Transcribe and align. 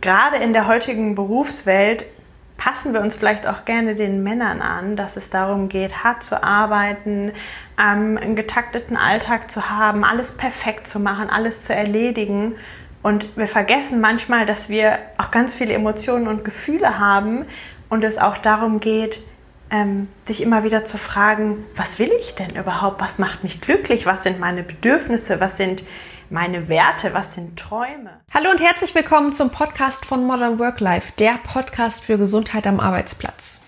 gerade 0.00 0.36
in 0.36 0.52
der 0.52 0.66
heutigen 0.66 1.14
Berufswelt 1.14 2.06
passen 2.56 2.92
wir 2.92 3.00
uns 3.00 3.14
vielleicht 3.14 3.46
auch 3.46 3.64
gerne 3.64 3.94
den 3.94 4.22
Männern 4.22 4.60
an, 4.60 4.96
dass 4.96 5.16
es 5.16 5.30
darum 5.30 5.68
geht, 5.68 6.02
hart 6.02 6.24
zu 6.24 6.42
arbeiten, 6.42 7.32
ähm, 7.78 8.18
einen 8.20 8.36
getakteten 8.36 8.96
Alltag 8.96 9.50
zu 9.50 9.70
haben, 9.70 10.04
alles 10.04 10.32
perfekt 10.32 10.86
zu 10.86 10.98
machen, 10.98 11.30
alles 11.30 11.62
zu 11.62 11.74
erledigen. 11.74 12.56
Und 13.00 13.36
wir 13.36 13.46
vergessen 13.46 14.00
manchmal, 14.00 14.44
dass 14.44 14.68
wir 14.68 14.98
auch 15.18 15.30
ganz 15.30 15.54
viele 15.54 15.72
Emotionen 15.72 16.26
und 16.26 16.44
Gefühle 16.44 16.98
haben 16.98 17.46
und 17.88 18.02
es 18.02 18.18
auch 18.18 18.36
darum 18.36 18.80
geht, 18.80 19.22
ähm, 19.70 20.08
sich 20.26 20.42
immer 20.42 20.64
wieder 20.64 20.84
zu 20.84 20.98
fragen, 20.98 21.64
was 21.76 21.98
will 21.98 22.10
ich 22.20 22.34
denn 22.34 22.56
überhaupt? 22.56 23.00
Was 23.00 23.18
macht 23.18 23.44
mich 23.44 23.60
glücklich? 23.60 24.04
Was 24.04 24.24
sind 24.24 24.40
meine 24.40 24.64
Bedürfnisse? 24.64 25.40
Was 25.40 25.56
sind 25.56 25.84
meine 26.30 26.68
Werte, 26.68 27.14
was 27.14 27.34
sind 27.34 27.58
Träume? 27.58 28.20
Hallo 28.32 28.50
und 28.50 28.60
herzlich 28.60 28.94
willkommen 28.94 29.32
zum 29.32 29.50
Podcast 29.50 30.04
von 30.04 30.26
Modern 30.26 30.58
Work 30.58 30.80
Life, 30.80 31.12
der 31.18 31.38
Podcast 31.42 32.04
für 32.04 32.18
Gesundheit 32.18 32.66
am 32.66 32.80
Arbeitsplatz. 32.80 33.62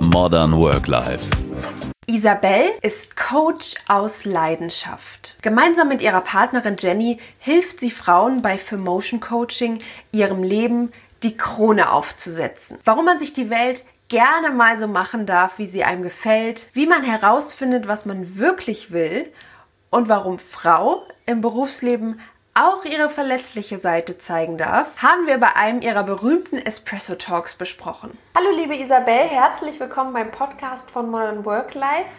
Modern 0.00 0.56
Work 0.58 0.88
Life. 0.88 1.30
Isabel 2.06 2.72
ist 2.82 3.16
Coach 3.16 3.76
aus 3.88 4.26
Leidenschaft. 4.26 5.38
Gemeinsam 5.40 5.88
mit 5.88 6.02
ihrer 6.02 6.20
Partnerin 6.20 6.76
Jenny 6.78 7.18
hilft 7.38 7.80
sie 7.80 7.90
Frauen 7.90 8.42
bei 8.42 8.58
Motion 8.76 9.20
Coaching, 9.20 9.78
ihrem 10.10 10.42
Leben 10.42 10.92
die 11.22 11.36
Krone 11.36 11.92
aufzusetzen. 11.92 12.76
Warum 12.84 13.06
man 13.06 13.18
sich 13.18 13.32
die 13.32 13.48
Welt 13.48 13.84
gerne 14.08 14.50
mal 14.50 14.76
so 14.76 14.88
machen 14.88 15.24
darf, 15.24 15.58
wie 15.58 15.66
sie 15.66 15.84
einem 15.84 16.02
gefällt, 16.02 16.68
wie 16.74 16.86
man 16.86 17.02
herausfindet, 17.02 17.88
was 17.88 18.04
man 18.04 18.36
wirklich 18.36 18.90
will 18.90 19.32
und 19.92 20.08
warum 20.08 20.38
Frau 20.38 21.02
im 21.26 21.42
Berufsleben 21.42 22.18
auch 22.54 22.84
ihre 22.84 23.08
verletzliche 23.08 23.78
Seite 23.78 24.18
zeigen 24.18 24.58
darf, 24.58 25.02
haben 25.02 25.26
wir 25.26 25.38
bei 25.38 25.54
einem 25.54 25.80
ihrer 25.80 26.02
berühmten 26.02 26.58
Espresso 26.58 27.14
Talks 27.14 27.54
besprochen. 27.54 28.16
Hallo 28.34 28.48
liebe 28.56 28.74
Isabel, 28.74 29.28
herzlich 29.28 29.78
willkommen 29.80 30.12
beim 30.14 30.30
Podcast 30.30 30.90
von 30.90 31.10
Modern 31.10 31.44
Work 31.44 31.74
Life. 31.74 32.10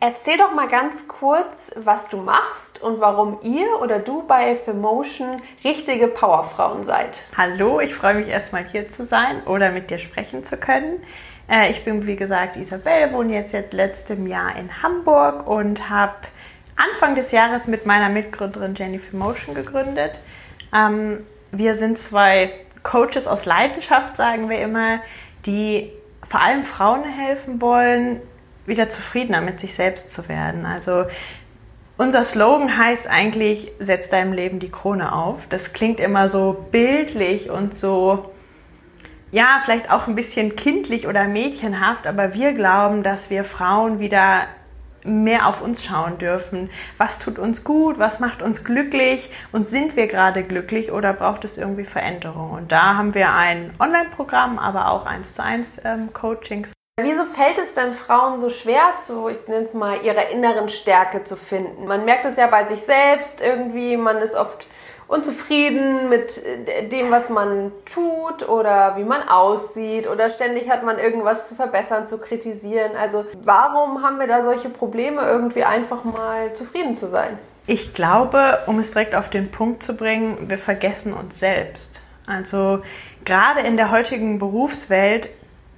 Erzähl 0.00 0.38
doch 0.38 0.54
mal 0.54 0.68
ganz 0.68 1.06
kurz, 1.06 1.72
was 1.76 2.08
du 2.08 2.18
machst 2.18 2.82
und 2.82 3.00
warum 3.00 3.38
ihr 3.42 3.80
oder 3.80 4.00
du 4.00 4.24
bei 4.24 4.56
Femotion 4.56 5.40
richtige 5.62 6.08
Powerfrauen 6.08 6.84
seid. 6.84 7.22
Hallo, 7.36 7.80
ich 7.80 7.94
freue 7.94 8.14
mich 8.14 8.28
erstmal 8.28 8.64
hier 8.64 8.90
zu 8.90 9.06
sein 9.06 9.42
oder 9.44 9.70
mit 9.70 9.90
dir 9.90 9.98
sprechen 9.98 10.42
zu 10.42 10.56
können. 10.56 11.00
Äh, 11.48 11.70
ich 11.70 11.84
bin 11.84 12.06
wie 12.06 12.16
gesagt 12.16 12.56
Isabel, 12.56 13.12
wohne 13.12 13.34
jetzt 13.34 13.52
seit 13.52 13.72
letztem 13.72 14.26
Jahr 14.26 14.56
in 14.56 14.82
Hamburg 14.82 15.48
und 15.48 15.90
habe 15.90 16.14
Anfang 16.76 17.14
des 17.14 17.32
Jahres 17.32 17.66
mit 17.66 17.86
meiner 17.86 18.08
Mitgründerin 18.08 18.74
Jennifer 18.74 19.16
Motion 19.16 19.54
gegründet. 19.54 20.20
Ähm, 20.74 21.26
wir 21.52 21.74
sind 21.74 21.98
zwei 21.98 22.52
Coaches 22.82 23.26
aus 23.26 23.44
Leidenschaft, 23.44 24.16
sagen 24.16 24.48
wir 24.48 24.60
immer, 24.60 25.00
die 25.46 25.90
vor 26.28 26.40
allem 26.40 26.64
Frauen 26.64 27.04
helfen 27.04 27.60
wollen, 27.60 28.20
wieder 28.66 28.88
zufriedener 28.88 29.40
mit 29.40 29.60
sich 29.60 29.74
selbst 29.74 30.12
zu 30.12 30.28
werden. 30.28 30.64
Also 30.64 31.06
unser 31.96 32.24
Slogan 32.24 32.78
heißt 32.78 33.08
eigentlich, 33.08 33.72
setz 33.78 34.08
deinem 34.08 34.32
Leben 34.32 34.58
die 34.58 34.70
Krone 34.70 35.14
auf. 35.14 35.46
Das 35.48 35.72
klingt 35.72 36.00
immer 36.00 36.28
so 36.28 36.66
bildlich 36.70 37.50
und 37.50 37.76
so, 37.76 38.30
ja, 39.32 39.60
vielleicht 39.64 39.90
auch 39.90 40.08
ein 40.08 40.14
bisschen 40.14 40.56
kindlich 40.56 41.06
oder 41.06 41.24
mädchenhaft, 41.24 42.06
aber 42.06 42.34
wir 42.34 42.52
glauben, 42.52 43.02
dass 43.02 43.30
wir 43.30 43.44
Frauen 43.44 43.98
wieder 44.00 44.46
mehr 45.04 45.46
auf 45.46 45.62
uns 45.62 45.84
schauen 45.84 46.18
dürfen. 46.18 46.70
Was 46.98 47.18
tut 47.18 47.38
uns 47.38 47.64
gut? 47.64 47.98
Was 47.98 48.20
macht 48.20 48.42
uns 48.42 48.64
glücklich? 48.64 49.30
Und 49.52 49.66
sind 49.66 49.96
wir 49.96 50.06
gerade 50.06 50.42
glücklich 50.42 50.92
oder 50.92 51.12
braucht 51.12 51.44
es 51.44 51.58
irgendwie 51.58 51.84
Veränderung? 51.84 52.52
Und 52.52 52.72
da 52.72 52.96
haben 52.96 53.14
wir 53.14 53.32
ein 53.32 53.72
Online-Programm, 53.78 54.58
aber 54.58 54.90
auch 54.90 55.06
eins 55.06 55.34
zu 55.34 55.42
eins 55.42 55.80
ähm, 55.84 56.12
Coachings. 56.12 56.72
Wieso 57.04 57.24
fällt 57.24 57.58
es 57.58 57.74
denn 57.74 57.92
Frauen 57.92 58.38
so 58.38 58.50
schwer, 58.50 58.94
zu, 59.00 59.28
ich 59.28 59.46
nenne 59.48 59.66
es 59.66 59.74
mal, 59.74 59.96
ihrer 60.02 60.30
inneren 60.30 60.68
Stärke 60.68 61.24
zu 61.24 61.36
finden? 61.36 61.86
Man 61.86 62.04
merkt 62.04 62.24
es 62.24 62.36
ja 62.36 62.46
bei 62.46 62.66
sich 62.66 62.82
selbst 62.82 63.40
irgendwie, 63.40 63.96
man 63.96 64.18
ist 64.18 64.34
oft 64.34 64.66
unzufrieden 65.10 66.08
mit 66.08 66.40
äh, 66.44 66.86
dem, 66.86 67.10
was 67.10 67.30
man 67.30 67.72
tut 67.92 68.48
oder 68.48 68.96
wie 68.96 69.04
man 69.04 69.28
aussieht 69.28 70.08
oder 70.08 70.30
ständig 70.30 70.70
hat 70.70 70.84
man 70.84 70.98
irgendwas 70.98 71.48
zu 71.48 71.54
verbessern, 71.54 72.06
zu 72.06 72.18
kritisieren. 72.18 72.92
Also 72.96 73.24
warum 73.42 74.02
haben 74.02 74.20
wir 74.20 74.28
da 74.28 74.42
solche 74.42 74.70
Probleme, 74.70 75.22
irgendwie 75.22 75.64
einfach 75.64 76.04
mal 76.04 76.52
zufrieden 76.52 76.94
zu 76.94 77.08
sein? 77.08 77.38
Ich 77.66 77.92
glaube, 77.92 78.58
um 78.66 78.78
es 78.78 78.92
direkt 78.92 79.14
auf 79.14 79.28
den 79.28 79.50
Punkt 79.50 79.82
zu 79.82 79.94
bringen, 79.94 80.48
wir 80.48 80.58
vergessen 80.58 81.12
uns 81.12 81.40
selbst. 81.40 82.02
Also 82.26 82.80
gerade 83.24 83.60
in 83.60 83.76
der 83.76 83.90
heutigen 83.90 84.38
Berufswelt 84.38 85.28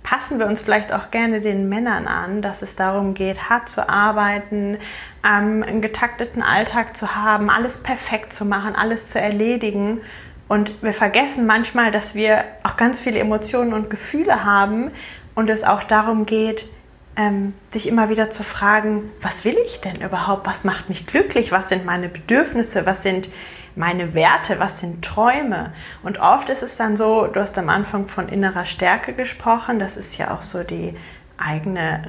passen 0.03 0.39
wir 0.39 0.47
uns 0.47 0.61
vielleicht 0.61 0.93
auch 0.93 1.11
gerne 1.11 1.41
den 1.41 1.69
Männern 1.69 2.07
an, 2.07 2.43
dass 2.43 2.63
es 2.63 2.77
darum 2.77 3.15
geht, 3.15 3.49
hart 3.49 3.69
zu 3.69 3.89
arbeiten, 3.89 4.79
ähm, 5.25 5.63
einen 5.63 5.81
getakteten 5.81 6.43
Alltag 6.43 6.97
zu 6.97 7.15
haben, 7.15 7.51
alles 7.51 7.79
perfekt 7.79 8.33
zu 8.33 8.45
machen, 8.45 8.75
alles 8.75 9.07
zu 9.07 9.21
erledigen. 9.21 10.01
Und 10.49 10.83
wir 10.83 10.93
vergessen 10.93 11.47
manchmal, 11.47 11.91
dass 11.91 12.15
wir 12.15 12.45
auch 12.63 12.77
ganz 12.77 13.01
viele 13.01 13.19
Emotionen 13.21 13.73
und 13.73 13.91
Gefühle 13.91 14.45
haben 14.45 14.91
und 15.35 15.49
es 15.49 15.65
auch 15.65 15.83
darum 15.83 16.27
geht, 16.27 16.69
ähm, 17.17 17.55
sich 17.71 17.87
immer 17.89 18.09
wieder 18.09 18.31
zu 18.31 18.43
fragen, 18.43 19.11
was 19.21 19.45
will 19.45 19.57
ich 19.67 19.81
denn 19.81 20.01
überhaupt? 20.01 20.47
Was 20.47 20.65
macht 20.65 20.89
mich 20.89 21.07
glücklich? 21.07 21.53
Was 21.53 21.69
sind 21.69 21.85
meine 21.85 22.09
Bedürfnisse? 22.09 22.87
Was 22.87 23.03
sind 23.03 23.31
meine 23.77 24.15
Werte, 24.15 24.59
was 24.59 24.81
sind 24.81 25.05
Träume. 25.05 25.73
Und 26.03 26.21
oft 26.21 26.49
ist 26.49 26.63
es 26.63 26.77
dann 26.77 26.97
so, 26.97 27.27
du 27.27 27.41
hast 27.41 27.57
am 27.59 27.69
Anfang 27.69 28.07
von 28.07 28.29
innerer 28.29 28.67
Stärke 28.67 29.13
gesprochen, 29.13 29.79
das 29.79 29.97
ist 29.97 30.19
ja 30.19 30.35
auch 30.35 30.43
so 30.43 30.63
die 30.63 30.95
eigene 31.39 32.03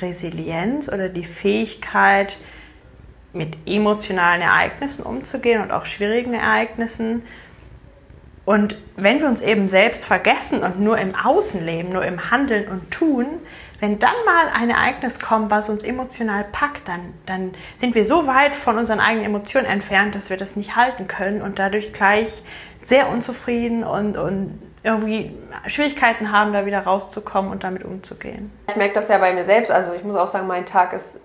Resilienz 0.00 0.88
oder 0.88 1.08
die 1.08 1.24
Fähigkeit, 1.24 2.38
mit 3.32 3.56
emotionalen 3.66 4.42
Ereignissen 4.42 5.04
umzugehen 5.04 5.62
und 5.62 5.70
auch 5.70 5.86
schwierigen 5.86 6.34
Ereignissen. 6.34 7.22
Und 8.50 8.76
wenn 8.96 9.20
wir 9.20 9.28
uns 9.28 9.40
eben 9.42 9.68
selbst 9.68 10.04
vergessen 10.04 10.64
und 10.64 10.80
nur 10.80 10.98
im 10.98 11.14
Außen 11.14 11.64
leben, 11.64 11.90
nur 11.92 12.04
im 12.04 12.32
Handeln 12.32 12.66
und 12.66 12.90
Tun, 12.90 13.26
wenn 13.78 14.00
dann 14.00 14.16
mal 14.26 14.46
ein 14.52 14.70
Ereignis 14.70 15.20
kommt, 15.20 15.52
was 15.52 15.68
uns 15.68 15.84
emotional 15.84 16.44
packt, 16.50 16.88
dann, 16.88 17.14
dann 17.26 17.54
sind 17.76 17.94
wir 17.94 18.04
so 18.04 18.26
weit 18.26 18.56
von 18.56 18.76
unseren 18.76 18.98
eigenen 18.98 19.26
Emotionen 19.26 19.66
entfernt, 19.66 20.16
dass 20.16 20.30
wir 20.30 20.36
das 20.36 20.56
nicht 20.56 20.74
halten 20.74 21.06
können 21.06 21.42
und 21.42 21.60
dadurch 21.60 21.92
gleich 21.92 22.42
sehr 22.76 23.08
unzufrieden 23.10 23.84
und, 23.84 24.16
und 24.16 24.60
irgendwie 24.82 25.32
Schwierigkeiten 25.68 26.32
haben, 26.32 26.52
da 26.52 26.66
wieder 26.66 26.80
rauszukommen 26.80 27.52
und 27.52 27.62
damit 27.62 27.84
umzugehen. 27.84 28.50
Ich 28.70 28.74
merke 28.74 28.94
das 28.94 29.06
ja 29.06 29.18
bei 29.18 29.32
mir 29.32 29.44
selbst. 29.44 29.70
Also 29.70 29.92
ich 29.92 30.02
muss 30.02 30.16
auch 30.16 30.26
sagen, 30.26 30.48
mein 30.48 30.66
Tag 30.66 30.92
ist 30.92 31.20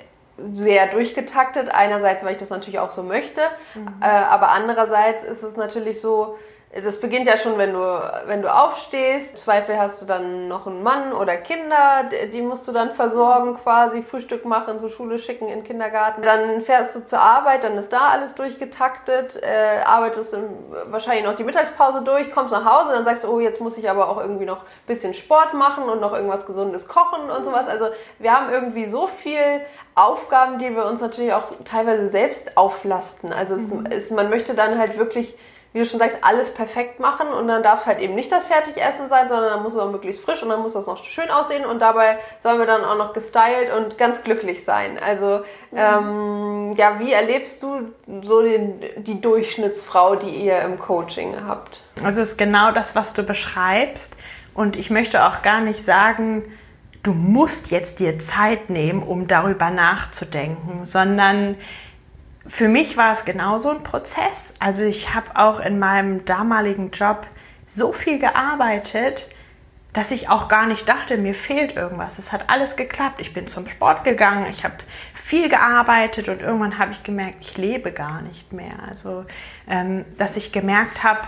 sehr 0.53 0.91
durchgetaktet. 0.91 1.73
Einerseits, 1.73 2.23
weil 2.23 2.33
ich 2.33 2.37
das 2.37 2.51
natürlich 2.51 2.77
auch 2.77 2.91
so 2.91 3.01
möchte, 3.01 3.41
mhm. 3.73 3.87
äh, 3.99 4.05
aber 4.05 4.51
andererseits 4.51 5.23
ist 5.23 5.41
es 5.41 5.57
natürlich 5.57 5.99
so, 5.99 6.37
das 6.83 6.99
beginnt 6.99 7.25
ja 7.25 7.37
schon, 7.37 7.57
wenn 7.57 7.71
du, 7.71 7.79
wenn 8.25 8.41
du 8.41 8.53
aufstehst. 8.53 9.31
Im 9.31 9.37
Zweifel 9.37 9.79
hast 9.79 10.01
du 10.01 10.05
dann 10.05 10.49
noch 10.49 10.67
einen 10.67 10.83
Mann 10.83 11.13
oder 11.13 11.37
Kinder, 11.37 12.09
die 12.33 12.41
musst 12.41 12.67
du 12.67 12.73
dann 12.73 12.91
versorgen, 12.91 13.55
quasi 13.55 14.01
Frühstück 14.01 14.43
machen, 14.43 14.77
zur 14.77 14.89
Schule 14.89 15.17
schicken, 15.17 15.47
in 15.47 15.59
den 15.59 15.63
Kindergarten. 15.63 16.21
Dann 16.21 16.61
fährst 16.61 16.93
du 16.95 17.05
zur 17.05 17.19
Arbeit, 17.19 17.63
dann 17.63 17.77
ist 17.77 17.93
da 17.93 18.09
alles 18.09 18.35
durchgetaktet, 18.35 19.41
äh, 19.41 19.83
arbeitest 19.85 20.33
im, 20.33 20.49
wahrscheinlich 20.87 21.23
noch 21.23 21.37
die 21.37 21.45
Mittagspause 21.45 22.01
durch, 22.01 22.29
kommst 22.31 22.51
nach 22.51 22.65
Hause, 22.65 22.91
dann 22.91 23.05
sagst 23.05 23.23
du, 23.23 23.29
oh, 23.29 23.39
jetzt 23.39 23.61
muss 23.61 23.77
ich 23.77 23.89
aber 23.89 24.09
auch 24.09 24.17
irgendwie 24.19 24.45
noch 24.45 24.63
ein 24.63 24.87
bisschen 24.87 25.13
Sport 25.13 25.53
machen 25.53 25.85
und 25.85 26.01
noch 26.01 26.13
irgendwas 26.13 26.45
Gesundes 26.45 26.89
kochen 26.89 27.29
und 27.29 27.45
sowas. 27.45 27.69
Also 27.69 27.87
wir 28.19 28.33
haben 28.33 28.51
irgendwie 28.51 28.85
so 28.87 29.07
viel 29.07 29.61
Aufgaben, 29.95 30.59
die 30.59 30.75
wir 30.75 30.85
uns 30.85 30.99
natürlich 30.99 31.31
auch 31.31 31.45
teilweise 31.63 32.09
selbst 32.09 32.57
auflasten. 32.57 33.31
Also 33.31 33.55
es, 33.55 33.71
mhm. 33.71 33.85
es, 33.89 34.11
man 34.11 34.29
möchte 34.29 34.55
dann 34.55 34.77
halt 34.77 34.97
wirklich 34.97 35.37
wie 35.75 35.79
du 35.79 35.85
schon 35.85 35.99
sagst, 35.99 36.19
alles 36.21 36.53
perfekt 36.53 37.01
machen 37.01 37.27
und 37.27 37.49
dann 37.49 37.61
darf 37.61 37.81
es 37.81 37.85
halt 37.85 37.99
eben 37.99 38.15
nicht 38.15 38.31
das 38.31 38.45
Fertigessen 38.45 39.09
sein, 39.09 39.27
sondern 39.27 39.49
dann 39.49 39.61
muss 39.61 39.73
es 39.73 39.79
auch 39.79 39.91
möglichst 39.91 40.23
frisch 40.23 40.41
und 40.41 40.47
dann 40.47 40.61
muss 40.61 40.71
das 40.71 40.87
noch 40.87 41.03
schön 41.03 41.29
aussehen 41.29 41.65
und 41.65 41.81
dabei 41.81 42.17
sollen 42.41 42.59
wir 42.59 42.65
dann 42.65 42.85
auch 42.85 42.97
noch 42.97 43.11
gestylt 43.11 43.73
und 43.77 43.97
ganz 43.97 44.23
glücklich 44.23 44.63
sein. 44.63 44.97
Also 44.97 45.41
mhm. 45.71 45.77
ähm, 45.77 46.75
ja, 46.77 46.97
wie 46.99 47.11
erlebst 47.11 47.61
du 47.61 47.91
so 48.23 48.41
den, 48.41 48.79
die 48.95 49.19
Durchschnittsfrau, 49.19 50.15
die 50.15 50.29
ihr 50.45 50.61
im 50.61 50.79
Coaching 50.79 51.35
habt? 51.45 51.81
Also 52.01 52.21
es 52.21 52.31
ist 52.31 52.37
genau 52.37 52.71
das, 52.71 52.95
was 52.95 53.11
du 53.11 53.23
beschreibst 53.23 54.15
und 54.53 54.77
ich 54.77 54.89
möchte 54.89 55.25
auch 55.25 55.41
gar 55.41 55.59
nicht 55.59 55.83
sagen, 55.83 56.45
du 57.03 57.11
musst 57.11 57.69
jetzt 57.69 57.99
dir 57.99 58.17
Zeit 58.17 58.69
nehmen, 58.69 59.03
um 59.03 59.27
darüber 59.27 59.71
nachzudenken, 59.71 60.85
sondern 60.85 61.57
für 62.47 62.67
mich 62.67 62.95
war 62.95 63.13
es 63.13 63.25
genauso 63.25 63.69
ein 63.69 63.83
Prozess. 63.83 64.53
Also 64.59 64.83
ich 64.83 65.13
habe 65.13 65.31
auch 65.35 65.59
in 65.59 65.79
meinem 65.79 66.25
damaligen 66.25 66.91
Job 66.91 67.25
so 67.67 67.91
viel 67.91 68.19
gearbeitet, 68.19 69.27
dass 69.93 70.11
ich 70.11 70.29
auch 70.29 70.49
gar 70.49 70.67
nicht 70.67 70.87
dachte, 70.89 71.17
mir 71.17 71.33
fehlt 71.33 71.75
irgendwas. 71.75 72.19
Es 72.19 72.33
hat 72.33 72.49
alles 72.49 72.75
geklappt. 72.75 73.21
Ich 73.21 73.33
bin 73.33 73.47
zum 73.47 73.67
Sport 73.67 74.03
gegangen, 74.03 74.45
ich 74.49 74.65
habe 74.65 74.75
viel 75.13 75.47
gearbeitet 75.47 76.27
und 76.27 76.41
irgendwann 76.41 76.77
habe 76.77 76.91
ich 76.91 77.01
gemerkt, 77.03 77.37
ich 77.39 77.57
lebe 77.57 77.93
gar 77.93 78.21
nicht 78.21 78.51
mehr. 78.51 78.73
Also, 78.89 79.25
ähm, 79.69 80.03
dass 80.17 80.35
ich 80.35 80.51
gemerkt 80.51 81.03
habe, 81.03 81.21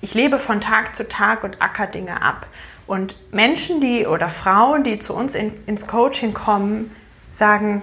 ich 0.00 0.12
lebe 0.12 0.38
von 0.38 0.60
Tag 0.60 0.96
zu 0.96 1.08
Tag 1.08 1.44
und 1.44 1.62
acker 1.62 1.86
Dinge 1.86 2.20
ab. 2.20 2.46
Und 2.86 3.14
Menschen, 3.32 3.80
die 3.80 4.06
oder 4.06 4.28
Frauen, 4.28 4.82
die 4.82 4.98
zu 4.98 5.14
uns 5.14 5.34
in, 5.34 5.54
ins 5.66 5.86
Coaching 5.86 6.34
kommen, 6.34 6.94
sagen, 7.30 7.80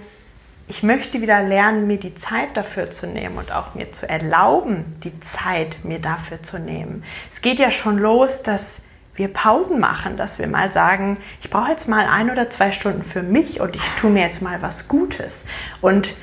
ich 0.72 0.84
möchte 0.84 1.22
wieder 1.22 1.44
lernen, 1.44 1.86
mir 1.86 1.98
die 1.98 2.16
Zeit 2.16 2.56
dafür 2.56 2.92
zu 2.92 3.06
nehmen 3.06 3.38
und 3.38 3.52
auch 3.52 3.76
mir 3.76 3.92
zu 3.92 4.08
erlauben, 4.08 4.96
die 5.04 5.20
Zeit 5.20 5.84
mir 5.84 6.00
dafür 6.00 6.44
zu 6.44 6.60
nehmen. 6.60 7.04
Es 7.30 7.42
geht 7.42 7.60
ja 7.60 7.72
schon 7.72 7.98
los, 7.98 8.42
dass 8.42 8.84
wir 9.16 9.28
Pausen 9.28 9.82
machen, 9.82 10.16
dass 10.16 10.40
wir 10.40 10.48
mal 10.48 10.72
sagen, 10.72 11.18
ich 11.42 11.50
brauche 11.50 11.72
jetzt 11.72 11.90
mal 11.90 12.08
ein 12.08 12.32
oder 12.32 12.50
zwei 12.50 12.72
Stunden 12.72 13.04
für 13.04 13.22
mich 13.22 13.60
und 13.60 13.76
ich 13.76 13.84
tue 13.98 14.12
mir 14.12 14.22
jetzt 14.22 14.42
mal 14.42 14.62
was 14.62 14.88
Gutes. 14.88 15.44
Und 15.82 16.16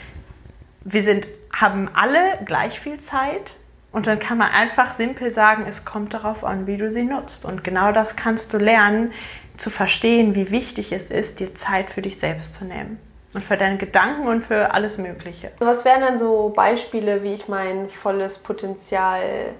wir 0.83 1.03
sind, 1.03 1.29
haben 1.55 1.91
alle 1.93 2.19
gleich 2.47 2.81
viel 2.81 2.99
Zeit 3.01 3.53
und 3.93 4.07
dann 4.07 4.19
kann 4.19 4.39
man 4.39 4.51
einfach 4.51 4.97
simpel 4.97 5.31
sagen, 5.31 5.67
es 5.69 5.85
kommt 5.85 6.15
darauf 6.15 6.43
an, 6.43 6.67
wie 6.67 6.79
du 6.79 6.91
sie 6.91 7.05
nutzt. 7.05 7.45
Und 7.45 7.65
genau 7.65 7.93
das 7.93 8.17
kannst 8.17 8.55
du 8.55 8.57
lernen, 8.57 9.13
zu 9.59 9.69
verstehen, 9.69 10.35
wie 10.35 10.51
wichtig 10.51 10.93
es 10.93 11.11
ist, 11.11 11.39
dir 11.39 11.55
Zeit 11.55 11.91
für 11.91 12.01
dich 12.01 12.17
selbst 12.17 12.55
zu 12.55 12.65
nehmen. 12.65 12.99
Und 13.35 13.45
für 13.45 13.57
deine 13.57 13.77
Gedanken 13.77 14.27
und 14.27 14.41
für 14.41 14.73
alles 14.73 14.97
Mögliche. 14.97 15.53
Was 15.59 15.85
wären 15.85 16.01
dann 16.01 16.19
so 16.19 16.51
Beispiele, 16.55 17.23
wie 17.23 17.35
ich 17.35 17.47
mein 17.47 17.91
volles 17.91 18.39
Potenzial 18.39 19.55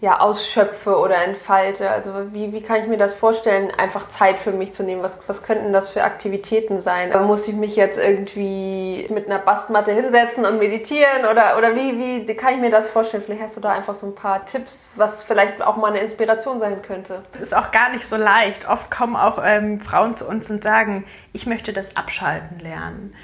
ja, 0.00 0.20
ausschöpfe 0.20 0.96
oder 0.96 1.24
entfalte? 1.24 1.90
Also 1.90 2.32
wie, 2.32 2.52
wie 2.52 2.62
kann 2.62 2.80
ich 2.80 2.86
mir 2.86 2.98
das 2.98 3.14
vorstellen, 3.14 3.72
einfach 3.76 4.08
Zeit 4.10 4.38
für 4.38 4.52
mich 4.52 4.72
zu 4.72 4.84
nehmen? 4.84 5.02
Was, 5.02 5.18
was 5.26 5.42
könnten 5.42 5.72
das 5.72 5.88
für 5.88 6.04
Aktivitäten 6.04 6.80
sein? 6.80 7.10
Muss 7.26 7.48
ich 7.48 7.54
mich 7.54 7.74
jetzt 7.74 7.98
irgendwie 7.98 9.08
mit 9.10 9.26
einer 9.26 9.40
Bastmatte 9.40 9.92
hinsetzen 9.92 10.44
und 10.44 10.60
meditieren? 10.60 11.26
Oder, 11.28 11.58
oder 11.58 11.74
wie, 11.74 12.26
wie 12.28 12.34
kann 12.36 12.54
ich 12.54 12.60
mir 12.60 12.70
das 12.70 12.88
vorstellen? 12.88 13.24
Vielleicht 13.26 13.42
hast 13.42 13.56
du 13.56 13.60
da 13.60 13.72
einfach 13.72 13.96
so 13.96 14.06
ein 14.06 14.14
paar 14.14 14.46
Tipps, 14.46 14.88
was 14.94 15.24
vielleicht 15.24 15.60
auch 15.62 15.76
mal 15.76 15.88
eine 15.88 15.98
Inspiration 15.98 16.60
sein 16.60 16.80
könnte. 16.82 17.22
Es 17.32 17.40
ist 17.40 17.56
auch 17.56 17.72
gar 17.72 17.90
nicht 17.90 18.06
so 18.06 18.16
leicht. 18.16 18.68
Oft 18.68 18.92
kommen 18.92 19.16
auch 19.16 19.42
ähm, 19.44 19.80
Frauen 19.80 20.16
zu 20.16 20.28
uns 20.28 20.48
und 20.48 20.62
sagen, 20.62 21.06
ich 21.32 21.46
möchte 21.46 21.72
das 21.72 21.96
Abschalten 21.96 22.60
lernen. 22.60 23.14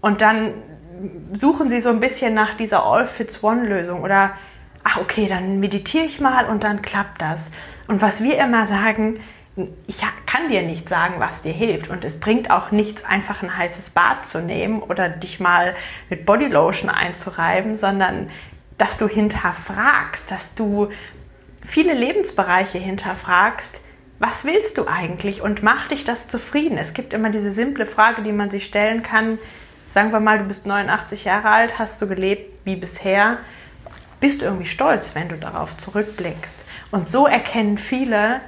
Und 0.00 0.20
dann 0.20 0.54
suchen 1.32 1.68
sie 1.68 1.80
so 1.80 1.90
ein 1.90 2.00
bisschen 2.00 2.34
nach 2.34 2.54
dieser 2.54 2.84
All-Fits-One-Lösung 2.84 4.02
oder 4.02 4.32
ach 4.88 4.96
okay, 4.96 5.28
dann 5.28 5.60
meditiere 5.60 6.04
ich 6.04 6.20
mal 6.20 6.46
und 6.46 6.64
dann 6.64 6.80
klappt 6.80 7.20
das. 7.20 7.50
Und 7.88 8.00
was 8.00 8.22
wir 8.22 8.38
immer 8.38 8.66
sagen, 8.66 9.20
ich 9.86 10.02
kann 10.24 10.48
dir 10.48 10.62
nicht 10.62 10.88
sagen, 10.88 11.14
was 11.18 11.42
dir 11.42 11.52
hilft. 11.52 11.90
Und 11.90 12.04
es 12.04 12.20
bringt 12.20 12.50
auch 12.50 12.70
nichts, 12.70 13.04
einfach 13.04 13.42
ein 13.42 13.56
heißes 13.56 13.90
Bad 13.90 14.24
zu 14.24 14.40
nehmen 14.40 14.80
oder 14.80 15.08
dich 15.08 15.40
mal 15.40 15.74
mit 16.08 16.24
Bodylotion 16.24 16.90
einzureiben, 16.90 17.74
sondern 17.74 18.28
dass 18.78 18.96
du 18.96 19.08
hinterfragst, 19.08 20.30
dass 20.30 20.54
du 20.54 20.88
viele 21.66 21.92
Lebensbereiche 21.92 22.78
hinterfragst. 22.78 23.80
Was 24.20 24.44
willst 24.44 24.78
du 24.78 24.86
eigentlich 24.86 25.42
und 25.42 25.62
macht 25.62 25.90
dich 25.90 26.04
das 26.04 26.28
zufrieden? 26.28 26.78
Es 26.78 26.94
gibt 26.94 27.12
immer 27.12 27.30
diese 27.30 27.50
simple 27.50 27.86
Frage, 27.86 28.22
die 28.22 28.32
man 28.32 28.50
sich 28.50 28.64
stellen 28.64 29.02
kann. 29.02 29.38
Sagen 29.88 30.12
wir 30.12 30.20
mal, 30.20 30.38
du 30.38 30.44
bist 30.44 30.66
89 30.66 31.24
Jahre 31.24 31.50
alt, 31.50 31.78
hast 31.78 32.00
du 32.00 32.06
gelebt 32.06 32.64
wie 32.64 32.76
bisher 32.76 33.38
bist 34.20 34.42
irgendwie 34.42 34.66
stolz, 34.66 35.14
wenn 35.14 35.28
du 35.28 35.36
darauf 35.36 35.76
zurückblickst. 35.76 36.64
Und 36.90 37.08
so 37.08 37.26
erkennen 37.26 37.78
viele, 37.78 38.40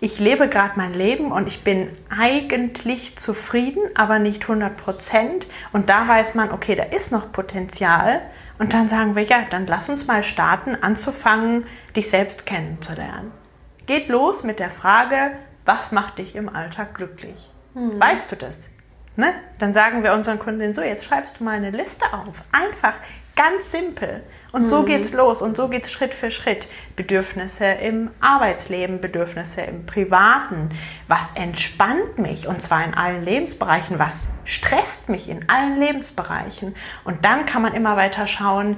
ich 0.00 0.18
lebe 0.18 0.48
gerade 0.48 0.74
mein 0.76 0.92
Leben 0.92 1.32
und 1.32 1.48
ich 1.48 1.64
bin 1.64 1.88
eigentlich 2.10 3.16
zufrieden, 3.16 3.82
aber 3.94 4.18
nicht 4.18 4.42
100 4.42 4.76
Prozent. 4.76 5.46
Und 5.72 5.88
da 5.88 6.06
weiß 6.06 6.34
man, 6.34 6.52
okay, 6.52 6.74
da 6.74 6.84
ist 6.84 7.10
noch 7.10 7.32
Potenzial. 7.32 8.20
Und 8.58 8.74
dann 8.74 8.88
sagen 8.88 9.16
wir, 9.16 9.22
ja, 9.22 9.44
dann 9.48 9.66
lass 9.66 9.88
uns 9.88 10.06
mal 10.06 10.22
starten, 10.22 10.76
anzufangen, 10.80 11.66
dich 11.96 12.08
selbst 12.08 12.46
kennenzulernen. 12.46 13.32
Geht 13.86 14.08
los 14.08 14.42
mit 14.44 14.58
der 14.58 14.70
Frage, 14.70 15.32
was 15.64 15.92
macht 15.92 16.18
dich 16.18 16.36
im 16.36 16.48
Alltag 16.48 16.94
glücklich? 16.94 17.50
Hm. 17.74 17.98
Weißt 17.98 18.30
du 18.30 18.36
das? 18.36 18.68
Ne? 19.16 19.32
Dann 19.58 19.72
sagen 19.72 20.02
wir 20.02 20.12
unseren 20.12 20.38
Kunden 20.38 20.74
so, 20.74 20.82
jetzt 20.82 21.04
schreibst 21.04 21.38
du 21.38 21.44
mal 21.44 21.56
eine 21.56 21.70
Liste 21.70 22.04
auf. 22.12 22.42
Einfach, 22.52 22.94
ganz 23.36 23.70
simpel. 23.70 24.22
Und 24.54 24.68
so 24.68 24.82
mhm. 24.82 24.86
geht's 24.86 25.12
los 25.12 25.42
und 25.42 25.56
so 25.56 25.66
geht's 25.66 25.90
Schritt 25.90 26.14
für 26.14 26.30
Schritt. 26.30 26.68
Bedürfnisse 26.94 27.64
im 27.64 28.10
Arbeitsleben, 28.20 29.00
Bedürfnisse 29.00 29.62
im 29.62 29.84
Privaten. 29.84 30.70
Was 31.08 31.32
entspannt 31.34 32.18
mich 32.18 32.46
und 32.46 32.62
zwar 32.62 32.84
in 32.84 32.94
allen 32.94 33.24
Lebensbereichen? 33.24 33.98
Was 33.98 34.28
stresst 34.44 35.08
mich 35.08 35.28
in 35.28 35.48
allen 35.48 35.80
Lebensbereichen? 35.80 36.76
Und 37.02 37.24
dann 37.24 37.46
kann 37.46 37.62
man 37.62 37.74
immer 37.74 37.96
weiter 37.96 38.28
schauen, 38.28 38.76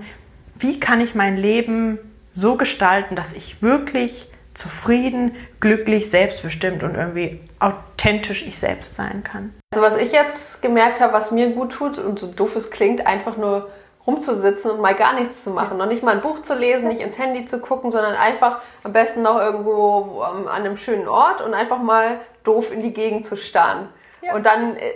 wie 0.59 0.81
kann 0.81 1.03
ich 1.03 1.15
mein 1.15 1.37
Leben 1.37 1.99
so 2.33 2.57
gestalten, 2.57 3.15
dass 3.15 3.35
ich 3.35 3.61
wirklich 3.61 4.31
zufrieden, 4.55 5.35
glücklich, 5.61 6.09
selbstbestimmt 6.09 6.85
und 6.85 6.95
irgendwie 6.95 7.39
authentisch 7.59 8.47
ich 8.47 8.59
selbst 8.59 8.95
sein 8.95 9.23
kann. 9.23 9.53
Also 9.75 9.85
was 9.85 10.01
ich 10.01 10.13
jetzt 10.13 10.63
gemerkt 10.63 11.01
habe, 11.01 11.13
was 11.13 11.33
mir 11.33 11.51
gut 11.51 11.73
tut 11.73 11.99
und 11.99 12.19
so 12.19 12.29
doof 12.29 12.57
es 12.57 12.71
klingt, 12.71 13.07
einfach 13.07 13.37
nur 13.37 13.69
rumzusitzen 14.07 14.71
und 14.71 14.81
mal 14.81 14.95
gar 14.95 15.15
nichts 15.15 15.45
zu 15.45 15.51
machen. 15.51 15.79
Noch 15.79 15.87
nicht 15.87 16.03
mal 16.03 16.15
ein 16.15 16.21
Buch 16.21 16.43
zu 16.43 16.55
lesen, 16.55 16.89
nicht 16.89 17.01
ins 17.01 17.19
Handy 17.19 17.47
zu 17.47 17.61
gucken, 17.61 17.91
sondern 17.91 18.15
einfach 18.15 18.61
am 18.85 18.93
besten 18.93 19.23
noch 19.23 19.39
irgendwo 19.41 20.21
an 20.21 20.49
einem 20.49 20.77
schönen 20.77 21.09
Ort 21.09 21.41
und 21.41 21.55
einfach 21.55 21.79
mal 21.79 22.21
doof 22.45 22.73
in 22.73 22.81
die 22.81 22.93
Gegend 22.93 23.27
zu 23.27 23.37
starren. 23.37 23.89
Ja. 24.23 24.35
Und 24.35 24.47
dann 24.47 24.77
äh, 24.77 24.91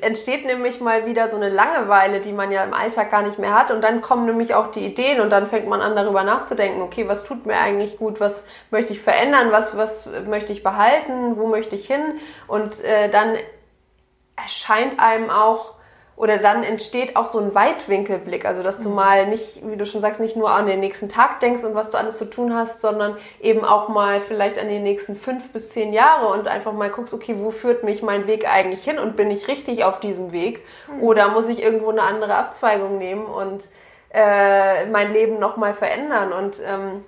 entsteht 0.00 0.44
nämlich 0.44 0.80
mal 0.80 1.06
wieder 1.06 1.30
so 1.30 1.36
eine 1.36 1.48
Langeweile, 1.48 2.20
die 2.20 2.32
man 2.32 2.52
ja 2.52 2.64
im 2.64 2.74
Alltag 2.74 3.10
gar 3.10 3.22
nicht 3.22 3.38
mehr 3.38 3.54
hat. 3.54 3.70
Und 3.70 3.82
dann 3.82 4.02
kommen 4.02 4.26
nämlich 4.26 4.54
auch 4.54 4.70
die 4.70 4.84
Ideen 4.84 5.20
und 5.20 5.30
dann 5.30 5.46
fängt 5.46 5.68
man 5.68 5.80
an 5.80 5.96
darüber 5.96 6.24
nachzudenken, 6.24 6.82
okay, 6.82 7.08
was 7.08 7.24
tut 7.24 7.46
mir 7.46 7.58
eigentlich 7.58 7.96
gut, 7.96 8.20
was 8.20 8.44
möchte 8.70 8.92
ich 8.92 9.00
verändern, 9.00 9.50
was, 9.50 9.76
was 9.76 10.08
möchte 10.26 10.52
ich 10.52 10.62
behalten, 10.62 11.36
wo 11.36 11.46
möchte 11.46 11.76
ich 11.76 11.86
hin. 11.86 12.18
Und 12.48 12.82
äh, 12.84 13.08
dann 13.08 13.36
erscheint 14.36 15.00
einem 15.00 15.30
auch 15.30 15.75
oder 16.16 16.38
dann 16.38 16.64
entsteht 16.64 17.14
auch 17.14 17.26
so 17.26 17.38
ein 17.38 17.54
Weitwinkelblick, 17.54 18.46
also 18.46 18.62
dass 18.62 18.80
du 18.82 18.88
mhm. 18.88 18.94
mal 18.94 19.26
nicht, 19.26 19.60
wie 19.68 19.76
du 19.76 19.84
schon 19.84 20.00
sagst, 20.00 20.18
nicht 20.18 20.34
nur 20.34 20.50
an 20.50 20.66
den 20.66 20.80
nächsten 20.80 21.10
Tag 21.10 21.40
denkst 21.40 21.62
und 21.62 21.74
was 21.74 21.90
du 21.90 21.98
alles 21.98 22.16
zu 22.16 22.24
tun 22.24 22.54
hast, 22.54 22.80
sondern 22.80 23.16
eben 23.40 23.64
auch 23.64 23.88
mal 23.88 24.22
vielleicht 24.22 24.58
an 24.58 24.68
die 24.68 24.78
nächsten 24.78 25.14
fünf 25.14 25.50
bis 25.52 25.70
zehn 25.70 25.92
Jahre 25.92 26.28
und 26.28 26.48
einfach 26.48 26.72
mal 26.72 26.88
guckst, 26.88 27.12
okay, 27.12 27.36
wo 27.38 27.50
führt 27.50 27.84
mich 27.84 28.02
mein 28.02 28.26
Weg 28.26 28.50
eigentlich 28.50 28.82
hin 28.82 28.98
und 28.98 29.16
bin 29.16 29.30
ich 29.30 29.46
richtig 29.46 29.84
auf 29.84 30.00
diesem 30.00 30.32
Weg 30.32 30.64
mhm. 30.90 31.02
oder 31.02 31.28
muss 31.28 31.48
ich 31.48 31.62
irgendwo 31.62 31.90
eine 31.90 32.02
andere 32.02 32.34
Abzweigung 32.34 32.96
nehmen 32.96 33.26
und 33.26 33.64
äh, 34.10 34.86
mein 34.86 35.12
Leben 35.12 35.38
nochmal 35.38 35.74
verändern 35.74 36.32
und 36.32 36.56
ähm, 36.64 37.04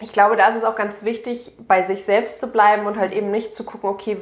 ich 0.00 0.12
glaube, 0.12 0.36
da 0.36 0.48
ist 0.48 0.56
es 0.56 0.64
auch 0.64 0.76
ganz 0.76 1.04
wichtig, 1.04 1.52
bei 1.66 1.82
sich 1.82 2.04
selbst 2.04 2.38
zu 2.38 2.48
bleiben 2.48 2.86
und 2.86 2.98
halt 2.98 3.14
eben 3.14 3.30
nicht 3.30 3.54
zu 3.54 3.64
gucken, 3.64 3.88
okay, 3.88 4.18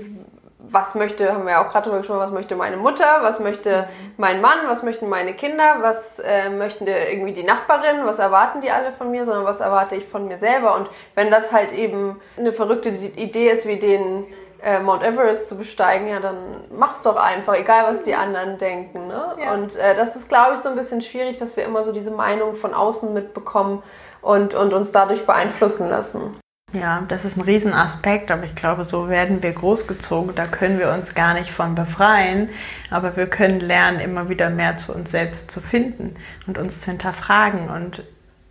was 0.75 0.95
möchte, 0.95 1.33
haben 1.33 1.45
wir 1.45 1.53
ja 1.53 1.65
auch 1.65 1.71
gerade 1.71 1.85
drüber 1.85 1.99
gesprochen, 1.99 2.21
was 2.21 2.33
möchte 2.33 2.57
meine 2.57 2.77
Mutter, 2.77 3.19
was 3.21 3.41
möchte 3.41 3.89
mein 4.17 4.41
Mann, 4.41 4.59
was 4.67 4.83
möchten 4.83 5.09
meine 5.09 5.35
Kinder, 5.35 5.77
was 5.81 6.19
äh, 6.19 6.51
möchten 6.51 6.87
irgendwie 6.87 7.33
die 7.33 7.45
Nachbarin, 7.45 8.05
was 8.05 8.19
erwarten 8.19 8.61
die 8.61 8.71
alle 8.71 8.93
von 8.93 9.11
mir, 9.11 9.25
sondern 9.25 9.45
was 9.45 9.61
erwarte 9.61 9.95
ich 9.95 10.05
von 10.05 10.27
mir 10.27 10.37
selber. 10.37 10.75
Und 10.75 10.91
wenn 11.15 11.31
das 11.31 11.53
halt 11.53 11.73
eben 11.73 12.21
eine 12.37 12.53
verrückte 12.53 12.91
Idee 12.91 13.51
ist, 13.51 13.67
wie 13.67 13.77
den 13.77 14.27
äh, 14.63 14.81
Mount 14.81 15.03
Everest 15.03 15.49
zu 15.49 15.57
besteigen, 15.57 16.09
ja, 16.09 16.21
dann 16.21 16.65
mach's 16.77 17.03
doch 17.03 17.17
einfach, 17.17 17.55
egal 17.55 17.95
was 17.95 18.03
die 18.03 18.15
anderen 18.15 18.59
denken. 18.59 19.07
Ne? 19.07 19.37
Ja. 19.39 19.55
Und 19.55 19.77
äh, 19.77 19.95
das 19.95 20.17
ist, 20.17 20.29
glaube 20.29 20.55
ich, 20.55 20.61
so 20.61 20.69
ein 20.69 20.75
bisschen 20.77 21.03
schwierig, 21.03 21.39
dass 21.39 21.57
wir 21.57 21.65
immer 21.65 21.85
so 21.85 21.93
diese 21.93 22.11
Meinung 22.11 22.55
von 22.55 22.75
außen 22.75 23.13
mitbekommen 23.13 23.83
und, 24.23 24.55
und 24.55 24.73
uns 24.75 24.91
dadurch 24.91 25.27
beeinflussen 25.27 25.89
lassen. 25.89 26.37
Ja, 26.75 27.05
das 27.07 27.25
ist 27.25 27.37
ein 27.37 27.43
Riesenaspekt, 27.43 28.33
aber 28.33 28.43
ich 28.43 28.57
glaube, 28.57 28.83
so 28.83 29.09
werden 29.09 29.45
wir 29.45 29.53
großgezogen. 29.53 30.35
Da 30.35 30.47
können 30.47 30.81
wir 30.81 30.91
uns 30.91 31.15
gar 31.15 31.35
nicht 31.35 31.53
von 31.53 31.77
befreien, 31.77 32.49
aber 32.91 33.17
wir 33.17 33.29
können 33.29 33.61
lernen, 33.61 34.01
immer 34.01 34.29
wieder 34.29 34.51
mehr 34.51 34.77
zu 34.77 34.93
uns 34.93 35.13
selbst 35.13 35.53
zu 35.53 35.61
finden 35.61 36.17
und 36.49 36.59
uns 36.59 36.81
zu 36.81 36.91
hinterfragen. 36.91 37.69
Und 37.69 38.03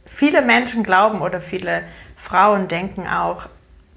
viele 0.06 0.42
Menschen 0.42 0.84
glauben 0.84 1.22
oder 1.22 1.42
viele 1.42 1.84
Frauen 2.16 2.70
denken 2.70 3.08
auch, 3.08 3.48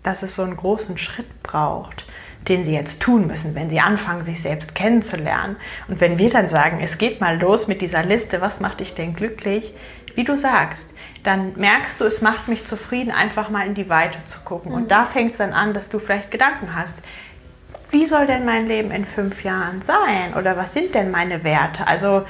dass 0.02 0.24
es 0.24 0.34
so 0.34 0.42
einen 0.42 0.56
großen 0.56 0.98
Schritt 0.98 1.44
braucht, 1.44 2.04
den 2.48 2.64
sie 2.64 2.74
jetzt 2.74 3.02
tun 3.02 3.28
müssen, 3.28 3.54
wenn 3.54 3.70
sie 3.70 3.78
anfangen, 3.78 4.24
sich 4.24 4.42
selbst 4.42 4.74
kennenzulernen. 4.74 5.54
Und 5.86 6.00
wenn 6.00 6.18
wir 6.18 6.30
dann 6.30 6.48
sagen, 6.48 6.80
es 6.82 6.98
geht 6.98 7.20
mal 7.20 7.40
los 7.40 7.68
mit 7.68 7.80
dieser 7.80 8.02
Liste, 8.02 8.40
was 8.40 8.58
macht 8.58 8.80
dich 8.80 8.96
denn 8.96 9.14
glücklich? 9.14 9.72
Wie 10.16 10.24
du 10.24 10.36
sagst, 10.36 10.94
dann 11.22 11.52
merkst 11.56 12.00
du, 12.00 12.04
es 12.04 12.22
macht 12.22 12.48
mich 12.48 12.64
zufrieden, 12.64 13.12
einfach 13.12 13.48
mal 13.48 13.66
in 13.66 13.74
die 13.74 13.88
Weite 13.88 14.18
zu 14.26 14.40
gucken. 14.40 14.72
Mhm. 14.72 14.78
Und 14.78 14.90
da 14.90 15.06
fängt 15.06 15.32
es 15.32 15.38
dann 15.38 15.52
an, 15.52 15.74
dass 15.74 15.88
du 15.88 16.00
vielleicht 16.00 16.32
Gedanken 16.32 16.74
hast. 16.74 17.02
Wie 17.90 18.06
soll 18.06 18.26
denn 18.26 18.44
mein 18.44 18.66
Leben 18.66 18.90
in 18.90 19.04
fünf 19.04 19.44
Jahren 19.44 19.82
sein? 19.82 20.34
Oder 20.36 20.56
was 20.56 20.72
sind 20.72 20.94
denn 20.96 21.12
meine 21.12 21.44
Werte? 21.44 21.86
Also 21.86 22.24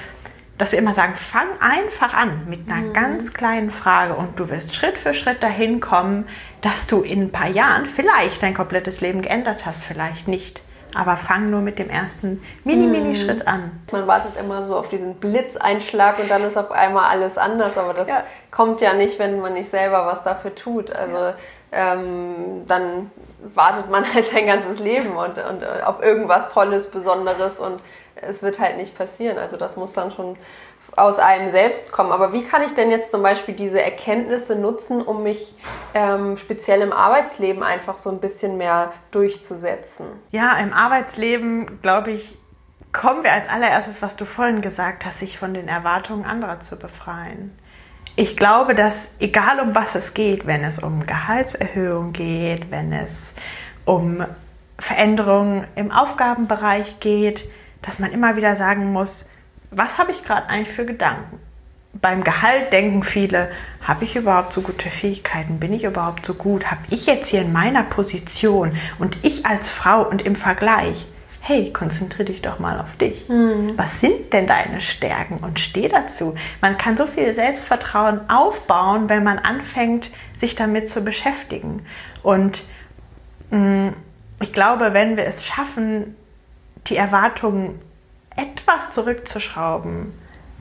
dass 0.59 0.73
wir 0.73 0.79
immer 0.79 0.95
sagen, 0.95 1.15
fang 1.17 1.49
einfach 1.61 2.15
an 2.15 2.47
mit 2.49 2.69
einer 2.69 2.89
mhm. 2.89 2.93
ganz 2.93 3.35
kleinen 3.35 3.71
Frage 3.71 4.15
und 4.15 4.41
du 4.41 4.49
wirst 4.49 4.75
Schritt 4.75 4.97
für 4.97 5.13
Schritt 5.13 5.43
dahin 5.43 5.81
kommen, 5.81 6.27
dass 6.63 6.87
du 6.87 7.03
in 7.03 7.23
ein 7.23 7.33
paar 7.33 7.49
Jahren 7.49 7.87
vielleicht 7.87 8.43
dein 8.43 8.55
komplettes 8.55 9.01
Leben 9.01 9.23
geändert 9.23 9.67
hast, 9.67 9.85
vielleicht 9.85 10.29
nicht. 10.29 10.63
Aber 10.97 11.19
fang 11.19 11.51
nur 11.51 11.61
mit 11.61 11.79
dem 11.79 11.91
ersten 11.91 12.43
Mini-Mini-Schritt 12.65 13.41
mhm. 13.41 13.49
an. 13.49 13.81
Man 13.93 14.07
wartet 14.07 14.37
immer 14.39 14.65
so 14.65 14.77
auf 14.77 14.89
diesen 14.89 15.17
Blitzeinschlag 15.17 16.19
und 16.19 16.31
dann 16.31 16.43
ist 16.43 16.57
auf 16.57 16.71
einmal 16.71 17.05
alles 17.11 17.37
anders. 17.37 17.77
Aber 17.77 17.93
das 17.93 18.09
ja. 18.09 18.25
kommt 18.51 18.81
ja 18.81 18.95
nicht, 18.95 19.19
wenn 19.19 19.39
man 19.41 19.53
nicht 19.53 19.71
selber 19.71 20.07
was 20.07 20.23
dafür 20.23 20.55
tut. 20.55 20.91
Also 20.91 21.17
ja. 21.17 21.35
ähm, 21.71 22.65
dann 22.67 23.11
wartet 23.55 23.91
man 23.91 24.11
halt 24.15 24.27
sein 24.27 24.47
ganzes 24.47 24.79
Leben 24.79 25.17
und, 25.17 25.37
und 25.37 25.63
äh, 25.63 25.83
auf 25.85 26.03
irgendwas 26.03 26.51
Tolles, 26.51 26.91
Besonderes 26.91 27.59
und 27.59 27.81
es 28.15 28.43
wird 28.43 28.59
halt 28.59 28.79
nicht 28.79 28.97
passieren. 28.97 29.37
Also 29.37 29.59
das 29.59 29.77
muss 29.77 29.93
dann 29.93 30.13
schon 30.13 30.39
aus 30.95 31.19
einem 31.19 31.51
selbst 31.51 31.93
kommen. 31.93 32.13
Aber 32.13 32.33
wie 32.33 32.45
kann 32.45 32.63
ich 32.63 32.75
denn 32.75 32.91
jetzt 32.91 33.11
zum 33.11 33.23
Beispiel 33.23 33.55
diese 33.55 33.83
Erkenntnisse 33.83 34.57
nutzen, 34.57 35.03
um 35.03 35.23
mich 35.23 35.55
ähm, 35.95 36.37
speziell 36.37 36.81
im 36.81 36.93
Arbeitsleben 36.93 37.63
einfach 37.63 37.99
so 37.99 38.11
ein 38.11 38.21
bisschen 38.21 38.57
mehr 38.57 38.93
durchzusetzen? 39.11 40.07
Ja, 40.31 40.57
im 40.59 40.73
Arbeitsleben, 40.73 41.81
glaube 41.83 42.13
ich, 42.13 42.39
kommen 42.93 43.25
wir 43.25 43.33
als 43.33 43.49
allererstes, 43.49 44.01
was 44.01 44.17
du 44.17 44.25
vorhin 44.25 44.63
gesagt 44.63 45.05
hast, 45.05 45.19
sich 45.19 45.39
von 45.39 45.53
den 45.53 45.69
Erwartungen 45.69 46.25
anderer 46.25 46.61
zu 46.61 46.79
befreien. 46.79 47.57
Ich 48.19 48.39
glaube, 48.39 48.75
dass 48.75 49.11
egal 49.19 49.61
um 49.61 49.75
was 49.75 49.95
es 49.95 50.15
geht, 50.15 50.47
wenn 50.47 50.65
es 50.65 50.79
um 50.79 51.07
Gehaltserhöhung 51.07 52.15
geht, 52.15 52.71
wenn 52.71 52.95
es 52.95 53.35
um 53.85 54.25
Veränderungen 54.79 55.67
im 55.75 55.91
Aufgabenbereich 55.91 57.01
geht, 57.01 57.51
dass 57.83 57.99
man 57.99 58.13
immer 58.13 58.37
wieder 58.37 58.57
sagen 58.57 58.93
muss, 58.93 59.29
was 59.77 59.99
habe 59.99 60.11
ich 60.11 60.25
gerade 60.25 60.49
eigentlich 60.49 60.75
für 60.75 60.87
Gedanken? 60.87 61.39
Beim 61.93 62.25
Gehalt 62.25 62.73
denken 62.73 63.03
viele, 63.03 63.51
habe 63.83 64.05
ich 64.05 64.17
überhaupt 64.17 64.53
so 64.53 64.63
gute 64.63 64.91
Fähigkeiten? 64.91 65.61
Bin 65.61 65.73
ich 65.73 65.85
überhaupt 65.85 66.25
so 66.25 66.35
gut? 66.35 66.71
Habe 66.71 66.81
ich 66.91 67.07
jetzt 67.07 67.29
hier 67.29 67.43
in 67.43 67.53
meiner 67.53 67.83
Position 67.85 68.77
und 68.99 69.19
ich 69.23 69.47
als 69.47 69.71
Frau 69.71 70.03
und 70.03 70.23
im 70.23 70.35
Vergleich? 70.35 71.07
Hey, 71.41 71.73
konzentriere 71.73 72.25
dich 72.25 72.43
doch 72.43 72.59
mal 72.59 72.81
auf 72.81 72.97
dich. 72.97 73.29
Mhm. 73.29 73.75
Was 73.77 74.01
sind 74.01 74.33
denn 74.33 74.47
deine 74.47 74.81
Stärken 74.81 75.39
und 75.45 75.61
steh 75.61 75.89
dazu? 75.89 76.35
Man 76.61 76.77
kann 76.77 76.97
so 76.97 77.07
viel 77.07 77.35
Selbstvertrauen 77.35 78.29
aufbauen, 78.29 79.09
wenn 79.09 79.23
man 79.23 79.39
anfängt, 79.39 80.11
sich 80.35 80.55
damit 80.55 80.91
zu 80.91 81.05
beschäftigen. 81.05 81.87
Und 82.23 82.65
mh, 83.51 83.59
mm, 83.59 83.97
ich 84.41 84.53
glaube, 84.53 84.93
wenn 84.93 85.17
wir 85.17 85.25
es 85.25 85.47
schaffen, 85.47 86.17
die 86.89 86.97
Erwartungen 86.97 87.81
etwas 88.37 88.91
zurückzuschrauben, 88.91 90.13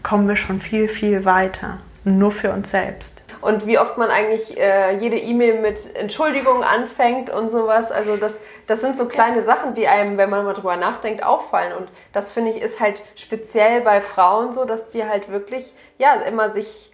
kommen 0.03 0.27
wir 0.27 0.36
schon 0.36 0.60
viel, 0.60 0.88
viel 0.88 1.25
weiter. 1.25 1.79
Nur 2.03 2.32
für 2.32 2.51
uns 2.51 2.70
selbst. 2.70 3.24
Und 3.41 3.65
wie 3.65 3.79
oft 3.79 3.98
man 3.98 4.10
eigentlich 4.10 4.58
äh, 4.58 4.96
jede 4.98 5.17
E-Mail 5.17 5.60
mit 5.60 5.96
Entschuldigung 5.96 6.63
anfängt 6.63 7.29
und 7.29 7.50
sowas. 7.50 7.91
Also 7.91 8.15
das, 8.15 8.34
das 8.67 8.82
sind 8.82 8.98
so 8.98 9.05
kleine 9.05 9.41
Sachen, 9.41 9.74
die 9.74 9.88
einem, 9.88 10.17
wenn 10.17 10.29
man 10.29 10.46
mal 10.46 10.53
drüber 10.53 10.77
nachdenkt, 10.77 11.24
auffallen. 11.24 11.74
Und 11.74 11.89
das 12.13 12.32
finde 12.32 12.51
ich 12.51 12.62
ist 12.62 12.79
halt 12.79 13.01
speziell 13.15 13.82
bei 13.82 14.01
Frauen 14.01 14.53
so, 14.53 14.65
dass 14.65 14.89
die 14.89 15.03
halt 15.03 15.29
wirklich, 15.29 15.74
ja, 15.98 16.13
immer 16.22 16.53
sich 16.53 16.91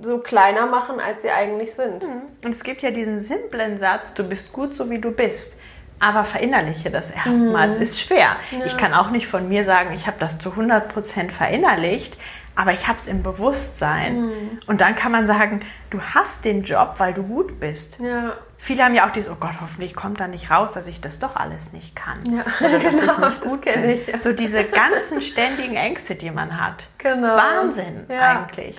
so 0.00 0.18
kleiner 0.18 0.66
machen, 0.66 1.00
als 1.00 1.22
sie 1.22 1.30
eigentlich 1.30 1.74
sind. 1.74 2.02
Mhm. 2.02 2.22
Und 2.44 2.50
es 2.50 2.64
gibt 2.64 2.82
ja 2.82 2.90
diesen 2.90 3.20
simplen 3.20 3.78
Satz, 3.78 4.14
du 4.14 4.24
bist 4.24 4.52
gut 4.52 4.74
so 4.74 4.90
wie 4.90 5.00
du 5.00 5.12
bist 5.12 5.58
aber 6.02 6.24
verinnerliche 6.24 6.90
das 6.90 7.10
erstmal. 7.10 7.68
Mhm. 7.68 7.74
Es 7.74 7.78
ist 7.78 8.00
schwer. 8.00 8.36
Ja. 8.50 8.66
Ich 8.66 8.76
kann 8.76 8.92
auch 8.92 9.10
nicht 9.10 9.28
von 9.28 9.48
mir 9.48 9.64
sagen, 9.64 9.94
ich 9.94 10.08
habe 10.08 10.16
das 10.18 10.38
zu 10.38 10.50
100% 10.50 11.30
verinnerlicht, 11.30 12.18
aber 12.56 12.72
ich 12.72 12.88
habe 12.88 12.98
es 12.98 13.06
im 13.06 13.22
Bewusstsein. 13.22 14.20
Mhm. 14.20 14.60
Und 14.66 14.80
dann 14.80 14.96
kann 14.96 15.12
man 15.12 15.28
sagen, 15.28 15.60
du 15.90 16.00
hast 16.02 16.44
den 16.44 16.64
Job, 16.64 16.96
weil 16.98 17.14
du 17.14 17.22
gut 17.22 17.60
bist. 17.60 18.00
Ja. 18.00 18.32
Viele 18.58 18.84
haben 18.84 18.94
ja 18.94 19.06
auch 19.06 19.10
dieses, 19.10 19.30
oh 19.30 19.36
Gott, 19.38 19.54
hoffentlich 19.60 19.94
kommt 19.94 20.18
da 20.18 20.26
nicht 20.26 20.50
raus, 20.50 20.72
dass 20.72 20.88
ich 20.88 21.00
das 21.00 21.20
doch 21.20 21.36
alles 21.36 21.72
nicht 21.72 21.94
kann. 21.94 22.18
Ja. 22.26 22.44
Oder 22.60 22.80
dass 22.80 23.00
genau, 23.00 23.12
ich 23.12 23.18
nicht 23.18 23.40
gut 23.40 23.60
bin. 23.62 23.90
Ich, 23.90 24.06
ja. 24.08 24.20
So 24.20 24.32
diese 24.32 24.64
ganzen 24.64 25.22
ständigen 25.22 25.76
Ängste, 25.76 26.16
die 26.16 26.32
man 26.32 26.60
hat. 26.60 26.84
Genau. 26.98 27.36
Wahnsinn 27.36 28.06
eigentlich. 28.08 28.76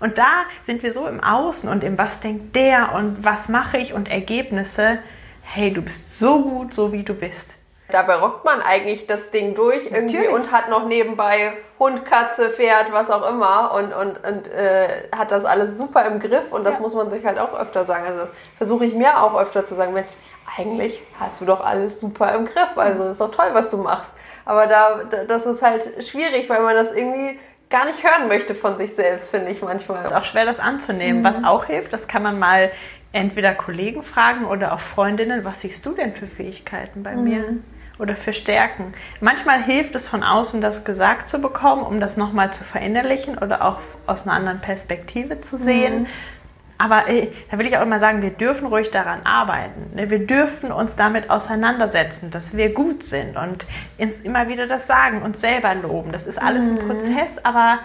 Und 0.00 0.18
da 0.18 0.44
sind 0.64 0.82
wir 0.82 0.92
so 0.92 1.06
im 1.06 1.20
Außen 1.22 1.70
und 1.70 1.84
im 1.84 1.96
Was 1.96 2.20
denkt 2.20 2.54
der 2.54 2.94
und 2.94 3.24
was 3.24 3.48
mache 3.48 3.78
ich 3.78 3.94
und 3.94 4.10
Ergebnisse 4.10 4.98
hey, 5.46 5.72
du 5.72 5.82
bist 5.82 6.18
so 6.18 6.42
gut, 6.42 6.74
so 6.74 6.92
wie 6.92 7.02
du 7.02 7.14
bist. 7.14 7.52
Dabei 7.88 8.16
rockt 8.16 8.44
man 8.44 8.60
eigentlich 8.60 9.06
das 9.06 9.30
Ding 9.30 9.54
durch 9.54 9.84
irgendwie 9.86 10.16
Natürlich. 10.16 10.34
und 10.34 10.50
hat 10.50 10.68
noch 10.68 10.86
nebenbei 10.86 11.52
Hund, 11.78 12.04
Katze, 12.04 12.50
Pferd, 12.50 12.92
was 12.92 13.10
auch 13.10 13.28
immer 13.30 13.72
und, 13.74 13.92
und, 13.92 14.26
und 14.26 14.48
äh, 14.48 15.08
hat 15.16 15.30
das 15.30 15.44
alles 15.44 15.78
super 15.78 16.04
im 16.04 16.18
Griff 16.18 16.50
und 16.50 16.64
das 16.64 16.76
ja. 16.76 16.80
muss 16.80 16.94
man 16.94 17.10
sich 17.10 17.24
halt 17.24 17.38
auch 17.38 17.56
öfter 17.56 17.84
sagen. 17.84 18.04
Also 18.06 18.20
das 18.20 18.30
versuche 18.58 18.86
ich 18.86 18.94
mir 18.94 19.22
auch 19.22 19.38
öfter 19.38 19.64
zu 19.64 19.76
sagen, 19.76 19.92
Mensch, 19.92 20.14
eigentlich 20.58 21.00
hast 21.20 21.40
du 21.40 21.44
doch 21.44 21.64
alles 21.64 22.00
super 22.00 22.34
im 22.34 22.46
Griff, 22.46 22.76
also 22.76 23.04
ist 23.04 23.20
doch 23.20 23.30
toll, 23.30 23.50
was 23.52 23.70
du 23.70 23.76
machst. 23.76 24.10
Aber 24.44 24.66
da, 24.66 25.02
das 25.28 25.46
ist 25.46 25.62
halt 25.62 25.84
schwierig, 26.04 26.48
weil 26.48 26.62
man 26.62 26.74
das 26.74 26.92
irgendwie 26.92 27.38
gar 27.68 27.84
nicht 27.84 28.02
hören 28.02 28.28
möchte 28.28 28.54
von 28.54 28.76
sich 28.76 28.94
selbst, 28.94 29.30
finde 29.30 29.50
ich 29.50 29.62
manchmal. 29.62 30.04
Es 30.04 30.12
ist 30.12 30.16
auch 30.16 30.24
schwer, 30.24 30.44
das 30.44 30.60
anzunehmen. 30.60 31.20
Mhm. 31.20 31.24
Was 31.24 31.44
auch 31.44 31.64
hilft, 31.64 31.92
das 31.92 32.06
kann 32.06 32.22
man 32.22 32.38
mal 32.38 32.70
entweder 33.16 33.54
Kollegen 33.54 34.02
fragen 34.02 34.44
oder 34.44 34.72
auch 34.72 34.80
Freundinnen, 34.80 35.44
was 35.44 35.62
siehst 35.62 35.84
du 35.86 35.94
denn 35.94 36.12
für 36.12 36.26
Fähigkeiten 36.26 37.02
bei 37.02 37.14
mhm. 37.16 37.24
mir? 37.24 37.44
Oder 37.98 38.14
für 38.14 38.34
Stärken. 38.34 38.92
Manchmal 39.22 39.62
hilft 39.62 39.94
es 39.94 40.06
von 40.06 40.22
außen, 40.22 40.60
das 40.60 40.84
gesagt 40.84 41.30
zu 41.30 41.40
bekommen, 41.40 41.82
um 41.82 41.98
das 41.98 42.18
nochmal 42.18 42.52
zu 42.52 42.62
verinnerlichen 42.62 43.38
oder 43.38 43.64
auch 43.64 43.78
aus 44.06 44.24
einer 44.24 44.34
anderen 44.34 44.60
Perspektive 44.60 45.40
zu 45.40 45.56
sehen. 45.56 46.00
Mhm. 46.00 46.06
Aber 46.76 47.08
äh, 47.08 47.30
da 47.50 47.58
will 47.58 47.64
ich 47.64 47.78
auch 47.78 47.82
immer 47.82 47.98
sagen, 47.98 48.20
wir 48.20 48.30
dürfen 48.30 48.66
ruhig 48.66 48.90
daran 48.90 49.24
arbeiten. 49.24 49.94
Ne? 49.94 50.10
Wir 50.10 50.26
dürfen 50.26 50.72
uns 50.72 50.94
damit 50.96 51.30
auseinandersetzen, 51.30 52.30
dass 52.30 52.54
wir 52.54 52.74
gut 52.74 53.02
sind 53.02 53.38
und 53.38 53.66
uns 53.96 54.20
immer 54.20 54.48
wieder 54.48 54.66
das 54.66 54.86
sagen, 54.86 55.22
uns 55.22 55.40
selber 55.40 55.74
loben. 55.74 56.12
Das 56.12 56.26
ist 56.26 56.36
alles 56.36 56.66
ein 56.66 56.74
mhm. 56.74 56.88
Prozess, 56.88 57.38
aber 57.44 57.78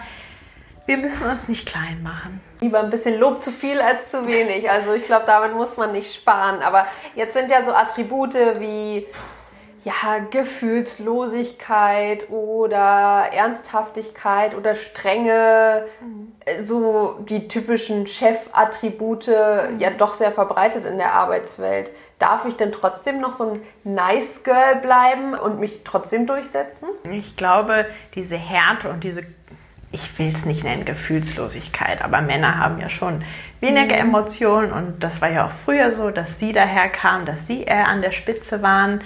wir 0.86 0.96
müssen 0.96 1.26
uns 1.26 1.48
nicht 1.48 1.66
klein 1.66 2.02
machen. 2.02 2.40
Lieber 2.60 2.80
ein 2.80 2.90
bisschen 2.90 3.18
Lob 3.18 3.42
zu 3.42 3.50
viel 3.50 3.80
als 3.80 4.10
zu 4.10 4.26
wenig. 4.26 4.70
Also 4.70 4.94
ich 4.94 5.06
glaube, 5.06 5.24
damit 5.26 5.54
muss 5.54 5.76
man 5.76 5.92
nicht 5.92 6.14
sparen. 6.14 6.60
Aber 6.60 6.86
jetzt 7.14 7.34
sind 7.34 7.50
ja 7.50 7.64
so 7.64 7.72
Attribute 7.72 8.34
wie 8.58 9.06
ja, 9.84 10.20
Gefühlslosigkeit 10.30 12.30
oder 12.30 13.28
Ernsthaftigkeit 13.32 14.54
oder 14.54 14.76
Strenge, 14.76 15.86
mhm. 16.00 16.32
so 16.64 17.18
die 17.28 17.48
typischen 17.48 18.06
Chefattribute, 18.06 19.26
mhm. 19.28 19.80
ja 19.80 19.90
doch 19.90 20.14
sehr 20.14 20.30
verbreitet 20.30 20.84
in 20.84 20.98
der 20.98 21.14
Arbeitswelt. 21.14 21.90
Darf 22.20 22.44
ich 22.44 22.56
denn 22.56 22.70
trotzdem 22.70 23.20
noch 23.20 23.32
so 23.32 23.54
ein 23.54 23.62
Nice 23.82 24.44
Girl 24.44 24.76
bleiben 24.76 25.34
und 25.34 25.58
mich 25.58 25.82
trotzdem 25.82 26.26
durchsetzen? 26.26 26.86
Ich 27.10 27.36
glaube, 27.36 27.86
diese 28.14 28.36
Härte 28.36 28.88
und 28.88 29.02
diese 29.02 29.24
ich 29.92 30.18
will 30.18 30.32
es 30.34 30.44
nicht 30.46 30.64
nennen, 30.64 30.84
Gefühlslosigkeit, 30.84 32.02
aber 32.02 32.22
Männer 32.22 32.58
haben 32.58 32.80
ja 32.80 32.88
schon 32.88 33.22
weniger 33.60 33.96
mhm. 33.96 34.08
Emotionen 34.08 34.72
und 34.72 35.04
das 35.04 35.20
war 35.20 35.30
ja 35.30 35.46
auch 35.46 35.52
früher 35.52 35.92
so, 35.92 36.10
dass 36.10 36.40
sie 36.40 36.52
daherkamen, 36.52 37.26
dass 37.26 37.46
sie 37.46 37.62
eher 37.62 37.88
an 37.88 38.02
der 38.02 38.10
Spitze 38.10 38.62
waren, 38.62 39.00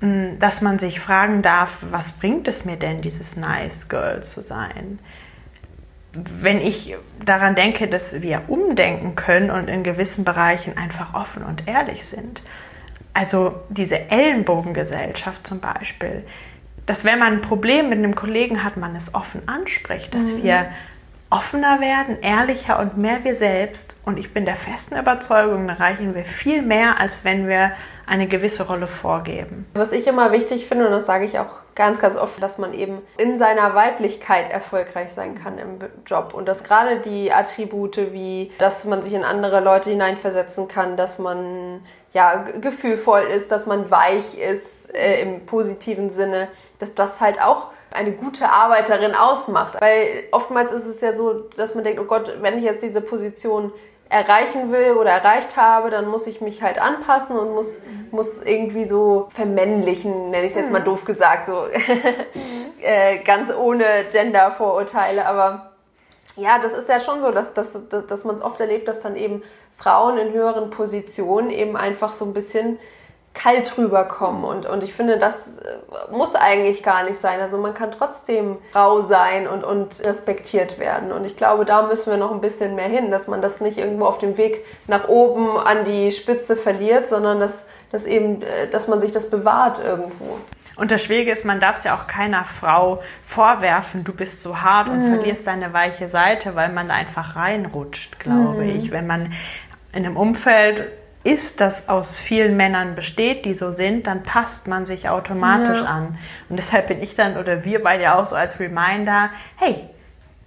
mm, 0.00 0.38
dass 0.38 0.60
man 0.60 0.78
sich 0.78 1.00
fragen 1.00 1.42
darf, 1.42 1.78
was 1.90 2.12
bringt 2.12 2.46
es 2.46 2.64
mir 2.64 2.76
denn, 2.76 3.00
dieses 3.00 3.36
Nice 3.36 3.88
Girl 3.88 4.22
zu 4.22 4.42
sein? 4.42 4.98
Wenn 6.12 6.60
ich 6.60 6.96
daran 7.24 7.54
denke, 7.54 7.86
dass 7.88 8.22
wir 8.22 8.42
umdenken 8.48 9.14
können 9.14 9.50
und 9.50 9.68
in 9.68 9.82
gewissen 9.82 10.24
Bereichen 10.24 10.76
einfach 10.76 11.14
offen 11.14 11.42
und 11.42 11.68
ehrlich 11.68 12.06
sind. 12.06 12.42
Also 13.14 13.60
diese 13.68 14.10
Ellenbogengesellschaft 14.10 15.46
zum 15.46 15.60
Beispiel, 15.60 16.24
dass 16.88 17.04
wenn 17.04 17.18
man 17.18 17.34
ein 17.34 17.42
Problem 17.42 17.90
mit 17.90 17.98
einem 17.98 18.14
Kollegen 18.14 18.64
hat, 18.64 18.78
man 18.78 18.96
es 18.96 19.14
offen 19.14 19.46
anspricht, 19.46 20.14
dass 20.14 20.24
mhm. 20.24 20.42
wir 20.42 20.66
offener 21.30 21.80
werden, 21.80 22.18
ehrlicher 22.22 22.78
und 22.78 22.96
mehr 22.96 23.22
wir 23.22 23.34
selbst. 23.34 23.96
Und 24.04 24.18
ich 24.18 24.32
bin 24.32 24.44
der 24.44 24.56
festen 24.56 24.96
Überzeugung, 24.96 25.66
da 25.66 25.74
erreichen 25.74 26.14
wir 26.14 26.24
viel 26.24 26.62
mehr, 26.62 27.00
als 27.00 27.24
wenn 27.24 27.48
wir 27.48 27.72
eine 28.06 28.26
gewisse 28.26 28.66
Rolle 28.66 28.86
vorgeben. 28.86 29.66
Was 29.74 29.92
ich 29.92 30.06
immer 30.06 30.32
wichtig 30.32 30.66
finde, 30.66 30.86
und 30.86 30.92
das 30.92 31.04
sage 31.04 31.26
ich 31.26 31.38
auch 31.38 31.50
ganz, 31.74 32.00
ganz 32.00 32.16
oft, 32.16 32.42
dass 32.42 32.56
man 32.56 32.72
eben 32.72 33.02
in 33.18 33.38
seiner 33.38 33.74
Weiblichkeit 33.74 34.50
erfolgreich 34.50 35.12
sein 35.12 35.34
kann 35.34 35.58
im 35.58 35.78
Job. 36.06 36.32
Und 36.32 36.48
dass 36.48 36.64
gerade 36.64 37.00
die 37.00 37.32
Attribute 37.32 38.12
wie, 38.12 38.50
dass 38.58 38.84
man 38.86 39.02
sich 39.02 39.12
in 39.12 39.24
andere 39.24 39.60
Leute 39.60 39.90
hineinversetzen 39.90 40.68
kann, 40.68 40.96
dass 40.96 41.18
man 41.18 41.82
ja 42.14 42.44
gefühlvoll 42.60 43.20
ist, 43.20 43.52
dass 43.52 43.66
man 43.66 43.90
weich 43.90 44.38
ist 44.38 44.92
äh, 44.94 45.20
im 45.20 45.44
positiven 45.44 46.08
Sinne, 46.08 46.48
dass 46.78 46.94
das 46.94 47.20
halt 47.20 47.40
auch 47.40 47.66
eine 47.90 48.12
gute 48.12 48.48
Arbeiterin 48.48 49.14
ausmacht. 49.14 49.80
Weil 49.80 50.24
oftmals 50.32 50.72
ist 50.72 50.86
es 50.86 51.00
ja 51.00 51.14
so, 51.14 51.44
dass 51.56 51.74
man 51.74 51.84
denkt, 51.84 52.00
oh 52.00 52.04
Gott, 52.04 52.32
wenn 52.40 52.58
ich 52.58 52.64
jetzt 52.64 52.82
diese 52.82 53.00
Position 53.00 53.72
erreichen 54.10 54.72
will 54.72 54.92
oder 54.92 55.10
erreicht 55.10 55.56
habe, 55.56 55.90
dann 55.90 56.08
muss 56.08 56.26
ich 56.26 56.40
mich 56.40 56.62
halt 56.62 56.80
anpassen 56.80 57.36
und 57.36 57.54
muss, 57.54 57.82
muss 58.10 58.42
irgendwie 58.42 58.86
so 58.86 59.28
vermännlichen, 59.34 60.30
nenne 60.30 60.46
ich 60.46 60.52
es 60.52 60.58
jetzt 60.58 60.72
mal 60.72 60.82
doof 60.82 61.04
gesagt. 61.04 61.46
So. 61.46 61.66
äh, 62.80 63.18
ganz 63.18 63.52
ohne 63.52 63.84
Gender-Vorurteile, 64.10 65.26
aber 65.26 65.72
ja, 66.36 66.58
das 66.58 66.72
ist 66.72 66.88
ja 66.88 67.00
schon 67.00 67.20
so, 67.20 67.32
dass, 67.32 67.52
dass, 67.52 67.88
dass, 67.88 68.06
dass 68.06 68.24
man 68.24 68.36
es 68.36 68.42
oft 68.42 68.60
erlebt, 68.60 68.88
dass 68.88 69.00
dann 69.00 69.16
eben 69.16 69.42
Frauen 69.76 70.16
in 70.16 70.32
höheren 70.32 70.70
Positionen 70.70 71.50
eben 71.50 71.76
einfach 71.76 72.14
so 72.14 72.24
ein 72.24 72.32
bisschen 72.32 72.78
kalt 73.38 73.78
rüberkommen. 73.78 74.44
Und, 74.44 74.66
und 74.66 74.82
ich 74.82 74.92
finde, 74.92 75.18
das 75.18 75.34
äh, 75.34 76.12
muss 76.12 76.34
eigentlich 76.34 76.82
gar 76.82 77.04
nicht 77.04 77.18
sein. 77.18 77.40
Also 77.40 77.56
man 77.58 77.72
kann 77.72 77.92
trotzdem 77.92 78.58
rau 78.74 79.02
sein 79.02 79.46
und, 79.46 79.64
und 79.64 80.04
respektiert 80.04 80.78
werden. 80.78 81.12
Und 81.12 81.24
ich 81.24 81.36
glaube, 81.36 81.64
da 81.64 81.82
müssen 81.82 82.10
wir 82.10 82.16
noch 82.18 82.32
ein 82.32 82.40
bisschen 82.40 82.74
mehr 82.74 82.88
hin, 82.88 83.10
dass 83.10 83.28
man 83.28 83.40
das 83.40 83.60
nicht 83.60 83.78
irgendwo 83.78 84.06
auf 84.06 84.18
dem 84.18 84.36
Weg 84.36 84.64
nach 84.88 85.08
oben 85.08 85.56
an 85.56 85.84
die 85.84 86.10
Spitze 86.10 86.56
verliert, 86.56 87.06
sondern 87.06 87.38
dass, 87.38 87.64
dass 87.92 88.06
eben, 88.06 88.42
äh, 88.42 88.68
dass 88.70 88.88
man 88.88 89.00
sich 89.00 89.12
das 89.12 89.30
bewahrt 89.30 89.78
irgendwo. 89.82 90.38
Und 90.74 90.90
das 90.90 91.02
Schwierige 91.02 91.32
ist, 91.32 91.44
man 91.44 91.60
darf 91.60 91.78
es 91.78 91.84
ja 91.84 91.94
auch 91.94 92.06
keiner 92.06 92.44
Frau 92.44 93.00
vorwerfen, 93.20 94.04
du 94.04 94.12
bist 94.12 94.42
so 94.42 94.60
hart 94.60 94.88
und 94.88 95.04
mhm. 95.04 95.14
verlierst 95.14 95.46
deine 95.46 95.72
weiche 95.72 96.08
Seite, 96.08 96.54
weil 96.54 96.72
man 96.72 96.88
da 96.88 96.94
einfach 96.94 97.34
reinrutscht, 97.34 98.18
glaube 98.18 98.62
mhm. 98.62 98.70
ich. 98.70 98.90
Wenn 98.92 99.06
man 99.06 99.32
in 99.92 100.06
einem 100.06 100.16
Umfeld 100.16 100.86
ist, 101.24 101.60
das 101.60 101.88
aus 101.88 102.18
vielen 102.18 102.56
Männern 102.56 102.94
besteht, 102.94 103.44
die 103.44 103.54
so 103.54 103.70
sind, 103.70 104.06
dann 104.06 104.22
passt 104.22 104.68
man 104.68 104.86
sich 104.86 105.08
automatisch 105.08 105.80
ja. 105.80 105.86
an. 105.86 106.18
Und 106.48 106.56
deshalb 106.56 106.86
bin 106.86 107.02
ich 107.02 107.14
dann 107.14 107.36
oder 107.36 107.64
wir 107.64 107.82
beide 107.82 108.14
auch 108.14 108.26
so 108.26 108.36
als 108.36 108.60
Reminder, 108.60 109.30
hey, 109.56 109.88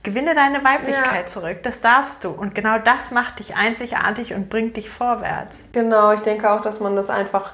gewinne 0.03 0.33
deine 0.33 0.63
Weiblichkeit 0.63 1.25
ja. 1.25 1.27
zurück, 1.27 1.57
das 1.63 1.81
darfst 1.81 2.23
du. 2.23 2.29
Und 2.29 2.55
genau 2.55 2.77
das 2.77 3.11
macht 3.11 3.39
dich 3.39 3.55
einzigartig 3.55 4.33
und 4.33 4.49
bringt 4.49 4.77
dich 4.77 4.89
vorwärts. 4.89 5.63
Genau, 5.73 6.11
ich 6.13 6.21
denke 6.21 6.49
auch, 6.49 6.61
dass 6.61 6.79
man 6.79 6.95
das 6.95 7.09
einfach 7.09 7.53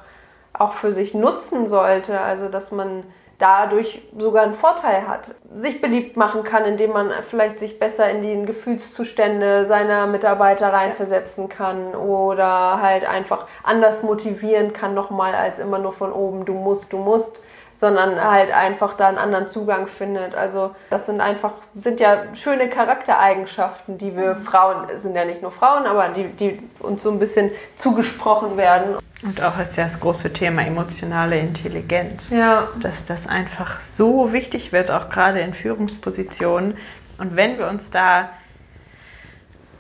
auch 0.54 0.74
für 0.74 0.92
sich 0.92 1.14
nutzen 1.14 1.68
sollte. 1.68 2.20
Also, 2.20 2.50
dass 2.50 2.72
man 2.72 3.04
dadurch 3.40 4.02
sogar 4.18 4.44
einen 4.44 4.56
Vorteil 4.56 5.08
hat, 5.08 5.36
sich 5.54 5.80
beliebt 5.80 6.18
machen 6.18 6.44
kann, 6.44 6.66
indem 6.66 6.92
man 6.92 7.12
vielleicht 7.28 7.60
sich 7.60 7.80
besser 7.80 8.10
in 8.10 8.22
die 8.22 8.46
Gefühlszustände 8.46 9.66
seiner 9.66 10.08
Mitarbeiter 10.08 10.74
reinversetzen 10.74 11.48
kann 11.48 11.94
oder 11.94 12.82
halt 12.82 13.08
einfach 13.08 13.48
anders 13.64 14.02
motivieren 14.02 14.74
kann 14.74 14.96
nochmal 14.96 15.36
als 15.36 15.60
immer 15.60 15.78
nur 15.78 15.92
von 15.92 16.12
oben, 16.12 16.46
du 16.46 16.54
musst, 16.54 16.92
du 16.94 16.98
musst, 16.98 17.44
sondern 17.78 18.20
halt 18.20 18.52
einfach 18.52 18.94
da 18.96 19.08
einen 19.08 19.20
anderen 19.20 19.48
Zugang 19.48 19.86
findet. 19.86 20.34
Also 20.34 20.74
das 20.90 21.06
sind 21.06 21.22
einfach, 21.22 21.54
sind 21.80 22.00
ja 22.00 22.24
schöne 22.34 22.70
Charaktereigenschaften, 22.70 24.00
die 24.00 24.18
wir 24.18 24.34
mhm. 24.34 24.42
Frauen, 24.42 24.88
sind 24.98 25.16
ja 25.16 25.26
nicht 25.26 25.44
nur 25.44 25.52
Frauen, 25.52 25.86
aber 25.86 26.10
die, 26.10 26.24
die 26.24 26.60
uns 26.80 27.04
so 27.04 27.12
ein 27.12 27.20
bisschen 27.20 27.52
zugesprochen 27.76 28.58
werden. 28.58 28.98
Und 29.22 29.44
auch 29.44 29.60
ist 29.60 29.78
ja 29.78 29.84
das 29.84 30.00
große 30.00 30.34
Thema 30.34 30.66
emotionale 30.66 31.38
Intelligenz. 31.38 32.32
Ja. 32.32 32.68
Dass 32.82 33.06
das 33.06 33.28
einfach 33.28 33.82
so 33.82 34.34
wichtig 34.34 34.72
wird, 34.72 34.90
auch 34.90 35.10
gerade 35.10 35.40
in 35.42 35.54
Führungspositionen. 35.54 36.78
Und 37.20 37.36
wenn 37.36 37.60
wir 37.60 37.68
uns 37.68 37.92
da 37.92 38.30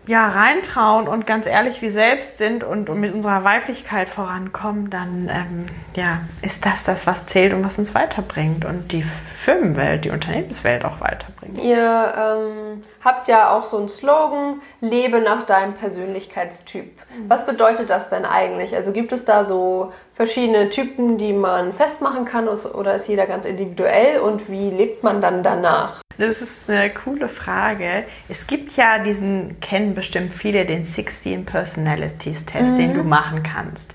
ja, 0.07 0.29
reintrauen 0.29 1.07
und 1.07 1.27
ganz 1.27 1.45
ehrlich 1.45 1.81
wie 1.81 1.89
selbst 1.89 2.37
sind 2.37 2.63
und, 2.63 2.89
und 2.89 2.99
mit 2.99 3.13
unserer 3.13 3.43
Weiblichkeit 3.43 4.07
vorankommen, 4.09 4.89
dann 4.89 5.29
ähm, 5.29 5.65
ja, 5.95 6.21
ist 6.41 6.65
das 6.65 6.85
das, 6.85 7.05
was 7.05 7.25
zählt 7.25 7.53
und 7.53 7.63
was 7.65 7.77
uns 7.77 7.93
weiterbringt 7.93 8.63
und 8.63 8.93
die 8.93 9.03
Firmenwelt, 9.03 10.05
die 10.05 10.09
Unternehmenswelt 10.09 10.85
auch 10.85 11.01
weiterbringt. 11.01 11.61
Ihr 11.61 12.13
ähm, 12.17 12.83
habt 13.03 13.27
ja 13.27 13.51
auch 13.51 13.65
so 13.65 13.77
einen 13.77 13.89
Slogan, 13.89 14.61
lebe 14.79 15.19
nach 15.19 15.43
deinem 15.43 15.73
Persönlichkeitstyp. 15.73 16.85
Mhm. 16.85 17.29
Was 17.29 17.45
bedeutet 17.45 17.89
das 17.89 18.09
denn 18.09 18.23
eigentlich? 18.23 18.75
Also 18.75 18.93
gibt 18.93 19.11
es 19.11 19.25
da 19.25 19.43
so 19.43 19.91
verschiedene 20.15 20.69
Typen, 20.69 21.17
die 21.17 21.33
man 21.33 21.73
festmachen 21.73 22.23
kann 22.23 22.47
oder 22.47 22.95
ist 22.95 23.09
jeder 23.09 23.27
ganz 23.27 23.43
individuell 23.43 24.21
und 24.21 24.49
wie 24.49 24.69
lebt 24.69 25.03
man 25.03 25.21
dann 25.21 25.43
danach? 25.43 26.01
Das 26.17 26.41
ist 26.41 26.69
eine 26.69 26.89
coole 26.89 27.29
Frage. 27.29 28.05
Es 28.27 28.47
gibt 28.47 28.75
ja 28.75 29.00
diesen, 29.00 29.59
kennen 29.59 29.93
bestimmt 29.93 30.33
viele, 30.33 30.65
den 30.65 30.83
16 30.83 31.45
Personalities 31.45 32.45
Test, 32.45 32.74
mhm. 32.74 32.77
den 32.77 32.93
du 32.95 33.03
machen 33.03 33.43
kannst. 33.43 33.93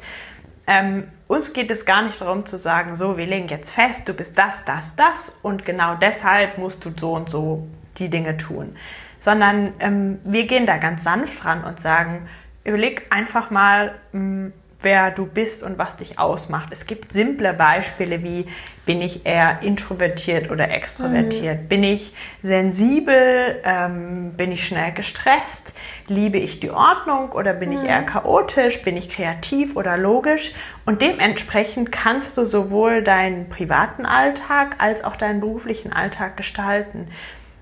Ähm, 0.66 1.08
uns 1.26 1.52
geht 1.52 1.70
es 1.70 1.84
gar 1.84 2.02
nicht 2.02 2.20
darum 2.20 2.46
zu 2.46 2.58
sagen, 2.58 2.94
so, 2.94 3.16
wir 3.16 3.26
legen 3.26 3.48
jetzt 3.48 3.70
fest, 3.70 4.08
du 4.08 4.14
bist 4.14 4.38
das, 4.38 4.64
das, 4.64 4.94
das 4.94 5.38
und 5.42 5.64
genau 5.64 5.96
deshalb 5.96 6.58
musst 6.58 6.84
du 6.84 6.92
so 6.96 7.14
und 7.14 7.28
so 7.28 7.66
die 7.98 8.08
Dinge 8.08 8.36
tun. 8.36 8.76
Sondern 9.18 9.72
ähm, 9.80 10.20
wir 10.24 10.46
gehen 10.46 10.66
da 10.66 10.76
ganz 10.76 11.04
sanft 11.04 11.44
ran 11.44 11.64
und 11.64 11.80
sagen, 11.80 12.28
überleg 12.64 13.06
einfach 13.10 13.50
mal, 13.50 13.94
mh, 14.12 14.20
hm, 14.20 14.52
wer 14.82 15.10
du 15.10 15.26
bist 15.26 15.62
und 15.62 15.78
was 15.78 15.96
dich 15.96 16.18
ausmacht. 16.18 16.68
Es 16.70 16.86
gibt 16.86 17.12
simple 17.12 17.54
Beispiele 17.54 18.22
wie, 18.22 18.46
bin 18.84 19.00
ich 19.00 19.24
eher 19.26 19.60
introvertiert 19.62 20.50
oder 20.50 20.70
extrovertiert? 20.70 21.62
Mhm. 21.62 21.68
Bin 21.68 21.84
ich 21.84 22.12
sensibel? 22.42 23.60
Ähm, 23.64 24.32
bin 24.36 24.50
ich 24.50 24.66
schnell 24.66 24.92
gestresst? 24.92 25.74
Liebe 26.08 26.38
ich 26.38 26.58
die 26.58 26.70
Ordnung 26.70 27.30
oder 27.32 27.52
bin 27.52 27.70
mhm. 27.70 27.76
ich 27.76 27.84
eher 27.84 28.02
chaotisch? 28.02 28.82
Bin 28.82 28.96
ich 28.96 29.08
kreativ 29.08 29.76
oder 29.76 29.96
logisch? 29.96 30.52
Und 30.84 31.00
dementsprechend 31.00 31.92
kannst 31.92 32.36
du 32.36 32.44
sowohl 32.44 33.02
deinen 33.02 33.48
privaten 33.48 34.04
Alltag 34.04 34.76
als 34.78 35.04
auch 35.04 35.14
deinen 35.14 35.38
beruflichen 35.38 35.92
Alltag 35.92 36.36
gestalten. 36.36 37.08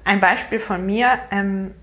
Ein 0.04 0.20
Beispiel 0.20 0.58
von 0.58 0.86
mir, 0.86 1.18
ähm, 1.30 1.74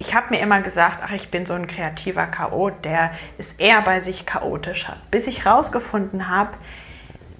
ich 0.00 0.14
habe 0.14 0.30
mir 0.30 0.40
immer 0.40 0.62
gesagt, 0.62 1.02
ach, 1.04 1.12
ich 1.12 1.30
bin 1.30 1.44
so 1.44 1.52
ein 1.52 1.66
kreativer 1.66 2.26
Chaot, 2.26 2.84
der 2.84 3.12
ist 3.36 3.60
eher 3.60 3.82
bei 3.82 4.00
sich 4.00 4.24
chaotisch 4.24 4.88
hat. 4.88 5.10
Bis 5.10 5.26
ich 5.26 5.44
rausgefunden 5.44 6.28
habe, 6.28 6.56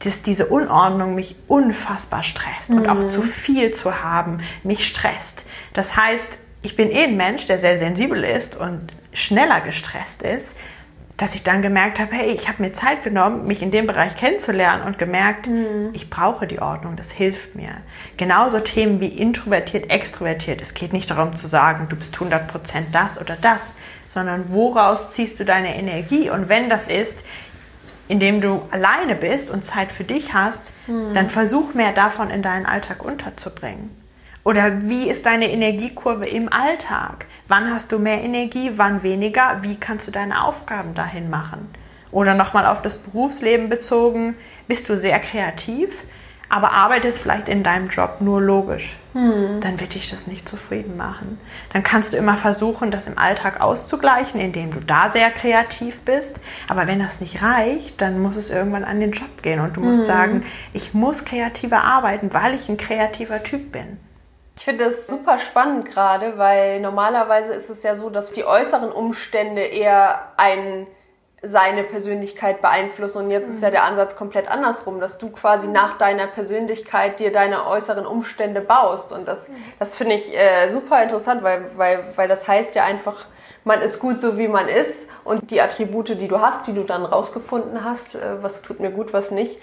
dass 0.01 0.21
diese 0.21 0.47
Unordnung 0.47 1.15
mich 1.15 1.37
unfassbar 1.49 2.23
stresst 2.23 2.71
mhm. 2.71 2.77
und 2.77 2.89
auch 2.89 2.97
mhm. 2.97 3.09
zu 3.09 3.23
viel 3.23 3.73
zu 3.73 4.03
haben 4.03 4.41
mich 4.63 4.87
stresst. 4.87 5.45
Das 5.73 5.97
heißt, 5.97 6.37
ich 6.63 6.77
bin 6.77 6.91
eh 6.91 7.05
ein 7.05 7.17
Mensch, 7.17 7.47
der 7.47 7.59
sehr 7.59 7.79
sensibel 7.79 8.23
ist 8.23 8.57
und 8.57 8.93
schneller 9.15 9.63
gestresst 9.63 10.21
ist 10.23 10.55
dass 11.21 11.35
ich 11.35 11.43
dann 11.43 11.61
gemerkt 11.61 12.01
habe, 12.01 12.15
hey, 12.15 12.31
ich 12.31 12.49
habe 12.49 12.63
mir 12.63 12.73
Zeit 12.73 13.03
genommen, 13.03 13.47
mich 13.47 13.61
in 13.61 13.71
dem 13.71 13.87
Bereich 13.87 14.17
kennenzulernen 14.17 14.83
und 14.85 14.97
gemerkt, 14.97 15.49
mhm. 15.49 15.91
ich 15.93 16.09
brauche 16.09 16.47
die 16.47 16.63
Ordnung, 16.63 16.97
das 16.97 17.13
hilft 17.13 17.55
mir. 17.55 17.83
Genauso 18.17 18.59
Themen 18.61 19.01
wie 19.01 19.09
introvertiert, 19.09 19.91
extrovertiert. 19.91 20.63
Es 20.63 20.73
geht 20.73 20.95
nicht 20.95 21.11
darum 21.11 21.37
zu 21.37 21.47
sagen, 21.47 21.89
du 21.91 21.97
bist 21.97 22.17
100% 22.17 22.41
das 22.93 23.21
oder 23.21 23.37
das, 23.37 23.75
sondern 24.09 24.47
woraus 24.49 25.11
ziehst 25.11 25.39
du 25.39 25.45
deine 25.45 25.77
Energie? 25.77 26.31
Und 26.31 26.49
wenn 26.49 26.71
das 26.71 26.89
ist, 26.89 27.23
indem 28.09 28.41
du 28.41 28.63
alleine 28.71 29.15
bist 29.15 29.51
und 29.51 29.67
Zeit 29.67 29.93
für 29.93 30.05
dich 30.05 30.33
hast, 30.33 30.73
mhm. 30.87 31.13
dann 31.13 31.29
versuch 31.29 31.75
mehr 31.75 31.93
davon 31.93 32.31
in 32.31 32.41
deinen 32.41 32.65
Alltag 32.65 33.05
unterzubringen. 33.05 34.00
Oder 34.43 34.89
wie 34.89 35.11
ist 35.11 35.27
deine 35.27 35.51
Energiekurve 35.51 36.27
im 36.27 36.51
Alltag? 36.51 37.27
Wann 37.47 37.73
hast 37.73 37.93
du 37.93 37.99
mehr 37.99 38.23
Energie, 38.23 38.73
wann 38.77 39.03
weniger? 39.03 39.59
Wie 39.63 39.77
kannst 39.77 40.09
du 40.09 40.13
deine 40.13 40.45
Aufgaben 40.45 40.95
dahin 40.95 41.29
machen? 41.29 41.69
Oder 42.11 42.35
nochmal 42.35 42.67
auf 42.67 42.83
das 42.83 42.97
Berufsleben 42.97 43.69
bezogen, 43.69 44.37
bist 44.67 44.89
du 44.89 44.97
sehr 44.97 45.21
kreativ, 45.21 46.05
aber 46.49 46.73
arbeitest 46.73 47.21
vielleicht 47.21 47.49
in 47.49 47.63
deinem 47.63 47.89
Job 47.89 48.17
nur 48.21 48.41
logisch. 48.41 48.97
Hm. 49.13 49.61
Dann 49.61 49.81
wird 49.81 49.95
dich 49.95 50.11
das 50.11 50.27
nicht 50.27 50.49
zufrieden 50.49 50.97
machen. 50.97 51.39
Dann 51.73 51.83
kannst 51.83 52.13
du 52.13 52.17
immer 52.17 52.37
versuchen, 52.37 52.91
das 52.91 53.07
im 53.07 53.19
Alltag 53.19 53.61
auszugleichen, 53.61 54.41
indem 54.41 54.73
du 54.73 54.81
da 54.81 55.13
sehr 55.13 55.31
kreativ 55.31 56.01
bist. 56.01 56.41
Aber 56.67 56.87
wenn 56.87 56.99
das 56.99 57.21
nicht 57.21 57.43
reicht, 57.43 58.01
dann 58.01 58.21
muss 58.21 58.37
es 58.37 58.51
irgendwann 58.51 58.85
an 58.85 59.01
den 59.01 59.13
Job 59.13 59.43
gehen 59.43 59.61
und 59.61 59.77
du 59.77 59.81
musst 59.81 60.01
hm. 60.01 60.07
sagen, 60.07 60.47
ich 60.73 60.95
muss 60.95 61.25
kreativer 61.25 61.85
arbeiten, 61.85 62.33
weil 62.33 62.55
ich 62.55 62.69
ein 62.69 62.79
kreativer 62.79 63.43
Typ 63.43 63.71
bin. 63.71 63.99
Ich 64.61 64.67
finde 64.67 64.85
das 64.85 65.07
super 65.07 65.39
spannend 65.39 65.87
gerade, 65.87 66.37
weil 66.37 66.81
normalerweise 66.81 67.55
ist 67.55 67.71
es 67.71 67.83
ja 67.83 67.97
so, 67.97 68.11
dass 68.11 68.31
die 68.31 68.45
äußeren 68.45 68.93
Umstände 68.93 69.63
eher 69.63 70.33
einen 70.37 70.87
seine 71.41 71.83
Persönlichkeit 71.83 72.61
beeinflussen. 72.61 73.25
Und 73.25 73.31
jetzt 73.31 73.49
ist 73.49 73.63
ja 73.63 73.69
mhm. 73.69 73.73
der 73.73 73.85
Ansatz 73.85 74.17
komplett 74.17 74.51
andersrum, 74.51 75.01
dass 75.01 75.17
du 75.17 75.31
quasi 75.31 75.67
mhm. 75.67 75.73
nach 75.73 75.97
deiner 75.97 76.27
Persönlichkeit 76.27 77.21
dir 77.21 77.33
deine 77.33 77.67
äußeren 77.67 78.05
Umstände 78.05 78.61
baust. 78.61 79.15
Und 79.15 79.27
das, 79.27 79.49
mhm. 79.49 79.55
das 79.79 79.97
finde 79.97 80.17
ich 80.17 80.37
äh, 80.37 80.69
super 80.69 81.03
interessant, 81.03 81.43
weil, 81.43 81.71
weil, 81.79 82.13
weil 82.17 82.29
das 82.29 82.47
heißt 82.47 82.75
ja 82.75 82.85
einfach, 82.85 83.25
man 83.65 83.81
ist 83.81 83.99
gut 83.99 84.21
so, 84.21 84.37
wie 84.37 84.49
man 84.49 84.69
ist. 84.69 85.09
Und 85.25 85.51
die 85.51 85.63
Attribute, 85.63 86.21
die 86.21 86.29
du 86.29 86.39
hast, 86.41 86.67
die 86.67 86.75
du 86.75 86.83
dann 86.83 87.07
rausgefunden 87.07 87.83
hast, 87.83 88.15
äh, 88.15 88.43
was 88.43 88.61
tut 88.61 88.79
mir 88.79 88.91
gut, 88.91 89.15
was 89.15 89.31
nicht, 89.31 89.59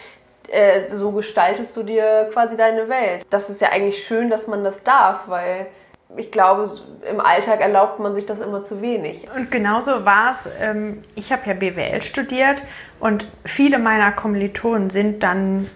äh, 0.48 0.96
so 0.96 1.12
gestaltest 1.12 1.76
du 1.78 1.84
dir 1.84 2.30
quasi 2.34 2.56
deine 2.56 2.90
Welt. 2.90 3.26
Das 3.30 3.50
ist 3.50 3.62
ja 3.62 3.70
eigentlich 3.70 4.06
schön, 4.06 4.30
dass 4.30 4.48
man 4.48 4.64
das 4.64 4.84
darf, 4.84 5.28
weil 5.28 5.68
ich 6.16 6.32
glaube, 6.32 6.78
im 7.10 7.20
Alltag 7.20 7.60
erlaubt 7.60 8.00
man 8.00 8.16
sich 8.16 8.26
das 8.26 8.40
immer 8.40 8.64
zu 8.64 8.82
wenig. 8.82 9.28
Und 9.36 9.52
genauso 9.52 10.06
war 10.06 10.32
es, 10.32 10.48
ähm, 10.62 11.02
ich 11.16 11.32
habe 11.32 11.42
ja 11.46 11.54
BWL 11.54 12.02
studiert 12.02 12.64
und 13.00 13.28
viele 13.44 13.78
meiner 13.78 14.12
Kommilitonen 14.12 14.90
sind 14.90 15.22
dann, 15.24 15.70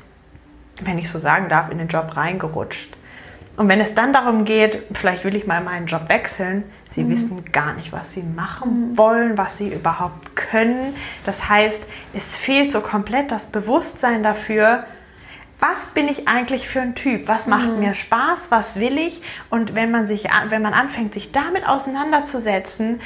wenn 0.82 0.98
ich 0.98 1.10
so 1.10 1.20
sagen 1.20 1.50
darf, 1.50 1.70
in 1.70 1.78
den 1.78 1.90
Job 1.90 2.16
reingerutscht. 2.16 2.96
Und 3.58 3.68
wenn 3.68 3.82
es 3.82 3.94
dann 3.96 4.14
darum 4.14 4.46
geht, 4.46 4.84
vielleicht 4.94 5.24
will 5.24 5.36
ich 5.36 5.46
mal 5.46 5.62
meinen 5.62 5.88
Job 5.88 6.08
wechseln, 6.08 6.64
sie 6.90 7.04
mhm. 7.04 7.10
wissen 7.10 7.46
gar 7.52 7.74
nicht, 7.74 7.92
was 7.92 8.14
sie 8.14 8.24
machen 8.24 8.92
mhm. 8.92 8.98
wollen, 8.98 9.38
was 9.38 9.58
sie 9.58 9.70
überhaupt 9.70 10.36
können. 10.36 10.96
Das 11.26 11.50
heißt, 11.50 11.88
es 12.14 12.36
fehlt 12.38 12.72
so 12.72 12.82
komplett 12.82 13.32
das 13.32 13.48
Bewusstsein 13.48 14.24
dafür, 14.24 14.86
was 15.60 15.88
bin 15.88 16.08
ich 16.08 16.28
eigentlich 16.28 16.68
für 16.68 16.82
ein 16.82 16.96
Typ? 16.96 17.28
Was 17.28 17.46
macht 17.46 17.70
mhm. 17.70 17.80
mir 17.80 17.94
Spaß? 17.94 18.50
Was 18.50 18.80
will 18.80 18.98
ich? 18.98 19.22
Und 19.52 19.76
wenn 19.76 19.92
man 19.92 20.08
sich, 20.08 20.28
wenn 20.50 20.62
man 20.64 20.74
anfängt, 20.74 21.14
sich 21.14 21.32
damit 21.32 21.68
auseinanderzusetzen, 21.68 23.00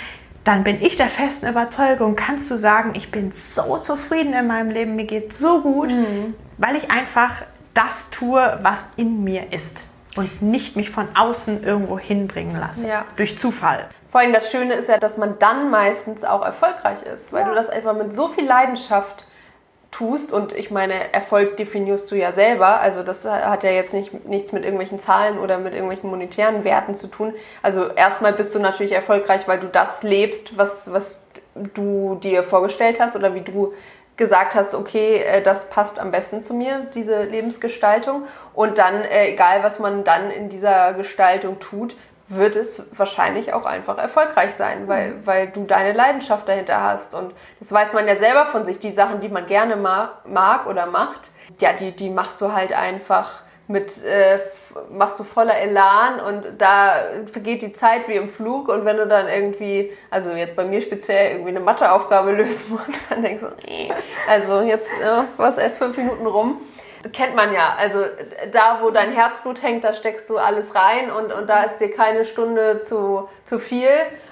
dann 0.46 0.64
bin 0.64 0.82
ich 0.82 0.96
der 0.96 1.10
festen 1.10 1.48
Überzeugung, 1.48 2.16
kannst 2.16 2.50
du 2.52 2.58
sagen, 2.58 2.94
ich 2.96 3.12
bin 3.12 3.32
so 3.34 3.78
zufrieden 3.80 4.34
in 4.34 4.48
meinem 4.48 4.70
Leben, 4.70 4.96
mir 4.96 5.06
geht 5.06 5.34
so 5.34 5.62
gut, 5.62 5.92
mhm. 5.92 6.36
weil 6.58 6.76
ich 6.76 6.92
einfach 6.92 7.42
das 7.74 8.10
tue, 8.10 8.60
was 8.62 8.80
in 8.96 9.24
mir 9.24 9.52
ist 9.52 9.80
und 10.16 10.42
nicht 10.42 10.76
mich 10.76 10.90
von 10.90 11.08
außen 11.16 11.64
irgendwo 11.64 12.00
hinbringen 12.00 12.58
lasse. 12.60 12.88
Ja. 12.88 13.06
Durch 13.16 13.38
Zufall. 13.38 13.88
Vor 14.10 14.22
allem 14.22 14.34
das 14.34 14.50
Schöne 14.50 14.74
ist 14.76 14.88
ja, 14.90 14.98
dass 14.98 15.18
man 15.18 15.40
dann 15.40 15.70
meistens 15.70 16.24
auch 16.24 16.44
erfolgreich 16.44 17.04
ist, 17.04 17.34
weil 17.34 17.42
ja. 17.42 17.50
du 17.50 17.56
das 17.56 17.70
einfach 17.70 17.94
mit 17.94 18.14
so 18.14 18.30
viel 18.30 18.46
Leidenschaft 18.46 19.26
tust 19.92 20.34
und 20.34 20.52
ich 20.54 20.72
meine, 20.72 21.14
Erfolg 21.14 21.56
definierst 21.58 22.12
du 22.12 22.16
ja 22.16 22.34
selber, 22.34 22.82
also 22.82 23.02
das 23.02 23.24
hat 23.24 23.64
ja 23.64 23.72
jetzt 23.72 23.94
nicht, 23.94 24.26
nichts 24.26 24.52
mit 24.52 24.64
irgendwelchen 24.64 25.00
Zahlen 25.00 25.40
oder 25.40 25.58
mit 25.58 25.74
irgendwelchen 25.74 26.10
monetären 26.10 26.66
Werten 26.66 26.96
zu 26.96 27.08
tun. 27.08 27.34
Also 27.62 27.88
erstmal 27.90 28.34
bist 28.34 28.54
du 28.54 28.60
natürlich 28.60 28.92
erfolgreich, 28.92 29.48
weil 29.48 29.60
du 29.60 29.68
das 29.68 30.04
lebst, 30.04 30.58
was, 30.58 30.92
was 30.92 31.28
du 31.74 32.16
dir 32.16 32.44
vorgestellt 32.44 33.00
hast 33.00 33.16
oder 33.16 33.34
wie 33.36 33.42
du 33.42 33.74
gesagt 34.18 34.56
hast, 34.56 34.76
okay, 34.76 35.18
äh, 35.18 35.42
das 35.42 35.70
passt 35.70 36.00
am 36.00 36.12
besten 36.12 36.44
zu 36.44 36.54
mir, 36.54 36.88
diese 36.94 37.24
Lebensgestaltung. 37.24 38.24
Und 38.54 38.78
dann, 38.78 39.02
äh, 39.02 39.32
egal 39.34 39.64
was 39.64 39.80
man 39.80 40.04
dann 40.04 40.32
in 40.32 40.50
dieser 40.50 40.94
Gestaltung 40.94 41.60
tut, 41.60 41.96
wird 42.28 42.56
es 42.56 42.88
wahrscheinlich 42.98 43.54
auch 43.54 43.66
einfach 43.66 43.98
erfolgreich 43.98 44.54
sein, 44.54 44.88
weil, 44.88 45.12
mhm. 45.12 45.28
weil 45.28 45.48
du 45.48 45.64
deine 45.66 45.94
Leidenschaft 45.94 46.48
dahinter 46.48 46.82
hast. 46.82 47.14
Und 47.14 47.34
das 47.60 47.72
weiß 47.72 47.94
man 47.94 48.08
ja 48.08 48.16
selber 48.16 48.46
von 48.46 48.66
sich. 48.66 48.80
Die 48.80 48.94
Sachen, 48.94 49.22
die 49.22 49.30
man 49.30 49.46
gerne 49.46 49.76
mag 49.76 50.66
oder 50.68 50.88
macht, 50.88 51.30
ja, 51.60 51.74
die, 51.74 51.92
die 51.92 52.10
machst 52.10 52.42
du 52.42 52.54
halt 52.54 52.74
einfach 52.74 53.44
mit, 53.68 54.04
äh, 54.04 54.40
machst 54.92 55.20
du 55.20 55.24
voller 55.24 55.58
Elan 55.58 56.20
und 56.20 56.46
da 56.60 56.96
vergeht 57.32 57.62
die 57.62 57.74
Zeit 57.74 58.08
wie 58.08 58.14
im 58.14 58.30
Flug 58.30 58.70
und 58.70 58.86
wenn 58.86 58.98
du 58.98 59.08
dann 59.08 59.28
irgendwie, 59.28 59.92
also 60.12 60.32
jetzt 60.32 60.56
bei 60.56 60.66
mir 60.66 60.82
speziell 60.82 61.32
irgendwie 61.32 61.50
eine 61.50 61.60
Matheaufgabe 61.60 62.32
lösen 62.34 62.74
musst, 62.74 63.00
dann 63.10 63.24
denkst 63.24 63.44
du, 63.44 63.68
nee, 63.68 63.92
also 64.30 64.62
jetzt 64.62 64.90
äh, 65.02 65.24
was 65.38 65.58
erst 65.58 65.80
fünf 65.80 65.98
Minuten 65.98 66.28
rum 66.28 66.62
kennt 67.14 67.36
man 67.36 67.54
ja. 67.54 67.76
Also 67.78 68.00
da, 68.52 68.80
wo 68.82 68.90
dein 68.90 69.12
Herzblut 69.12 69.62
hängt, 69.62 69.84
da 69.84 69.94
steckst 69.94 70.30
du 70.30 70.38
alles 70.38 70.74
rein 70.76 71.12
und, 71.12 71.32
und 71.32 71.48
da 71.48 71.64
ist 71.64 71.78
dir 71.78 71.92
keine 71.92 72.26
Stunde 72.26 72.82
zu, 72.82 73.30
zu 73.46 73.60
viel. 73.60 73.90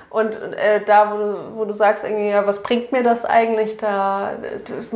Und 0.10 0.36
äh, 0.36 0.80
da, 0.86 1.12
wo 1.12 1.18
du, 1.18 1.56
wo 1.56 1.66
du 1.66 1.74
sagst, 1.74 2.04
irgendwie, 2.04 2.30
ja, 2.30 2.46
was 2.46 2.62
bringt 2.62 2.92
mir 2.92 3.02
das 3.02 3.26
eigentlich, 3.26 3.78
da, 3.78 4.34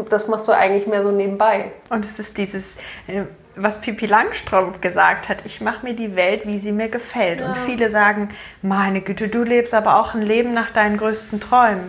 das 0.09 0.27
machst 0.27 0.47
du 0.47 0.51
eigentlich 0.51 0.85
mehr 0.85 1.01
so 1.01 1.11
nebenbei. 1.11 1.71
Und 1.89 2.05
es 2.05 2.19
ist 2.19 2.37
dieses, 2.37 2.77
äh, 3.07 3.23
was 3.57 3.81
Pippi 3.81 4.05
Langstrumpf 4.05 4.81
gesagt 4.81 5.29
hat, 5.29 5.45
ich 5.45 5.61
mache 5.61 5.85
mir 5.85 5.95
die 5.95 6.15
Welt, 6.15 6.45
wie 6.45 6.59
sie 6.59 6.71
mir 6.71 6.89
gefällt. 6.89 7.39
Ja. 7.39 7.47
Und 7.47 7.57
viele 7.57 7.89
sagen, 7.89 8.29
meine 8.61 9.01
Güte, 9.01 9.27
du 9.27 9.43
lebst 9.43 9.73
aber 9.73 9.99
auch 9.99 10.13
ein 10.13 10.21
Leben 10.21 10.53
nach 10.53 10.71
deinen 10.71 10.97
größten 10.97 11.39
Träumen. 11.39 11.87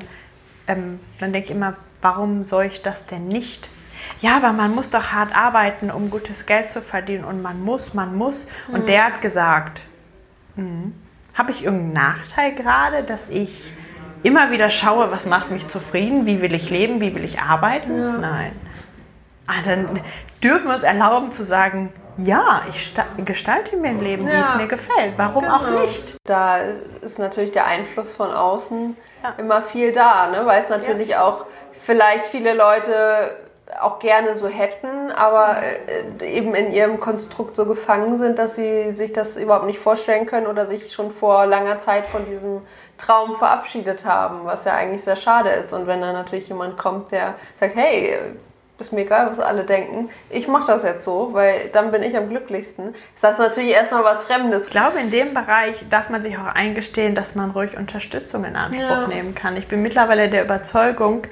Ähm, 0.66 1.00
dann 1.18 1.33
denke 1.33 1.48
ich 1.48 1.54
immer, 1.54 1.76
warum 2.02 2.42
soll 2.42 2.64
ich 2.64 2.83
das 2.83 3.07
denn 3.07 3.28
nicht? 3.28 3.68
ja, 4.20 4.37
aber 4.37 4.52
man 4.52 4.74
muss 4.74 4.90
doch 4.90 5.12
hart 5.12 5.37
arbeiten, 5.37 5.90
um 5.90 6.11
gutes 6.11 6.46
Geld 6.46 6.70
zu 6.70 6.83
verdienen 6.83 7.24
und 7.24 7.42
man 7.42 7.62
muss, 7.62 7.94
man 7.94 8.16
muss. 8.16 8.48
Und 8.68 8.83
mhm. 8.83 8.87
der 8.87 9.04
hat 9.04 9.20
gesagt, 9.20 9.83
hm, 10.57 10.94
habe 11.35 11.50
ich 11.50 11.64
irgendeinen 11.64 11.92
Nachteil 11.92 12.54
gerade, 12.54 13.02
dass 13.04 13.31
ich 13.31 13.72
immer 14.22 14.50
wieder 14.50 14.70
schaue, 14.70 15.11
was 15.12 15.26
macht 15.26 15.50
mich 15.50 15.68
zufrieden, 15.68 16.26
wie 16.26 16.40
will 16.40 16.54
ich 16.54 16.70
leben, 16.70 17.00
wie 17.00 17.14
will 17.14 17.24
ich 17.24 17.40
arbeiten? 17.40 17.96
Ja. 17.96 18.12
Nein. 18.18 18.52
Ah, 19.49 19.63
dann 19.65 20.01
dürfen 20.45 20.69
wir 20.69 20.75
uns 20.75 20.85
erlauben 20.85 21.33
zu 21.33 21.43
sagen, 21.43 21.93
ja, 22.19 22.63
ich 22.69 22.93
gestalte 23.25 23.77
mir 23.77 23.89
ein 23.89 24.01
Leben, 24.01 24.27
ja. 24.27 24.35
wie 24.35 24.41
es 24.41 24.55
mir 24.57 24.67
gefällt. 24.67 25.15
Warum 25.17 25.45
genau. 25.45 25.57
auch 25.57 25.83
nicht? 25.83 26.17
Da 26.25 26.59
ist 27.01 27.19
natürlich 27.19 27.53
der 27.53 27.65
Einfluss 27.65 28.15
von 28.15 28.31
außen 28.31 28.97
ja. 29.23 29.35
immer 29.39 29.63
viel 29.63 29.93
da, 29.93 30.29
ne? 30.29 30.45
weil 30.45 30.63
es 30.63 30.69
natürlich 30.69 31.11
ja. 31.11 31.25
auch 31.25 31.47
vielleicht 31.83 32.27
viele 32.27 32.53
Leute 32.53 33.37
auch 33.81 33.99
gerne 33.99 34.35
so 34.35 34.49
hätten, 34.49 35.11
aber 35.13 35.59
äh, 35.63 36.37
eben 36.37 36.55
in 36.55 36.73
ihrem 36.73 37.01
Konstrukt 37.01 37.57
so 37.57 37.67
gefangen 37.67 38.19
sind, 38.19 38.39
dass 38.39 38.57
sie 38.57 38.93
sich 38.93 39.13
das 39.13 39.37
überhaupt 39.37 39.67
nicht 39.67 39.79
vorstellen 39.79 40.27
können 40.27 40.47
oder 40.47 40.67
sich 40.67 40.93
schon 40.93 41.11
vor 41.11 41.47
langer 41.47 41.79
Zeit 41.81 42.07
von 42.07 42.27
diesem 42.27 42.63
Traum 42.97 43.37
verabschiedet 43.37 44.05
haben, 44.05 44.41
was 44.45 44.65
ja 44.65 44.75
eigentlich 44.75 45.05
sehr 45.05 45.17
schade 45.17 45.51
ist. 45.51 45.73
Und 45.73 45.87
wenn 45.87 46.01
dann 46.01 46.15
natürlich 46.15 46.49
jemand 46.49 46.79
kommt, 46.79 47.13
der 47.13 47.35
sagt, 47.61 47.77
hey, 47.77 48.19
ist 48.79 48.93
mir 48.93 49.01
egal, 49.03 49.29
was 49.31 49.41
alle 49.41 49.64
denken, 49.64 50.09
ich 50.31 50.47
mache 50.47 50.73
das 50.73 50.85
jetzt 50.85 51.05
so, 51.05 51.31
weil 51.33 51.69
dann 51.73 51.91
bin 51.91 52.03
ich 52.03 52.17
am 52.17 52.29
glücklichsten, 52.29 52.95
ist 53.14 53.23
das 53.25 53.38
natürlich 53.38 53.71
erstmal 53.71 54.05
was 54.05 54.25
Fremdes. 54.25 54.64
Ich 54.64 54.71
glaube, 54.71 54.99
in 55.01 55.11
dem 55.11 55.35
Bereich 55.35 55.85
darf 55.91 56.11
man 56.11 56.23
sich 56.23 56.38
auch 56.38 56.47
eingestehen, 56.47 57.14
dass 57.14 57.35
man 57.35 57.51
ruhig 57.51 57.77
Unterstützung 57.77 58.45
in 58.45 58.57
Anspruch 58.57 58.83
ja. 58.83 59.07
nehmen 59.09 59.35
kann. 59.35 59.57
Ich 59.57 59.67
bin 59.67 59.83
mittlerweile 59.83 60.29
der 60.29 60.45
Überzeugung, 60.45 61.23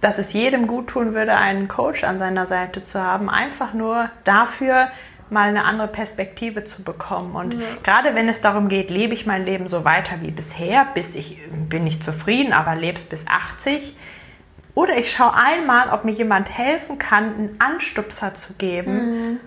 dass 0.00 0.18
es 0.18 0.32
jedem 0.32 0.66
gut 0.66 0.88
tun 0.88 1.14
würde, 1.14 1.34
einen 1.34 1.68
Coach 1.68 2.04
an 2.04 2.18
seiner 2.18 2.46
Seite 2.46 2.84
zu 2.84 3.02
haben, 3.02 3.28
einfach 3.28 3.74
nur 3.74 4.08
dafür, 4.24 4.88
mal 5.30 5.48
eine 5.48 5.64
andere 5.64 5.88
Perspektive 5.88 6.64
zu 6.64 6.82
bekommen. 6.82 7.34
Und 7.34 7.54
ja. 7.54 7.60
gerade 7.82 8.14
wenn 8.14 8.28
es 8.28 8.40
darum 8.40 8.68
geht, 8.68 8.90
lebe 8.90 9.12
ich 9.12 9.26
mein 9.26 9.44
Leben 9.44 9.68
so 9.68 9.84
weiter 9.84 10.22
wie 10.22 10.30
bisher, 10.30 10.86
bis 10.94 11.14
ich 11.14 11.38
bin 11.68 11.86
ich 11.86 12.00
zufrieden, 12.00 12.52
aber 12.52 12.74
lebst 12.74 13.10
bis 13.10 13.26
80. 13.26 13.94
Oder 14.78 14.96
ich 14.96 15.10
schaue 15.10 15.34
einmal, 15.34 15.90
ob 15.90 16.04
mir 16.04 16.12
jemand 16.12 16.56
helfen 16.56 16.98
kann, 16.98 17.34
einen 17.34 17.56
Anstupser 17.58 18.34
zu 18.34 18.52
geben. 18.52 18.92
Mhm. 18.92 19.40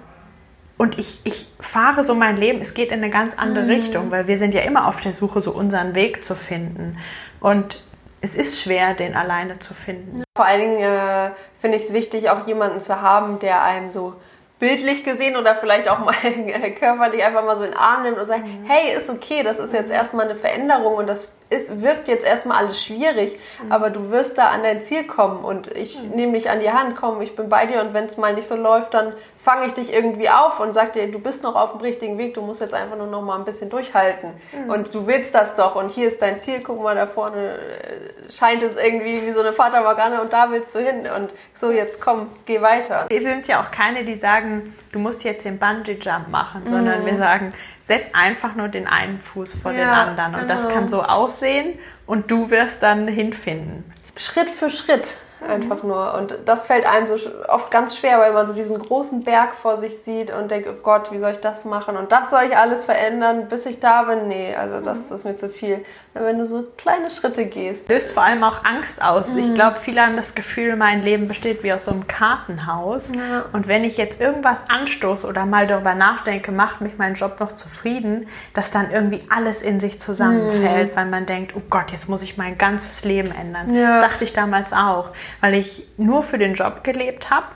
Und 0.78 1.00
ich, 1.00 1.22
ich 1.24 1.48
fahre 1.58 2.04
so 2.04 2.16
mein 2.16 2.36
Leben, 2.36 2.60
es 2.60 2.74
geht 2.74 2.90
in 2.90 2.96
eine 2.96 3.10
ganz 3.10 3.38
andere 3.38 3.64
mhm. 3.64 3.70
Richtung, 3.70 4.12
weil 4.12 4.28
wir 4.28 4.38
sind 4.38 4.54
ja 4.54 4.60
immer 4.60 4.90
auf 4.90 5.00
der 5.00 5.14
Suche, 5.14 5.42
so 5.42 5.52
unseren 5.52 5.96
Weg 5.96 6.26
zu 6.26 6.36
finden. 6.36 6.98
Und 7.40 7.82
es 8.20 8.36
ist 8.36 8.62
schwer, 8.62 8.94
den 8.94 9.16
alleine 9.16 9.58
zu 9.60 9.74
finden. 9.74 10.22
Vor 10.36 10.46
allen 10.46 10.60
Dingen 10.60 10.80
äh, 10.80 11.32
finde 11.62 11.78
ich 11.78 11.84
es 11.84 11.94
wichtig, 11.94 12.30
auch 12.30 12.46
jemanden 12.46 12.82
zu 12.82 13.02
haben, 13.02 13.40
der 13.40 13.64
einem 13.64 13.90
so 13.92 14.16
bildlich 14.60 15.06
gesehen 15.06 15.38
oder 15.38 15.56
vielleicht 15.56 15.88
auch 15.88 16.00
mal 16.00 16.14
körperlich 16.78 17.24
einfach 17.24 17.46
mal 17.46 17.56
so 17.56 17.64
in 17.64 17.72
den 17.72 17.80
Arm 17.80 18.04
nimmt 18.04 18.18
und 18.18 18.26
sagt, 18.26 18.46
mhm. 18.46 18.66
hey, 18.68 18.98
ist 18.98 19.10
okay, 19.10 19.44
das 19.44 19.60
ist 19.60 19.74
jetzt 19.74 19.92
erstmal 19.92 20.26
eine 20.26 20.36
Veränderung 20.36 20.96
und 20.96 21.08
das 21.08 21.30
es 21.52 21.82
wirkt 21.82 22.08
jetzt 22.08 22.26
erstmal 22.26 22.58
alles 22.58 22.84
schwierig, 22.84 23.38
mhm. 23.62 23.72
aber 23.72 23.90
du 23.90 24.10
wirst 24.10 24.38
da 24.38 24.48
an 24.48 24.64
dein 24.64 24.82
Ziel 24.82 25.04
kommen 25.04 25.44
und 25.44 25.68
ich 25.76 26.02
mhm. 26.02 26.12
nehme 26.12 26.34
dich 26.34 26.50
an 26.50 26.62
die 26.62 26.72
Hand, 26.72 26.96
komm, 26.96 27.22
ich 27.22 27.36
bin 27.36 27.50
bei 27.50 27.66
dir 27.66 27.82
und 27.82 27.94
wenn 27.94 28.06
es 28.06 28.18
mal 28.18 28.34
nicht 28.34 28.48
so 28.48 28.56
läuft, 28.56 28.94
dann 28.94 29.14
fange 29.38 29.66
ich 29.66 29.74
dich 29.74 29.94
irgendwie 29.94 30.30
auf 30.30 30.60
und 30.60 30.74
sag 30.74 30.94
dir, 30.94 31.12
du 31.12 31.20
bist 31.20 31.44
noch 31.44 31.56
auf 31.56 31.72
dem 31.72 31.82
richtigen 31.82 32.18
Weg, 32.18 32.36
du 32.36 32.42
musst 32.42 32.62
jetzt 32.62 32.74
einfach 32.74 32.96
nur 32.96 33.08
noch 33.08 33.22
mal 33.22 33.38
ein 33.38 33.44
bisschen 33.44 33.70
durchhalten 33.70 34.34
mhm. 34.54 34.70
und 34.70 34.94
du 34.94 35.08
willst 35.08 35.36
das 35.36 35.56
doch 35.56 35.76
und 35.76 35.92
hier 35.92 36.08
ist 36.08 36.22
dein 36.22 36.40
Ziel, 36.40 36.62
guck 36.64 36.82
mal, 36.82 36.96
da 36.96 37.06
vorne 37.06 37.56
äh, 37.56 38.32
scheint 38.32 38.64
es 38.64 38.78
irgendwie 38.78 39.26
wie 39.26 39.32
so 39.32 39.42
eine 39.42 39.52
Fata 39.52 39.82
Morgana 39.82 40.22
und 40.22 40.32
da 40.32 40.50
willst 40.52 40.74
du 40.74 40.80
hin 40.80 41.08
und 41.16 41.32
so, 41.56 41.72
jetzt 41.72 42.00
komm, 42.00 42.30
geh 42.46 42.62
weiter. 42.62 43.08
Wir 43.10 43.22
sind 43.22 43.48
ja 43.48 43.62
auch 43.62 43.72
keine, 43.72 44.06
die 44.06 44.18
sagen, 44.18 44.64
du 44.94 45.00
musst 45.00 45.24
jetzt 45.24 45.44
den 45.44 45.60
Bungee-Jump 45.60 46.30
machen, 46.30 46.64
sondern 46.66 47.02
mhm. 47.02 47.08
wir 47.08 47.18
sagen, 47.18 47.54
setz 47.88 48.10
einfach 48.14 48.56
nur 48.56 48.68
den 48.68 48.88
einen 48.88 49.20
Fuß 49.20 49.56
vor 49.56 49.72
ja, 49.72 49.80
den 49.80 49.90
anderen. 49.90 50.36
Und 50.36 50.48
genau. 50.48 50.54
das 50.54 50.74
kann 50.74 50.88
so 50.88 51.04
aussehen 51.04 51.78
und 52.06 52.30
du 52.32 52.50
wirst 52.50 52.84
dann 52.84 53.08
hinfinden. 53.08 53.84
Schritt 54.16 54.50
für 54.50 54.70
Schritt. 54.70 55.18
Einfach 55.48 55.82
nur. 55.82 56.14
Und 56.14 56.38
das 56.46 56.68
fällt 56.68 56.86
einem 56.86 57.08
so 57.08 57.16
oft 57.48 57.72
ganz 57.72 57.98
schwer, 57.98 58.20
weil 58.20 58.32
man 58.32 58.48
so 58.48 58.54
diesen 58.54 58.78
großen 58.78 59.24
Berg 59.24 59.56
vor 59.56 59.78
sich 59.78 59.98
sieht 59.98 60.32
und 60.32 60.52
denkt, 60.52 60.70
oh 60.70 60.80
Gott, 60.84 61.12
wie 61.12 61.18
soll 61.18 61.32
ich 61.32 61.40
das 61.40 61.66
machen? 61.66 61.98
Und 61.98 62.12
das 62.12 62.30
soll 62.30 62.44
ich 62.48 62.56
alles 62.56 62.86
verändern, 62.86 63.48
bis 63.50 63.66
ich 63.66 63.80
da 63.80 64.04
bin? 64.04 64.28
Nee, 64.28 64.56
also 64.56 64.82
das, 64.82 65.10
das 65.10 65.20
ist 65.20 65.26
mir 65.26 65.38
zu 65.38 65.50
viel. 65.50 65.84
Wenn 66.14 66.38
du 66.38 66.46
so 66.46 66.68
kleine 66.78 67.10
Schritte 67.10 67.46
gehst. 67.46 67.90
Löst 67.90 68.12
vor 68.12 68.24
allem 68.24 68.44
auch 68.44 68.66
Angst 68.66 69.02
aus. 69.02 69.34
Mhm. 69.34 69.40
Ich 69.40 69.54
glaube, 69.56 69.78
viele 69.80 70.02
haben 70.02 70.18
das 70.18 70.36
Gefühl, 70.36 70.76
mein 70.76 71.04
Leben 71.04 71.28
besteht 71.28 71.64
wie 71.64 71.74
aus 71.74 71.86
so 71.86 71.92
einem 71.92 72.06
Kartenhaus. 72.06 73.14
Ja. 73.16 73.46
Und 73.54 73.68
wenn 73.68 73.84
ich 73.84 73.98
jetzt 73.98 74.22
irgendwas 74.22 74.70
anstoße 74.70 75.26
oder 75.26 75.46
mal 75.46 75.68
darüber 75.68 75.96
nachdenke, 75.96 76.52
macht 76.52 76.82
mich 76.82 76.98
mein 76.98 77.16
Job 77.16 77.40
noch 77.40 77.54
zufrieden, 77.54 78.28
dass 78.54 78.72
dann 78.72 78.92
irgendwie 78.92 79.22
alles 79.30 79.62
in 79.62 79.80
sich 79.80 80.02
zusammenfällt, 80.02 80.92
mhm. 80.92 80.98
weil 80.98 81.06
man 81.06 81.26
denkt, 81.26 81.54
oh 81.56 81.62
Gott, 81.70 81.92
jetzt 81.92 82.10
muss 82.10 82.22
ich 82.22 82.38
mein 82.38 82.58
ganzes 82.58 83.06
Leben 83.06 83.32
ändern. 83.32 83.74
Ja. 83.74 83.94
Das 83.94 84.12
dachte 84.12 84.24
ich 84.26 84.34
damals 84.34 84.74
auch 84.74 85.12
weil 85.40 85.54
ich 85.54 85.88
nur 85.98 86.24
für 86.24 86.38
den 86.38 86.54
Job 86.54 86.84
gelebt 86.84 87.30
habe 87.30 87.48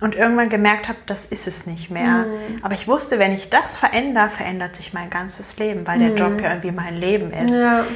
und 0.00 0.14
irgendwann 0.14 0.48
gemerkt 0.48 0.88
habe, 0.88 0.98
das 1.06 1.24
ist 1.24 1.46
es 1.46 1.66
nicht 1.66 1.90
mehr. 1.90 2.26
Mhm. 2.26 2.62
Aber 2.62 2.74
ich 2.74 2.86
wusste, 2.86 3.18
wenn 3.18 3.32
ich 3.32 3.48
das 3.48 3.76
verändere, 3.76 4.28
verändert 4.28 4.76
sich 4.76 4.92
mein 4.92 5.08
ganzes 5.08 5.58
Leben, 5.58 5.86
weil 5.86 5.98
der 5.98 6.10
mhm. 6.10 6.16
Job 6.16 6.40
ja 6.40 6.50
irgendwie 6.50 6.72
mein 6.72 6.96
Leben 6.96 7.32
ist. 7.32 7.54
Ja. 7.54 7.86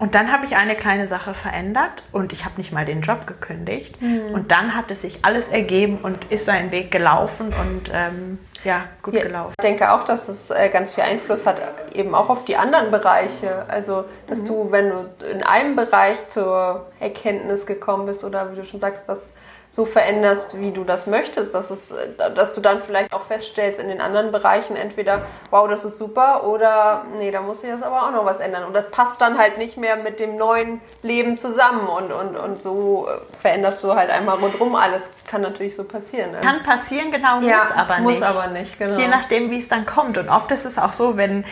Und 0.00 0.14
dann 0.14 0.32
habe 0.32 0.46
ich 0.46 0.56
eine 0.56 0.76
kleine 0.76 1.06
Sache 1.06 1.34
verändert 1.34 2.04
und 2.10 2.32
ich 2.32 2.46
habe 2.46 2.54
nicht 2.56 2.72
mal 2.72 2.86
den 2.86 3.02
Job 3.02 3.26
gekündigt. 3.26 4.00
Mhm. 4.00 4.32
Und 4.32 4.50
dann 4.50 4.74
hat 4.74 4.90
es 4.90 5.02
sich 5.02 5.26
alles 5.26 5.50
ergeben 5.50 5.98
und 6.02 6.18
ist 6.30 6.46
seinen 6.46 6.70
Weg 6.70 6.90
gelaufen 6.90 7.48
und 7.48 7.92
ähm, 7.94 8.38
ja, 8.64 8.84
gut 9.02 9.12
ja, 9.12 9.22
gelaufen. 9.22 9.52
Ich 9.58 9.62
denke 9.62 9.92
auch, 9.92 10.04
dass 10.04 10.26
es 10.28 10.48
äh, 10.48 10.70
ganz 10.70 10.94
viel 10.94 11.04
Einfluss 11.04 11.44
hat, 11.44 11.60
eben 11.94 12.14
auch 12.14 12.30
auf 12.30 12.46
die 12.46 12.56
anderen 12.56 12.90
Bereiche. 12.90 13.66
Also, 13.68 14.06
dass 14.26 14.40
mhm. 14.40 14.46
du, 14.46 14.72
wenn 14.72 14.88
du 14.88 15.26
in 15.30 15.42
einem 15.42 15.76
Bereich 15.76 16.28
zur 16.28 16.86
Erkenntnis 16.98 17.66
gekommen 17.66 18.06
bist 18.06 18.24
oder 18.24 18.52
wie 18.52 18.56
du 18.56 18.64
schon 18.64 18.80
sagst, 18.80 19.06
dass 19.06 19.30
so 19.72 19.84
veränderst, 19.84 20.60
wie 20.60 20.72
du 20.72 20.82
das 20.82 21.06
möchtest, 21.06 21.54
dass, 21.54 21.70
es, 21.70 21.94
dass 22.34 22.54
du 22.54 22.60
dann 22.60 22.82
vielleicht 22.82 23.12
auch 23.12 23.22
feststellst 23.22 23.80
in 23.80 23.88
den 23.88 24.00
anderen 24.00 24.32
Bereichen 24.32 24.74
entweder, 24.74 25.26
wow, 25.50 25.68
das 25.68 25.84
ist 25.84 25.96
super 25.96 26.44
oder 26.44 27.04
nee, 27.18 27.30
da 27.30 27.40
muss 27.40 27.62
ich 27.62 27.68
jetzt 27.68 27.84
aber 27.84 28.02
auch 28.04 28.10
noch 28.10 28.24
was 28.24 28.40
ändern. 28.40 28.64
Und 28.64 28.74
das 28.74 28.90
passt 28.90 29.20
dann 29.20 29.38
halt 29.38 29.58
nicht 29.58 29.76
mehr 29.76 29.94
mit 29.94 30.18
dem 30.18 30.36
neuen 30.36 30.80
Leben 31.02 31.38
zusammen 31.38 31.86
und, 31.86 32.10
und, 32.10 32.36
und 32.36 32.60
so 32.60 33.08
veränderst 33.40 33.84
du 33.84 33.94
halt 33.94 34.10
einmal 34.10 34.38
rundherum 34.38 34.74
alles. 34.74 35.08
Kann 35.28 35.42
natürlich 35.42 35.76
so 35.76 35.84
passieren. 35.84 36.32
Ne? 36.32 36.40
Kann 36.40 36.64
passieren, 36.64 37.12
genau, 37.12 37.40
ja, 37.40 37.58
muss 37.58 37.72
aber 37.72 37.98
nicht. 38.00 38.20
Muss 38.20 38.22
aber 38.22 38.46
nicht, 38.48 38.78
genau. 38.78 38.98
Je 38.98 39.06
nachdem, 39.06 39.50
wie 39.52 39.60
es 39.60 39.68
dann 39.68 39.86
kommt. 39.86 40.18
Und 40.18 40.30
oft 40.30 40.50
ist 40.50 40.64
es 40.64 40.78
auch 40.78 40.92
so, 40.92 41.16
wenn 41.16 41.44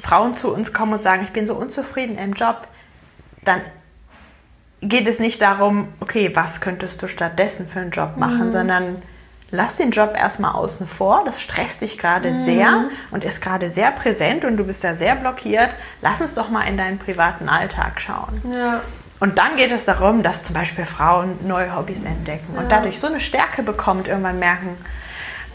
Frauen 0.00 0.34
zu 0.34 0.52
uns 0.52 0.72
kommen 0.72 0.94
und 0.94 1.02
sagen, 1.02 1.24
ich 1.24 1.32
bin 1.32 1.46
so 1.46 1.54
unzufrieden 1.54 2.16
im 2.16 2.32
Job, 2.32 2.66
dann 3.44 3.60
geht 4.80 5.06
es 5.06 5.18
nicht 5.18 5.40
darum, 5.40 5.88
okay, 6.00 6.30
was 6.34 6.60
könntest 6.60 7.02
du 7.02 7.08
stattdessen 7.08 7.66
für 7.68 7.80
einen 7.80 7.90
Job 7.90 8.16
machen, 8.16 8.46
mhm. 8.46 8.50
sondern 8.50 9.02
lass 9.50 9.76
den 9.76 9.90
Job 9.90 10.14
erstmal 10.16 10.52
außen 10.52 10.86
vor. 10.86 11.22
Das 11.24 11.40
stresst 11.40 11.80
dich 11.80 11.98
gerade 11.98 12.30
mhm. 12.30 12.44
sehr 12.44 12.84
und 13.10 13.24
ist 13.24 13.40
gerade 13.40 13.70
sehr 13.70 13.90
präsent 13.90 14.44
und 14.44 14.56
du 14.56 14.64
bist 14.64 14.84
da 14.84 14.94
sehr 14.94 15.16
blockiert. 15.16 15.70
Lass 16.02 16.20
uns 16.20 16.34
doch 16.34 16.50
mal 16.50 16.62
in 16.62 16.76
deinen 16.76 16.98
privaten 16.98 17.48
Alltag 17.48 18.00
schauen. 18.00 18.42
Ja. 18.52 18.82
Und 19.18 19.38
dann 19.38 19.56
geht 19.56 19.72
es 19.72 19.86
darum, 19.86 20.22
dass 20.22 20.42
zum 20.42 20.54
Beispiel 20.54 20.84
Frauen 20.84 21.38
neue 21.46 21.74
Hobbys 21.74 22.04
entdecken 22.04 22.54
ja. 22.54 22.60
und 22.60 22.70
dadurch 22.70 23.00
so 23.00 23.06
eine 23.06 23.20
Stärke 23.20 23.62
bekommt, 23.62 24.08
irgendwann 24.08 24.38
merken, 24.38 24.76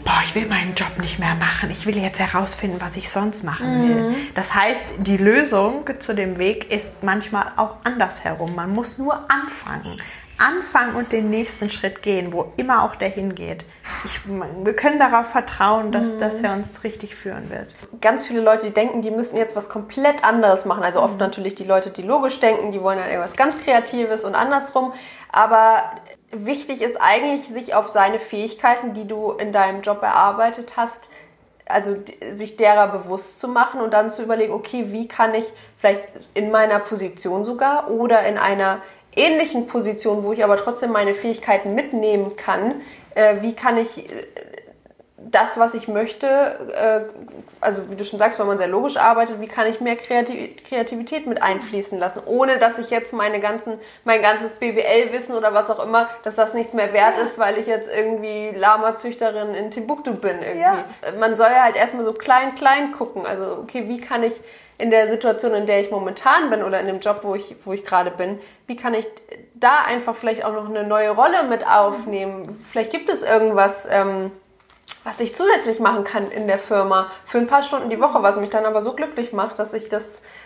boah, 0.04 0.22
ich 0.24 0.34
will 0.34 0.46
meinen 0.46 0.74
Job 0.74 0.98
nicht 0.98 1.18
mehr 1.18 1.34
machen. 1.34 1.70
Ich 1.70 1.86
will 1.86 1.96
jetzt 1.96 2.18
herausfinden, 2.18 2.80
was 2.80 2.96
ich 2.96 3.10
sonst 3.10 3.44
machen 3.44 3.78
mhm. 3.78 3.88
will. 3.88 4.14
Das 4.34 4.54
heißt, 4.54 4.84
die 4.98 5.16
Lösung 5.16 5.84
zu 5.98 6.14
dem 6.14 6.38
Weg 6.38 6.70
ist 6.70 7.02
manchmal 7.02 7.52
auch 7.56 7.76
andersherum. 7.84 8.54
Man 8.54 8.72
muss 8.72 8.98
nur 8.98 9.30
anfangen. 9.30 10.00
Anfangen 10.38 10.96
und 10.96 11.12
den 11.12 11.30
nächsten 11.30 11.70
Schritt 11.70 12.02
gehen, 12.02 12.32
wo 12.32 12.52
immer 12.56 12.82
auch 12.82 12.96
der 12.96 13.10
hingeht. 13.10 13.64
Ich, 14.04 14.20
wir 14.26 14.74
können 14.74 14.98
darauf 14.98 15.26
vertrauen, 15.26 15.92
dass, 15.92 16.14
mhm. 16.14 16.20
dass 16.20 16.40
er 16.40 16.54
uns 16.54 16.82
richtig 16.82 17.14
führen 17.14 17.48
wird. 17.50 17.68
Ganz 18.00 18.26
viele 18.26 18.40
Leute, 18.40 18.66
die 18.66 18.72
denken, 18.72 19.02
die 19.02 19.10
müssen 19.10 19.36
jetzt 19.36 19.54
was 19.54 19.68
komplett 19.68 20.24
anderes 20.24 20.64
machen. 20.64 20.82
Also 20.82 21.00
oft 21.00 21.14
mhm. 21.14 21.20
natürlich 21.20 21.54
die 21.54 21.64
Leute, 21.64 21.90
die 21.90 22.02
logisch 22.02 22.40
denken, 22.40 22.72
die 22.72 22.80
wollen 22.82 22.98
dann 22.98 23.08
irgendwas 23.08 23.36
ganz 23.36 23.62
Kreatives 23.62 24.24
und 24.24 24.34
andersrum. 24.34 24.92
Aber 25.30 25.92
wichtig 26.32 26.82
ist 26.82 26.96
eigentlich, 27.00 27.46
sich 27.48 27.74
auf 27.74 27.88
seine 27.88 28.18
Fähigkeiten, 28.18 28.94
die 28.94 29.06
du 29.06 29.32
in 29.32 29.52
deinem 29.52 29.82
Job 29.82 30.02
erarbeitet 30.02 30.72
hast, 30.76 31.08
also 31.66 31.96
sich 32.32 32.56
derer 32.56 32.88
bewusst 32.88 33.38
zu 33.38 33.48
machen 33.48 33.80
und 33.80 33.92
dann 33.92 34.10
zu 34.10 34.22
überlegen, 34.22 34.52
okay, 34.52 34.86
wie 34.88 35.06
kann 35.06 35.34
ich 35.34 35.44
vielleicht 35.78 36.08
in 36.34 36.50
meiner 36.50 36.78
Position 36.80 37.44
sogar 37.44 37.90
oder 37.90 38.24
in 38.26 38.38
einer 38.38 38.82
ähnlichen 39.14 39.66
Position, 39.66 40.24
wo 40.24 40.32
ich 40.32 40.42
aber 40.42 40.56
trotzdem 40.56 40.90
meine 40.90 41.14
Fähigkeiten 41.14 41.74
mitnehmen 41.74 42.36
kann, 42.36 42.80
äh, 43.14 43.36
wie 43.42 43.54
kann 43.54 43.76
ich 43.76 44.10
äh, 44.10 44.26
das, 45.30 45.58
was 45.58 45.74
ich 45.74 45.88
möchte, 45.88 46.26
äh, 46.26 47.00
also 47.60 47.90
wie 47.90 47.96
du 47.96 48.04
schon 48.04 48.18
sagst, 48.18 48.38
wenn 48.38 48.46
man 48.46 48.58
sehr 48.58 48.68
logisch 48.68 48.96
arbeitet, 48.96 49.40
wie 49.40 49.46
kann 49.46 49.66
ich 49.66 49.80
mehr 49.80 49.96
Kreativität 49.96 51.26
mit 51.26 51.42
einfließen 51.42 51.98
lassen, 51.98 52.22
ohne 52.26 52.58
dass 52.58 52.78
ich 52.78 52.90
jetzt 52.90 53.12
meine 53.12 53.40
ganzen, 53.40 53.78
mein 54.04 54.22
ganzes 54.22 54.56
BWL-Wissen 54.56 55.36
oder 55.36 55.54
was 55.54 55.70
auch 55.70 55.84
immer, 55.84 56.08
dass 56.24 56.34
das 56.34 56.54
nichts 56.54 56.74
mehr 56.74 56.92
wert 56.92 57.16
ja. 57.16 57.22
ist, 57.24 57.38
weil 57.38 57.58
ich 57.58 57.66
jetzt 57.66 57.88
irgendwie 57.88 58.50
Lama-Züchterin 58.50 59.54
in 59.54 59.70
Timbuktu 59.70 60.14
bin 60.14 60.40
irgendwie. 60.40 60.60
Ja. 60.60 60.84
Man 61.18 61.36
soll 61.36 61.50
ja 61.50 61.64
halt 61.64 61.76
erstmal 61.76 62.04
so 62.04 62.12
klein, 62.12 62.54
klein 62.54 62.92
gucken. 62.92 63.26
Also, 63.26 63.58
okay, 63.62 63.84
wie 63.86 64.00
kann 64.00 64.22
ich 64.22 64.40
in 64.78 64.90
der 64.90 65.08
Situation, 65.08 65.54
in 65.54 65.66
der 65.66 65.80
ich 65.80 65.92
momentan 65.92 66.50
bin 66.50 66.64
oder 66.64 66.80
in 66.80 66.86
dem 66.86 66.98
Job, 66.98 67.20
wo 67.22 67.36
ich, 67.36 67.54
wo 67.64 67.72
ich 67.72 67.84
gerade 67.84 68.10
bin, 68.10 68.40
wie 68.66 68.74
kann 68.74 68.94
ich 68.94 69.06
da 69.54 69.82
einfach 69.86 70.16
vielleicht 70.16 70.44
auch 70.44 70.52
noch 70.52 70.68
eine 70.68 70.82
neue 70.82 71.10
Rolle 71.10 71.44
mit 71.44 71.64
aufnehmen? 71.64 72.60
Vielleicht 72.68 72.90
gibt 72.90 73.08
es 73.08 73.22
irgendwas, 73.22 73.86
ähm, 73.88 74.32
was 75.04 75.20
ich 75.20 75.34
zusätzlich 75.34 75.80
machen 75.80 76.04
kann 76.04 76.30
in 76.30 76.46
der 76.46 76.58
Firma 76.58 77.10
für 77.24 77.38
ein 77.38 77.46
paar 77.46 77.62
Stunden 77.62 77.90
die 77.90 78.00
Woche, 78.00 78.22
was 78.22 78.36
mich 78.36 78.50
dann 78.50 78.64
aber 78.64 78.82
so 78.82 78.92
glücklich 78.92 79.32
macht, 79.32 79.58
dass 79.58 79.72
ich 79.72 79.88
das, 79.88 80.04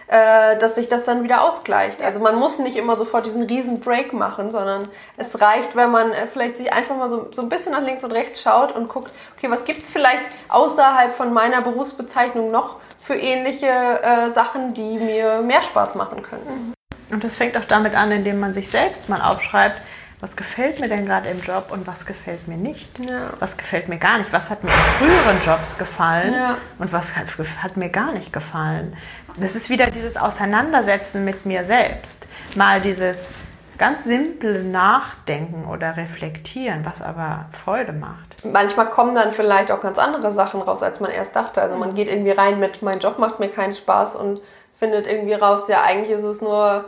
äh, 0.09 0.57
dass 0.59 0.77
sich 0.77 0.89
das 0.89 1.05
dann 1.05 1.25
wieder 1.25 1.43
ausgleicht. 1.43 2.03
Also 2.03 2.21
man 2.21 2.37
muss 2.37 2.59
nicht 2.59 2.77
immer 2.77 2.97
sofort 2.97 3.27
diesen 3.27 3.43
riesen 3.43 3.81
Break 3.81 4.13
machen, 4.13 4.51
sondern 4.51 4.89
es 5.17 5.41
reicht, 5.41 5.77
wenn 5.77 5.91
man 5.91 6.11
äh, 6.13 6.27
vielleicht 6.27 6.57
sich 6.57 6.73
einfach 6.73 6.97
mal 6.97 7.11
so, 7.11 7.29
so 7.33 7.43
ein 7.43 7.49
bisschen 7.49 7.73
nach 7.73 7.83
links 7.83 8.03
und 8.03 8.13
rechts 8.13 8.41
schaut 8.41 8.75
und 8.75 8.89
guckt, 8.89 9.13
okay, 9.37 9.51
was 9.51 9.65
gibt's 9.65 9.91
vielleicht 9.91 10.25
außerhalb 10.49 11.15
von 11.15 11.35
meiner 11.35 11.61
Berufsbezeichnung 11.61 12.51
noch 12.51 12.77
für 13.01 13.15
ähnliche 13.15 13.67
äh, 13.67 14.31
Sachen, 14.31 14.73
die 14.75 14.99
mir 14.99 15.43
mehr 15.43 15.63
Spaß 15.63 15.95
machen 15.97 16.23
können. 16.23 16.73
Und 17.11 17.23
das 17.23 17.37
fängt 17.37 17.57
auch 17.57 17.65
damit 17.65 17.95
an, 17.95 18.11
indem 18.11 18.41
man 18.41 18.55
sich 18.55 18.69
selbst 18.69 19.09
mal 19.09 19.21
aufschreibt, 19.21 19.81
was 20.27 20.35
gefällt 20.37 20.81
mir 20.81 20.89
denn 20.89 21.07
gerade 21.07 21.29
im 21.29 21.41
Job 21.41 21.67
und 21.71 21.87
was 21.87 22.05
gefällt 22.05 22.49
mir 22.49 22.57
nicht? 22.57 22.99
Ja. 22.99 23.31
Was 23.39 23.57
gefällt 23.57 23.89
mir 23.89 23.99
gar 23.99 24.19
nicht? 24.19 24.33
Was 24.33 24.51
hat 24.51 24.65
mir 24.65 24.73
in 24.73 24.77
früheren 24.99 25.39
Jobs 25.41 25.79
gefallen 25.79 26.35
ja. 26.35 26.57
und 26.81 26.93
was 26.93 27.15
hat, 27.15 27.27
hat, 27.63 27.77
mir 27.77 27.91
gar 27.91 28.11
nicht 28.11 28.33
gefallen? 28.33 28.97
Das 29.39 29.55
ist 29.55 29.71
wieder 29.71 29.87
dieses 29.93 30.17
Auseinandersetzen 30.17 31.25
mit 31.25 31.47
mir 31.47 31.63
selbst. 31.63 32.27
Mal 32.57 32.81
dieses 32.81 33.35
ganz 33.79 34.03
simple 34.03 34.65
Nachdenken 34.65 35.65
oder 35.65 35.97
Reflektieren, 35.97 36.85
was 36.85 37.03
aber 37.03 37.47
Freude 37.53 37.93
macht. 37.93 38.45
Manchmal 38.45 38.91
kommen 38.91 39.15
dann 39.15 39.31
vielleicht 39.31 39.71
auch 39.71 39.81
ganz 39.81 39.97
andere 39.97 40.33
Sachen 40.33 40.61
raus, 40.61 40.83
als 40.83 40.99
man 40.99 41.13
erst 41.13 41.37
dachte. 41.37 41.63
Also 41.63 41.77
man 41.77 41.95
geht 41.95 42.09
irgendwie 42.09 42.33
rein 42.33 42.59
mit, 42.59 42.83
mein 42.83 42.99
Job 42.99 43.21
macht 43.21 43.39
mir 43.39 43.49
keinen 43.49 43.75
Spaß 43.75 44.17
und 44.17 44.43
findet 44.81 45.07
irgendwie 45.07 45.35
raus, 45.35 45.69
ja, 45.69 45.83
eigentlich 45.83 46.19
ist 46.19 46.25
es 46.25 46.41
nur 46.41 46.87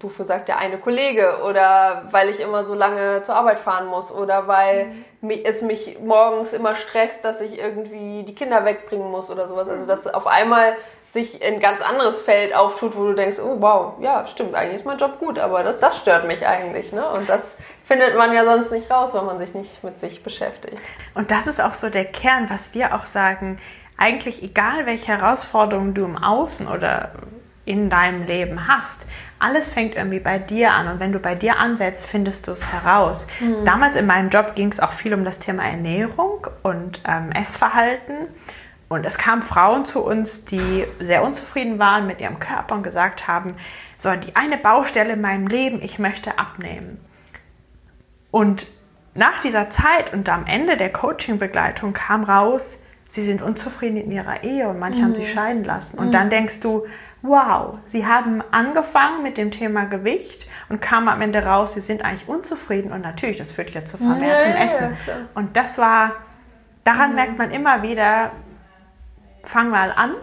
wofür 0.00 0.26
sagt 0.26 0.48
der 0.48 0.58
eine 0.58 0.78
Kollege 0.78 1.40
oder 1.48 2.04
weil 2.10 2.28
ich 2.28 2.40
immer 2.40 2.64
so 2.64 2.74
lange 2.74 3.22
zur 3.22 3.36
Arbeit 3.36 3.58
fahren 3.58 3.86
muss 3.86 4.10
oder 4.10 4.46
weil 4.46 4.86
mhm. 5.20 5.30
es 5.44 5.62
mich 5.62 5.98
morgens 6.00 6.52
immer 6.52 6.74
stresst, 6.74 7.24
dass 7.24 7.40
ich 7.40 7.58
irgendwie 7.58 8.24
die 8.24 8.34
Kinder 8.34 8.64
wegbringen 8.64 9.10
muss 9.10 9.30
oder 9.30 9.48
sowas. 9.48 9.68
Also 9.68 9.86
dass 9.86 10.06
auf 10.06 10.26
einmal 10.26 10.74
sich 11.12 11.44
ein 11.44 11.60
ganz 11.60 11.82
anderes 11.82 12.20
Feld 12.20 12.54
auftut, 12.54 12.96
wo 12.96 13.04
du 13.04 13.14
denkst, 13.14 13.38
oh 13.38 13.56
wow, 13.60 13.94
ja, 14.00 14.26
stimmt, 14.26 14.54
eigentlich 14.54 14.76
ist 14.76 14.86
mein 14.86 14.96
Job 14.96 15.18
gut, 15.18 15.38
aber 15.38 15.62
das, 15.62 15.78
das 15.78 15.98
stört 15.98 16.26
mich 16.26 16.46
eigentlich. 16.46 16.90
Ne? 16.92 17.06
Und 17.06 17.28
das 17.28 17.42
findet 17.84 18.16
man 18.16 18.32
ja 18.32 18.44
sonst 18.44 18.72
nicht 18.72 18.90
raus, 18.90 19.12
wenn 19.12 19.26
man 19.26 19.38
sich 19.38 19.52
nicht 19.52 19.84
mit 19.84 20.00
sich 20.00 20.22
beschäftigt. 20.22 20.80
Und 21.14 21.30
das 21.30 21.46
ist 21.46 21.60
auch 21.60 21.74
so 21.74 21.90
der 21.90 22.06
Kern, 22.06 22.48
was 22.48 22.72
wir 22.72 22.94
auch 22.94 23.04
sagen. 23.04 23.58
Eigentlich 23.98 24.42
egal, 24.42 24.86
welche 24.86 25.08
Herausforderungen 25.08 25.92
du 25.92 26.04
im 26.04 26.16
Außen 26.16 26.66
oder 26.66 27.12
in 27.64 27.90
deinem 27.90 28.26
Leben 28.26 28.66
hast. 28.66 29.06
Alles 29.38 29.70
fängt 29.70 29.94
irgendwie 29.94 30.20
bei 30.20 30.38
dir 30.38 30.72
an 30.72 30.88
und 30.88 31.00
wenn 31.00 31.12
du 31.12 31.18
bei 31.18 31.34
dir 31.34 31.58
ansetzt, 31.58 32.06
findest 32.06 32.48
du 32.48 32.52
es 32.52 32.72
heraus. 32.72 33.26
Mhm. 33.40 33.64
Damals 33.64 33.96
in 33.96 34.06
meinem 34.06 34.30
Job 34.30 34.54
ging 34.54 34.70
es 34.70 34.80
auch 34.80 34.92
viel 34.92 35.14
um 35.14 35.24
das 35.24 35.38
Thema 35.38 35.64
Ernährung 35.64 36.46
und 36.62 37.00
ähm, 37.06 37.30
Essverhalten. 37.32 38.28
Und 38.88 39.06
es 39.06 39.16
kamen 39.16 39.42
Frauen 39.42 39.84
zu 39.84 40.04
uns, 40.04 40.44
die 40.44 40.84
sehr 41.00 41.24
unzufrieden 41.24 41.78
waren 41.78 42.06
mit 42.06 42.20
ihrem 42.20 42.38
Körper 42.38 42.74
und 42.74 42.82
gesagt 42.82 43.26
haben, 43.26 43.54
so 43.96 44.14
die 44.14 44.36
eine 44.36 44.58
Baustelle 44.58 45.14
in 45.14 45.20
meinem 45.20 45.46
Leben, 45.46 45.80
ich 45.80 45.98
möchte 45.98 46.38
abnehmen. 46.38 47.00
Und 48.30 48.66
nach 49.14 49.40
dieser 49.40 49.70
Zeit 49.70 50.12
und 50.12 50.28
am 50.28 50.46
Ende 50.46 50.76
der 50.76 50.92
Coaching-Begleitung 50.92 51.92
kam 51.92 52.24
raus, 52.24 52.78
sie 53.08 53.22
sind 53.22 53.42
unzufrieden 53.42 53.98
in 53.98 54.10
ihrer 54.10 54.42
Ehe 54.42 54.68
und 54.68 54.78
manche 54.78 55.00
mhm. 55.00 55.04
haben 55.04 55.14
sich 55.14 55.32
scheiden 55.32 55.64
lassen. 55.64 55.98
Und 55.98 56.08
mhm. 56.08 56.12
dann 56.12 56.30
denkst 56.30 56.60
du, 56.60 56.86
wow, 57.22 57.78
sie 57.84 58.06
haben 58.06 58.42
angefangen 58.50 59.22
mit 59.22 59.38
dem 59.38 59.50
Thema 59.50 59.84
Gewicht 59.84 60.48
und 60.68 60.80
kamen 60.80 61.08
am 61.08 61.22
Ende 61.22 61.44
raus, 61.44 61.74
sie 61.74 61.80
sind 61.80 62.04
eigentlich 62.04 62.28
unzufrieden. 62.28 62.92
Und 62.92 63.02
natürlich, 63.02 63.36
das 63.36 63.52
führt 63.52 63.70
ja 63.70 63.84
zu 63.84 63.96
vermehrtem 63.96 64.50
ja, 64.50 64.64
Essen. 64.64 64.96
Ja, 65.06 65.14
und 65.34 65.56
das 65.56 65.78
war, 65.78 66.12
daran 66.84 67.10
mhm. 67.10 67.16
merkt 67.16 67.38
man 67.38 67.50
immer 67.52 67.82
wieder, 67.82 68.32
fang 69.44 69.70
mal 69.70 69.92
an 69.94 70.14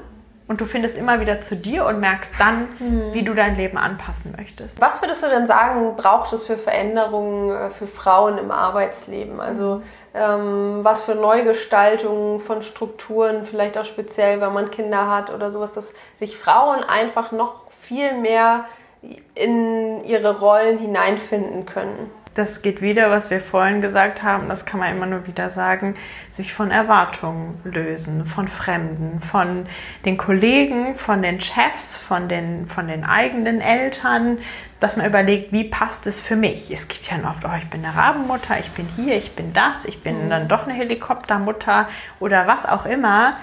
und 0.49 0.59
du 0.59 0.65
findest 0.65 0.97
immer 0.97 1.21
wieder 1.21 1.41
zu 1.41 1.55
dir 1.55 1.85
und 1.85 1.99
merkst 1.99 2.33
dann, 2.39 2.67
mhm. 2.79 3.13
wie 3.13 3.21
du 3.21 3.35
dein 3.35 3.55
Leben 3.55 3.77
anpassen 3.77 4.33
möchtest. 4.35 4.81
Was 4.81 4.99
würdest 4.99 5.23
du 5.23 5.29
denn 5.29 5.45
sagen, 5.45 5.95
braucht 5.95 6.33
es 6.33 6.47
für 6.47 6.57
Veränderungen 6.57 7.51
äh, 7.51 7.69
für 7.69 7.85
Frauen 7.85 8.39
im 8.39 8.49
Arbeitsleben? 8.49 9.39
Also 9.39 9.83
ähm, 10.15 10.79
was 10.81 11.03
für 11.03 11.13
Neugestaltungen 11.13 12.41
von 12.41 12.63
Strukturen, 12.63 13.45
vielleicht 13.45 13.77
auch 13.77 13.85
speziell, 13.85 14.41
wenn 14.41 14.51
man 14.51 14.71
Kinder 14.71 15.07
hat 15.07 15.31
oder 15.31 15.51
sowas, 15.51 15.73
dass 15.73 15.93
sich 16.17 16.35
Frauen 16.35 16.83
einfach 16.83 17.31
noch 17.31 17.69
viel 17.81 18.17
mehr 18.17 18.65
in 19.35 20.03
ihre 20.03 20.39
Rollen 20.39 20.79
hineinfinden 20.79 21.67
können? 21.67 22.09
Das 22.39 22.61
geht 22.61 22.81
wieder, 22.81 23.11
was 23.11 23.29
wir 23.29 23.39
vorhin 23.39 23.81
gesagt 23.81 24.23
haben, 24.23 24.47
das 24.47 24.65
kann 24.65 24.79
man 24.79 24.95
immer 24.95 25.05
nur 25.05 25.27
wieder 25.27 25.49
sagen, 25.49 25.95
sich 26.31 26.53
von 26.53 26.71
Erwartungen 26.71 27.59
lösen, 27.65 28.25
von 28.25 28.47
Fremden, 28.47 29.19
von 29.21 29.67
den 30.05 30.17
Kollegen, 30.17 30.95
von 30.95 31.21
den 31.21 31.41
Chefs, 31.41 31.97
von 31.97 32.29
den, 32.29 32.65
von 32.65 32.87
den 32.87 33.03
eigenen 33.03 33.61
Eltern, 33.61 34.39
dass 34.79 34.95
man 34.95 35.05
überlegt, 35.05 35.51
wie 35.51 35.65
passt 35.65 36.07
es 36.07 36.21
für 36.21 36.37
mich? 36.37 36.71
Es 36.71 36.87
gibt 36.87 37.11
ja 37.11 37.17
oft, 37.29 37.43
oh, 37.43 37.57
ich 37.57 37.69
bin 37.69 37.83
eine 37.83 37.95
Rabenmutter, 37.95 38.57
ich 38.59 38.71
bin 38.71 38.87
hier, 38.95 39.17
ich 39.17 39.35
bin 39.35 39.51
das, 39.53 39.85
ich 39.85 40.01
bin 40.01 40.25
mhm. 40.25 40.29
dann 40.29 40.47
doch 40.47 40.65
eine 40.65 40.73
Helikoptermutter 40.73 41.89
oder 42.19 42.47
was 42.47 42.65
auch 42.65 42.85
immer, 42.85 43.37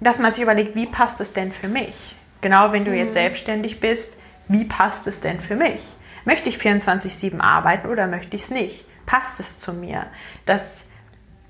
dass 0.00 0.18
man 0.18 0.32
sich 0.32 0.42
überlegt, 0.42 0.76
wie 0.76 0.86
passt 0.86 1.20
es 1.20 1.32
denn 1.32 1.50
für 1.50 1.68
mich? 1.68 2.14
Genau, 2.42 2.72
wenn 2.72 2.84
du 2.84 2.94
jetzt 2.94 3.08
mhm. 3.08 3.12
selbstständig 3.14 3.80
bist, 3.80 4.18
wie 4.48 4.64
passt 4.64 5.06
es 5.06 5.20
denn 5.20 5.40
für 5.40 5.56
mich? 5.56 5.80
Möchte 6.28 6.50
ich 6.50 6.58
24-7 6.58 7.40
arbeiten 7.40 7.88
oder 7.88 8.06
möchte 8.06 8.36
ich 8.36 8.42
es 8.42 8.50
nicht? 8.50 8.84
Passt 9.06 9.40
es 9.40 9.58
zu 9.58 9.72
mir? 9.72 10.08
Das, 10.44 10.84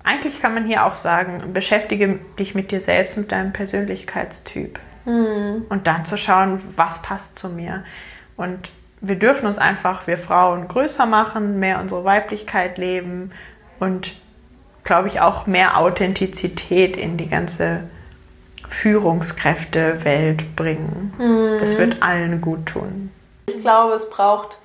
eigentlich 0.04 0.40
kann 0.40 0.54
man 0.54 0.66
hier 0.66 0.86
auch 0.86 0.94
sagen, 0.94 1.52
beschäftige 1.52 2.20
dich 2.38 2.54
mit 2.54 2.70
dir 2.70 2.78
selbst, 2.78 3.16
mit 3.16 3.32
deinem 3.32 3.52
Persönlichkeitstyp. 3.52 4.78
Mhm. 5.04 5.66
Und 5.68 5.88
dann 5.88 6.04
zu 6.04 6.16
schauen, 6.16 6.60
was 6.76 7.02
passt 7.02 7.40
zu 7.40 7.48
mir. 7.48 7.82
Und 8.36 8.70
wir 9.00 9.16
dürfen 9.16 9.48
uns 9.48 9.58
einfach, 9.58 10.06
wir 10.06 10.16
Frauen, 10.16 10.68
größer 10.68 11.06
machen, 11.06 11.58
mehr 11.58 11.80
unsere 11.80 12.04
Weiblichkeit 12.04 12.78
leben 12.78 13.32
und, 13.80 14.12
glaube 14.84 15.08
ich, 15.08 15.20
auch 15.20 15.48
mehr 15.48 15.76
Authentizität 15.76 16.96
in 16.96 17.16
die 17.16 17.28
ganze 17.28 17.82
Führungskräftewelt 18.68 20.54
bringen. 20.54 21.14
Mhm. 21.18 21.58
Das 21.58 21.76
wird 21.78 22.00
allen 22.00 22.40
gut 22.40 22.66
tun. 22.66 23.10
Ich 23.48 23.60
glaube, 23.60 23.94
es 23.94 24.08
braucht 24.08 24.58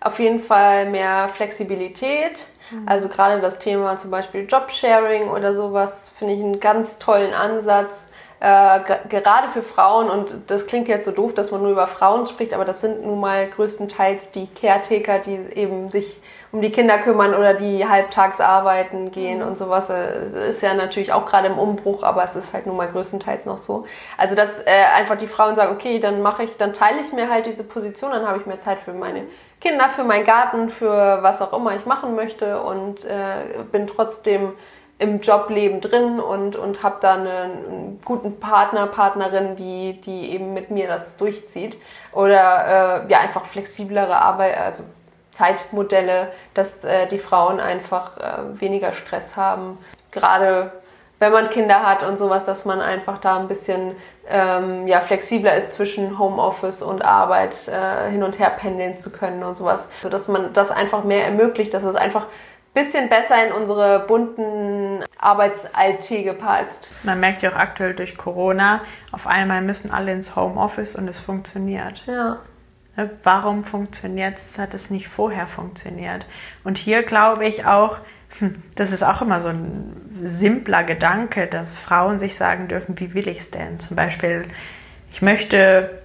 auf 0.00 0.18
jeden 0.18 0.40
Fall 0.40 0.86
mehr 0.90 1.28
Flexibilität. 1.28 2.46
Mhm. 2.70 2.82
Also 2.86 3.08
gerade 3.08 3.40
das 3.40 3.58
Thema 3.58 3.96
zum 3.96 4.10
Beispiel 4.10 4.46
Jobsharing 4.46 5.28
oder 5.28 5.54
sowas 5.54 6.10
finde 6.18 6.34
ich 6.34 6.40
einen 6.40 6.60
ganz 6.60 6.98
tollen 6.98 7.34
Ansatz. 7.34 8.10
Äh, 8.40 8.80
gerade 9.08 9.48
für 9.48 9.62
Frauen, 9.62 10.08
und 10.08 10.32
das 10.46 10.66
klingt 10.68 10.86
jetzt 10.86 11.06
so 11.06 11.10
doof, 11.10 11.34
dass 11.34 11.50
man 11.50 11.60
nur 11.60 11.72
über 11.72 11.88
Frauen 11.88 12.26
spricht, 12.28 12.54
aber 12.54 12.64
das 12.64 12.80
sind 12.80 13.04
nun 13.04 13.18
mal 13.18 13.48
größtenteils 13.48 14.30
die 14.30 14.46
Caretaker, 14.46 15.18
die 15.18 15.38
eben 15.56 15.90
sich 15.90 16.20
um 16.50 16.62
die 16.62 16.72
Kinder 16.72 16.98
kümmern 16.98 17.34
oder 17.34 17.54
die 17.54 17.86
halbtags 17.86 18.40
arbeiten 18.40 19.10
gehen 19.12 19.40
mhm. 19.40 19.48
und 19.48 19.58
sowas. 19.58 19.88
Das 19.88 20.32
äh, 20.34 20.48
ist 20.48 20.62
ja 20.62 20.74
natürlich 20.74 21.12
auch 21.12 21.26
gerade 21.26 21.48
im 21.48 21.58
Umbruch, 21.58 22.02
aber 22.02 22.24
es 22.24 22.36
ist 22.36 22.54
halt 22.54 22.66
nun 22.66 22.76
mal 22.76 22.88
größtenteils 22.88 23.46
noch 23.46 23.58
so. 23.58 23.84
Also 24.16 24.34
dass 24.34 24.60
äh, 24.60 24.84
einfach 24.94 25.16
die 25.16 25.26
Frauen 25.26 25.54
sagen, 25.54 25.72
okay, 25.74 25.98
dann 25.98 26.22
mache 26.22 26.42
ich, 26.44 26.56
dann 26.56 26.72
teile 26.72 27.00
ich 27.00 27.12
mir 27.12 27.28
halt 27.28 27.46
diese 27.46 27.64
Position, 27.64 28.12
dann 28.12 28.26
habe 28.26 28.38
ich 28.38 28.46
mehr 28.46 28.60
Zeit 28.60 28.78
für 28.78 28.92
meine 28.92 29.24
Kinder, 29.60 29.88
für 29.88 30.04
meinen 30.04 30.24
Garten, 30.24 30.70
für 30.70 31.22
was 31.22 31.42
auch 31.42 31.52
immer 31.52 31.74
ich 31.76 31.84
machen 31.84 32.14
möchte 32.14 32.62
und 32.62 33.04
äh, 33.04 33.62
bin 33.70 33.86
trotzdem 33.86 34.52
im 35.00 35.20
Jobleben 35.20 35.80
drin 35.80 36.18
und, 36.18 36.56
und 36.56 36.82
habe 36.82 36.96
da 37.00 37.14
eine, 37.14 37.30
einen 37.30 38.00
guten 38.04 38.40
Partner, 38.40 38.86
Partnerin, 38.86 39.54
die, 39.54 40.00
die 40.00 40.32
eben 40.32 40.54
mit 40.54 40.70
mir 40.70 40.88
das 40.88 41.16
durchzieht. 41.16 41.76
Oder 42.12 43.04
äh, 43.06 43.10
ja, 43.10 43.20
einfach 43.20 43.44
flexiblere 43.44 44.16
Arbeit, 44.16 44.58
also 44.58 44.82
Zeitmodelle, 45.32 46.32
dass 46.54 46.84
äh, 46.84 47.06
die 47.06 47.18
Frauen 47.18 47.60
einfach 47.60 48.16
äh, 48.18 48.60
weniger 48.60 48.92
Stress 48.92 49.36
haben. 49.36 49.78
Gerade 50.10 50.72
wenn 51.18 51.32
man 51.32 51.50
Kinder 51.50 51.82
hat 51.82 52.02
und 52.02 52.18
sowas, 52.18 52.44
dass 52.44 52.64
man 52.64 52.80
einfach 52.80 53.18
da 53.18 53.38
ein 53.38 53.48
bisschen 53.48 53.96
ähm, 54.28 54.86
ja, 54.86 55.00
flexibler 55.00 55.56
ist 55.56 55.72
zwischen 55.72 56.18
Homeoffice 56.18 56.82
und 56.82 57.04
Arbeit 57.04 57.68
äh, 57.68 58.10
hin 58.10 58.22
und 58.22 58.38
her 58.38 58.50
pendeln 58.50 58.96
zu 58.96 59.10
können 59.10 59.42
und 59.42 59.56
sowas. 59.56 59.88
So 60.02 60.08
dass 60.08 60.28
man 60.28 60.52
das 60.52 60.70
einfach 60.70 61.04
mehr 61.04 61.24
ermöglicht, 61.24 61.74
dass 61.74 61.82
es 61.82 61.96
einfach 61.96 62.24
ein 62.24 62.84
bisschen 62.84 63.08
besser 63.08 63.46
in 63.46 63.52
unsere 63.52 64.00
bunten 64.06 65.02
Arbeitsalltäge 65.18 66.34
passt. 66.34 66.90
Man 67.02 67.18
merkt 67.18 67.42
ja 67.42 67.50
auch 67.50 67.56
aktuell 67.56 67.94
durch 67.94 68.16
Corona, 68.16 68.82
auf 69.10 69.26
einmal 69.26 69.62
müssen 69.62 69.90
alle 69.90 70.12
ins 70.12 70.36
Homeoffice 70.36 70.94
und 70.94 71.08
es 71.08 71.18
funktioniert. 71.18 72.04
Ja. 72.06 72.38
Ne, 72.98 73.08
warum 73.22 73.62
funktioniert 73.62 74.38
es, 74.38 74.58
hat 74.58 74.74
es 74.74 74.90
nicht 74.90 75.06
vorher 75.06 75.46
funktioniert? 75.46 76.26
Und 76.64 76.78
hier 76.78 77.04
glaube 77.04 77.46
ich 77.46 77.64
auch, 77.64 77.98
hm, 78.40 78.54
das 78.74 78.90
ist 78.90 79.04
auch 79.04 79.22
immer 79.22 79.40
so 79.40 79.48
ein 79.48 80.20
simpler 80.24 80.82
Gedanke, 80.82 81.46
dass 81.46 81.76
Frauen 81.76 82.18
sich 82.18 82.34
sagen 82.34 82.66
dürfen, 82.66 82.98
wie 82.98 83.14
will 83.14 83.28
ich 83.28 83.38
es 83.38 83.50
denn? 83.52 83.78
Zum 83.78 83.94
Beispiel, 83.94 84.46
ich 85.12 85.22
möchte 85.22 86.02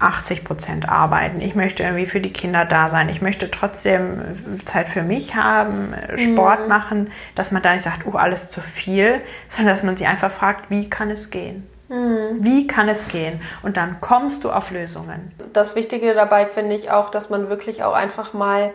80 0.00 0.42
Prozent 0.42 0.88
arbeiten, 0.88 1.40
ich 1.40 1.54
möchte 1.54 1.84
irgendwie 1.84 2.06
für 2.06 2.20
die 2.20 2.32
Kinder 2.32 2.64
da 2.64 2.90
sein, 2.90 3.08
ich 3.08 3.22
möchte 3.22 3.48
trotzdem 3.48 4.20
Zeit 4.64 4.88
für 4.88 5.04
mich 5.04 5.36
haben, 5.36 5.94
Sport 6.16 6.62
mhm. 6.62 6.68
machen, 6.68 7.12
dass 7.36 7.52
man 7.52 7.62
da 7.62 7.74
nicht 7.74 7.84
sagt, 7.84 8.06
oh, 8.06 8.16
alles 8.16 8.48
zu 8.48 8.60
viel, 8.60 9.20
sondern 9.46 9.72
dass 9.72 9.84
man 9.84 9.96
sich 9.96 10.08
einfach 10.08 10.32
fragt, 10.32 10.68
wie 10.68 10.90
kann 10.90 11.10
es 11.10 11.30
gehen? 11.30 11.64
Mhm. 11.88 12.38
Wie 12.40 12.66
kann 12.66 12.88
es 12.88 13.08
gehen? 13.08 13.40
Und 13.62 13.76
dann 13.76 14.00
kommst 14.00 14.44
du 14.44 14.50
auf 14.50 14.70
Lösungen. 14.70 15.32
Das 15.52 15.74
Wichtige 15.74 16.14
dabei 16.14 16.46
finde 16.46 16.76
ich 16.76 16.90
auch, 16.90 17.10
dass 17.10 17.30
man 17.30 17.48
wirklich 17.48 17.82
auch 17.82 17.94
einfach 17.94 18.32
mal 18.32 18.72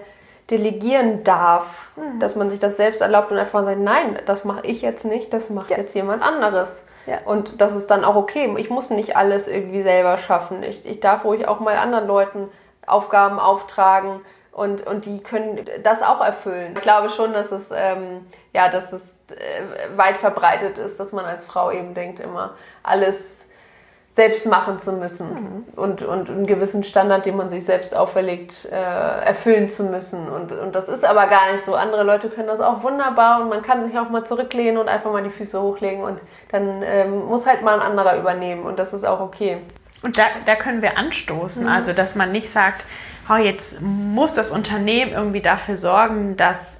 delegieren 0.49 1.23
darf, 1.23 1.87
mhm. 1.95 2.19
dass 2.19 2.35
man 2.35 2.49
sich 2.49 2.59
das 2.59 2.75
selbst 2.75 3.01
erlaubt 3.01 3.31
und 3.31 3.37
einfach 3.37 3.63
sagt, 3.63 3.79
nein, 3.79 4.17
das 4.25 4.43
mache 4.43 4.65
ich 4.67 4.81
jetzt 4.81 5.05
nicht, 5.05 5.31
das 5.31 5.49
macht 5.49 5.69
ja. 5.69 5.77
jetzt 5.77 5.95
jemand 5.95 6.21
anderes. 6.21 6.83
Ja. 7.05 7.19
Und 7.25 7.61
das 7.61 7.75
ist 7.75 7.87
dann 7.87 8.03
auch 8.03 8.15
okay. 8.15 8.53
Ich 8.57 8.69
muss 8.69 8.89
nicht 8.89 9.15
alles 9.15 9.47
irgendwie 9.47 9.83
selber 9.83 10.17
schaffen. 10.17 10.63
Ich, 10.63 10.85
ich 10.85 10.99
darf 10.99 11.25
ruhig 11.25 11.47
auch 11.47 11.59
mal 11.59 11.77
anderen 11.77 12.07
Leuten 12.07 12.49
Aufgaben 12.85 13.39
auftragen 13.39 14.21
und, 14.53 14.85
und 14.85 15.05
die 15.05 15.21
können 15.21 15.65
das 15.81 16.03
auch 16.03 16.21
erfüllen. 16.21 16.73
Ich 16.75 16.81
glaube 16.81 17.09
schon, 17.09 17.33
dass 17.33 17.51
es, 17.51 17.65
ähm, 17.73 18.27
ja, 18.53 18.69
dass 18.69 18.93
es 18.93 19.01
äh, 19.29 19.97
weit 19.97 20.17
verbreitet 20.17 20.77
ist, 20.77 20.99
dass 20.99 21.11
man 21.11 21.25
als 21.25 21.43
Frau 21.43 21.71
eben 21.71 21.95
denkt, 21.95 22.19
immer 22.19 22.55
alles 22.83 23.45
selbst 24.11 24.45
machen 24.45 24.77
zu 24.77 24.93
müssen 24.93 25.33
mhm. 25.33 25.63
und, 25.75 26.03
und 26.03 26.29
einen 26.29 26.45
gewissen 26.45 26.83
Standard, 26.83 27.25
den 27.25 27.35
man 27.35 27.49
sich 27.49 27.65
selbst 27.65 27.95
auferlegt, 27.95 28.65
äh, 28.65 28.75
erfüllen 28.75 29.69
zu 29.69 29.85
müssen. 29.85 30.29
Und, 30.29 30.51
und 30.51 30.75
das 30.75 30.87
ist 30.87 31.03
aber 31.03 31.25
gar 31.25 31.51
nicht 31.51 31.65
so. 31.65 31.73
Andere 31.73 32.03
Leute 32.03 32.29
können 32.29 32.45
das 32.45 32.59
auch 32.59 32.83
wunderbar 32.83 33.41
und 33.41 33.49
man 33.49 33.63
kann 33.63 33.81
sich 33.81 33.97
auch 33.97 34.09
mal 34.09 34.23
zurücklehnen 34.23 34.77
und 34.77 34.87
einfach 34.87 35.11
mal 35.11 35.23
die 35.23 35.31
Füße 35.31 35.59
hochlegen 35.59 36.03
und 36.03 36.19
dann 36.51 36.83
ähm, 36.83 37.25
muss 37.25 37.47
halt 37.47 37.63
mal 37.63 37.73
ein 37.73 37.81
anderer 37.81 38.19
übernehmen 38.19 38.65
und 38.65 38.77
das 38.77 38.93
ist 38.93 39.03
auch 39.03 39.19
okay. 39.19 39.57
Und 40.03 40.19
da, 40.19 40.25
da 40.45 40.53
können 40.55 40.83
wir 40.83 40.95
anstoßen, 40.99 41.63
mhm. 41.63 41.71
also 41.71 41.91
dass 41.91 42.13
man 42.13 42.31
nicht 42.31 42.51
sagt, 42.51 42.85
jetzt 43.43 43.81
muss 43.81 44.33
das 44.33 44.51
Unternehmen 44.51 45.11
irgendwie 45.11 45.41
dafür 45.41 45.77
sorgen, 45.77 46.35
dass 46.35 46.77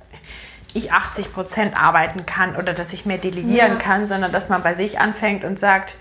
ich 0.73 0.91
80 0.91 1.34
Prozent 1.34 1.82
arbeiten 1.82 2.25
kann 2.25 2.56
oder 2.56 2.73
dass 2.73 2.93
ich 2.93 3.06
mehr 3.06 3.17
delegieren 3.17 3.73
ja. 3.73 3.75
kann, 3.75 4.08
sondern 4.08 4.32
dass 4.32 4.49
man 4.49 4.63
bei 4.63 4.73
sich 4.73 4.99
anfängt 4.99 5.45
und 5.45 5.60
sagt, 5.60 5.95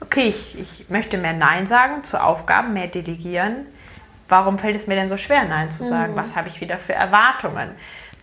okay, 0.00 0.28
ich, 0.28 0.58
ich 0.58 0.90
möchte 0.90 1.18
mehr 1.18 1.32
Nein 1.32 1.66
sagen 1.66 2.04
zu 2.04 2.22
Aufgaben, 2.22 2.74
mehr 2.74 2.88
delegieren. 2.88 3.66
Warum 4.28 4.58
fällt 4.58 4.76
es 4.76 4.86
mir 4.86 4.94
denn 4.94 5.08
so 5.08 5.16
schwer, 5.16 5.44
Nein 5.44 5.70
zu 5.70 5.84
sagen? 5.84 6.12
Mhm. 6.12 6.16
Was 6.16 6.36
habe 6.36 6.48
ich 6.48 6.60
wieder 6.60 6.78
für 6.78 6.94
Erwartungen? 6.94 7.70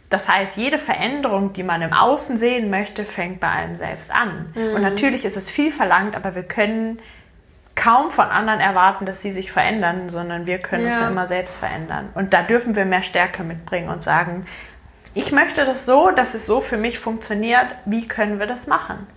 Das 0.09 0.27
heißt, 0.27 0.57
jede 0.57 0.79
Veränderung, 0.79 1.53
die 1.53 1.63
man 1.63 1.81
im 1.81 1.93
Außen 1.93 2.37
sehen 2.37 2.69
möchte, 2.69 3.05
fängt 3.05 3.39
bei 3.39 3.49
einem 3.49 3.75
selbst 3.75 4.11
an. 4.11 4.53
Mhm. 4.55 4.75
Und 4.75 4.81
natürlich 4.81 5.23
ist 5.25 5.37
es 5.37 5.49
viel 5.49 5.71
verlangt, 5.71 6.15
aber 6.15 6.35
wir 6.35 6.43
können 6.43 6.99
kaum 7.79 8.11
von 8.11 8.25
anderen 8.25 8.59
erwarten, 8.59 9.05
dass 9.05 9.21
sie 9.21 9.31
sich 9.31 9.51
verändern, 9.51 10.09
sondern 10.09 10.45
wir 10.45 10.59
können 10.59 10.85
ja. 10.85 10.97
uns 10.97 11.07
immer 11.07 11.27
selbst 11.27 11.55
verändern. 11.55 12.09
Und 12.13 12.33
da 12.33 12.43
dürfen 12.43 12.75
wir 12.75 12.83
mehr 12.83 13.03
Stärke 13.03 13.43
mitbringen 13.43 13.87
und 13.87 14.03
sagen, 14.03 14.45
ich 15.13 15.31
möchte 15.31 15.63
das 15.63 15.85
so, 15.85 16.11
dass 16.11 16.33
es 16.33 16.45
so 16.45 16.59
für 16.59 16.77
mich 16.77 16.99
funktioniert. 16.99 17.67
Wie 17.85 18.05
können 18.07 18.37
wir 18.37 18.47
das 18.47 18.67
machen? 18.67 19.07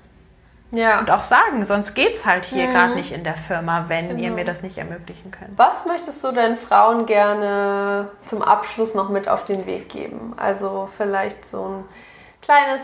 Ja. 0.71 1.01
Und 1.01 1.11
auch 1.11 1.23
sagen, 1.23 1.65
sonst 1.65 1.95
geht 1.95 2.15
es 2.15 2.25
halt 2.25 2.45
hier 2.45 2.69
mhm. 2.69 2.71
gerade 2.71 2.95
nicht 2.95 3.13
in 3.13 3.25
der 3.25 3.37
Firma, 3.37 3.87
wenn 3.89 4.09
genau. 4.09 4.23
ihr 4.23 4.31
mir 4.31 4.45
das 4.45 4.63
nicht 4.63 4.79
ermöglichen 4.79 5.31
könnt. 5.33 5.59
Was 5.59 5.85
möchtest 5.85 6.23
du 6.23 6.33
denn 6.33 6.57
Frauen 6.57 7.05
gerne 7.05 8.09
zum 8.27 8.43
Abschluss 8.43 8.95
noch 8.95 9.11
mit 9.11 9.29
auf 9.29 9.45
den 9.45 9.67
Weg 9.67 9.89
geben? 9.89 10.35
Also 10.37 10.89
vielleicht 10.97 11.45
so 11.45 11.63
ein 11.65 11.85
kleines 12.41 12.81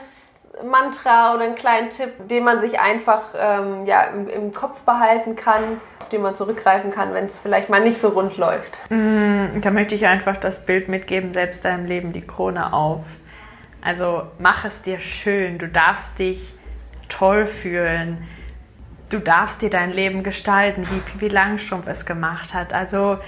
Mantra 0.65 1.35
oder 1.35 1.45
einen 1.45 1.55
kleinen 1.55 1.91
Tipp, 1.91 2.13
den 2.29 2.45
man 2.45 2.61
sich 2.61 2.81
einfach 2.81 3.23
ähm, 3.37 3.87
ja, 3.87 4.03
im, 4.05 4.27
im, 4.29 4.53
Kopf 4.53 4.81
behalten 4.81 5.37
kann, 5.37 5.81
auf 6.01 6.09
den 6.09 6.23
man 6.23 6.35
zurückgreifen 6.35 6.91
kann, 6.91 7.15
wenn 7.15 7.27
es 7.27 7.39
vielleicht 7.39 7.69
mal 7.69 7.81
nicht 7.81 8.01
so 8.01 8.09
rund 8.09 8.37
läuft. 8.37 8.79
Mm, 8.91 9.61
da 9.61 9.71
möchte 9.71 9.95
ich 9.95 10.07
einfach 10.07 10.37
das 10.37 10.65
Bild 10.65 10.89
mitgeben, 10.89 11.33
setz 11.33 11.61
deinem 11.61 11.87
Leben 11.87 12.13
die 12.13 12.27
Krone 12.27 12.73
auf. 12.73 13.05
Also 13.81 14.25
mach 14.39 14.65
es 14.65 14.83
dir 14.83 14.99
schön, 14.99 15.59
du 15.59 15.69
darfst 15.69 16.19
dich 16.19 16.55
toll 17.09 17.47
fühlen. 17.47 18.27
Du 19.11 19.19
darfst 19.19 19.63
dir 19.63 19.71
dein 19.71 19.91
Leben 19.91 20.23
gestalten, 20.23 20.87
wie 20.91 20.99
Pippi 20.99 21.29
Langstrumpf 21.29 21.87
es 21.87 22.05
gemacht 22.05 22.53
hat. 22.53 22.73
Also, 22.73 23.19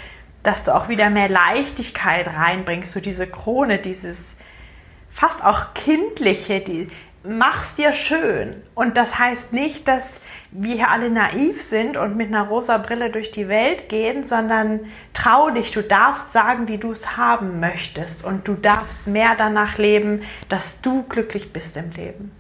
dass 0.43 0.65
du 0.65 0.75
auch 0.75 0.89
wieder 0.89 1.09
mehr 1.09 1.29
Leichtigkeit 1.29 2.27
reinbringst, 2.29 2.93
so 2.93 3.01
diese 3.01 3.27
Krone, 3.27 3.79
dieses 3.79 4.37
fast 5.11 5.45
auch 5.45 5.73
kindliche, 5.75 6.61
die, 6.61 6.89
mach's 7.23 7.75
dir 7.75 7.93
schön. 7.93 8.63
Und 8.75 8.97
das 8.97 9.19
heißt 9.19 9.53
nicht, 9.53 9.87
dass 9.89 10.21
wir 10.53 10.75
hier 10.75 10.91
alle 10.91 11.11
naiv 11.11 11.63
sind 11.63 11.97
und 11.97 12.17
mit 12.17 12.29
einer 12.29 12.49
rosa 12.49 12.79
Brille 12.79 13.11
durch 13.11 13.31
die 13.31 13.49
Welt 13.49 13.89
gehen, 13.89 14.25
sondern 14.25 14.81
trau 15.13 15.51
dich, 15.51 15.71
du 15.71 15.83
darfst 15.83 16.33
sagen, 16.33 16.67
wie 16.67 16.79
du 16.79 16.93
es 16.93 17.17
haben 17.17 17.61
möchtest 17.61 18.25
und 18.25 18.49
du 18.49 18.55
darfst 18.55 19.07
mehr 19.07 19.37
danach 19.37 19.79
leben, 19.79 20.23
dass 20.49 20.81
du 20.81 21.05
glücklich 21.05 21.53
bist 21.53 21.77
im 21.77 21.91
Leben. 21.93 22.33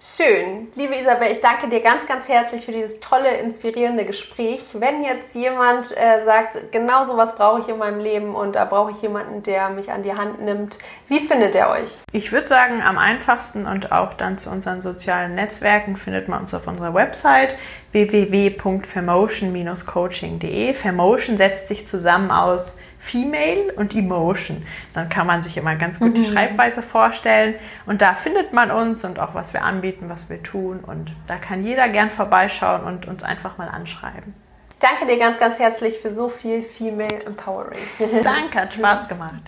Schön. 0.00 0.68
Liebe 0.76 0.94
Isabel, 0.94 1.32
ich 1.32 1.40
danke 1.40 1.68
dir 1.68 1.80
ganz, 1.80 2.06
ganz 2.06 2.28
herzlich 2.28 2.64
für 2.64 2.70
dieses 2.70 3.00
tolle, 3.00 3.36
inspirierende 3.38 4.04
Gespräch. 4.04 4.60
Wenn 4.74 5.02
jetzt 5.02 5.34
jemand 5.34 5.90
äh, 5.90 6.24
sagt, 6.24 6.70
genau 6.70 7.04
so 7.04 7.16
was 7.16 7.34
brauche 7.34 7.62
ich 7.62 7.68
in 7.68 7.78
meinem 7.78 7.98
Leben 7.98 8.36
und 8.36 8.54
da 8.54 8.64
brauche 8.64 8.92
ich 8.92 9.02
jemanden, 9.02 9.42
der 9.42 9.70
mich 9.70 9.90
an 9.90 10.04
die 10.04 10.14
Hand 10.14 10.40
nimmt, 10.40 10.78
wie 11.08 11.18
findet 11.18 11.56
er 11.56 11.70
euch? 11.70 11.96
Ich 12.12 12.30
würde 12.30 12.46
sagen, 12.46 12.80
am 12.80 12.96
einfachsten 12.96 13.66
und 13.66 13.90
auch 13.90 14.14
dann 14.14 14.38
zu 14.38 14.50
unseren 14.50 14.82
sozialen 14.82 15.34
Netzwerken 15.34 15.96
findet 15.96 16.28
man 16.28 16.42
uns 16.42 16.54
auf 16.54 16.68
unserer 16.68 16.94
Website 16.94 17.56
www.fermotion-coaching.de. 17.90 20.74
Fermotion 20.74 21.36
setzt 21.36 21.66
sich 21.66 21.88
zusammen 21.88 22.30
aus 22.30 22.78
Female 22.98 23.72
und 23.76 23.94
Emotion. 23.94 24.66
Dann 24.94 25.08
kann 25.08 25.26
man 25.26 25.42
sich 25.42 25.56
immer 25.56 25.76
ganz 25.76 25.98
gut 25.98 26.16
die 26.16 26.20
mhm. 26.20 26.32
Schreibweise 26.32 26.82
vorstellen. 26.82 27.54
Und 27.86 28.02
da 28.02 28.14
findet 28.14 28.52
man 28.52 28.70
uns 28.70 29.04
und 29.04 29.18
auch, 29.18 29.34
was 29.34 29.52
wir 29.52 29.62
anbieten, 29.62 30.08
was 30.08 30.28
wir 30.28 30.42
tun. 30.42 30.80
Und 30.80 31.12
da 31.26 31.36
kann 31.36 31.64
jeder 31.64 31.88
gern 31.88 32.10
vorbeischauen 32.10 32.82
und 32.82 33.06
uns 33.06 33.22
einfach 33.22 33.56
mal 33.58 33.68
anschreiben. 33.68 34.34
Danke 34.80 35.06
dir 35.06 35.18
ganz, 35.18 35.38
ganz 35.38 35.58
herzlich 35.58 35.98
für 35.98 36.12
so 36.12 36.28
viel 36.28 36.62
Female 36.62 37.24
Empowering. 37.24 37.78
Danke, 38.22 38.60
hat 38.60 38.74
Spaß 38.74 39.08
gemacht. 39.08 39.42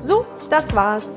So, 0.00 0.26
das 0.50 0.74
war's. 0.74 1.16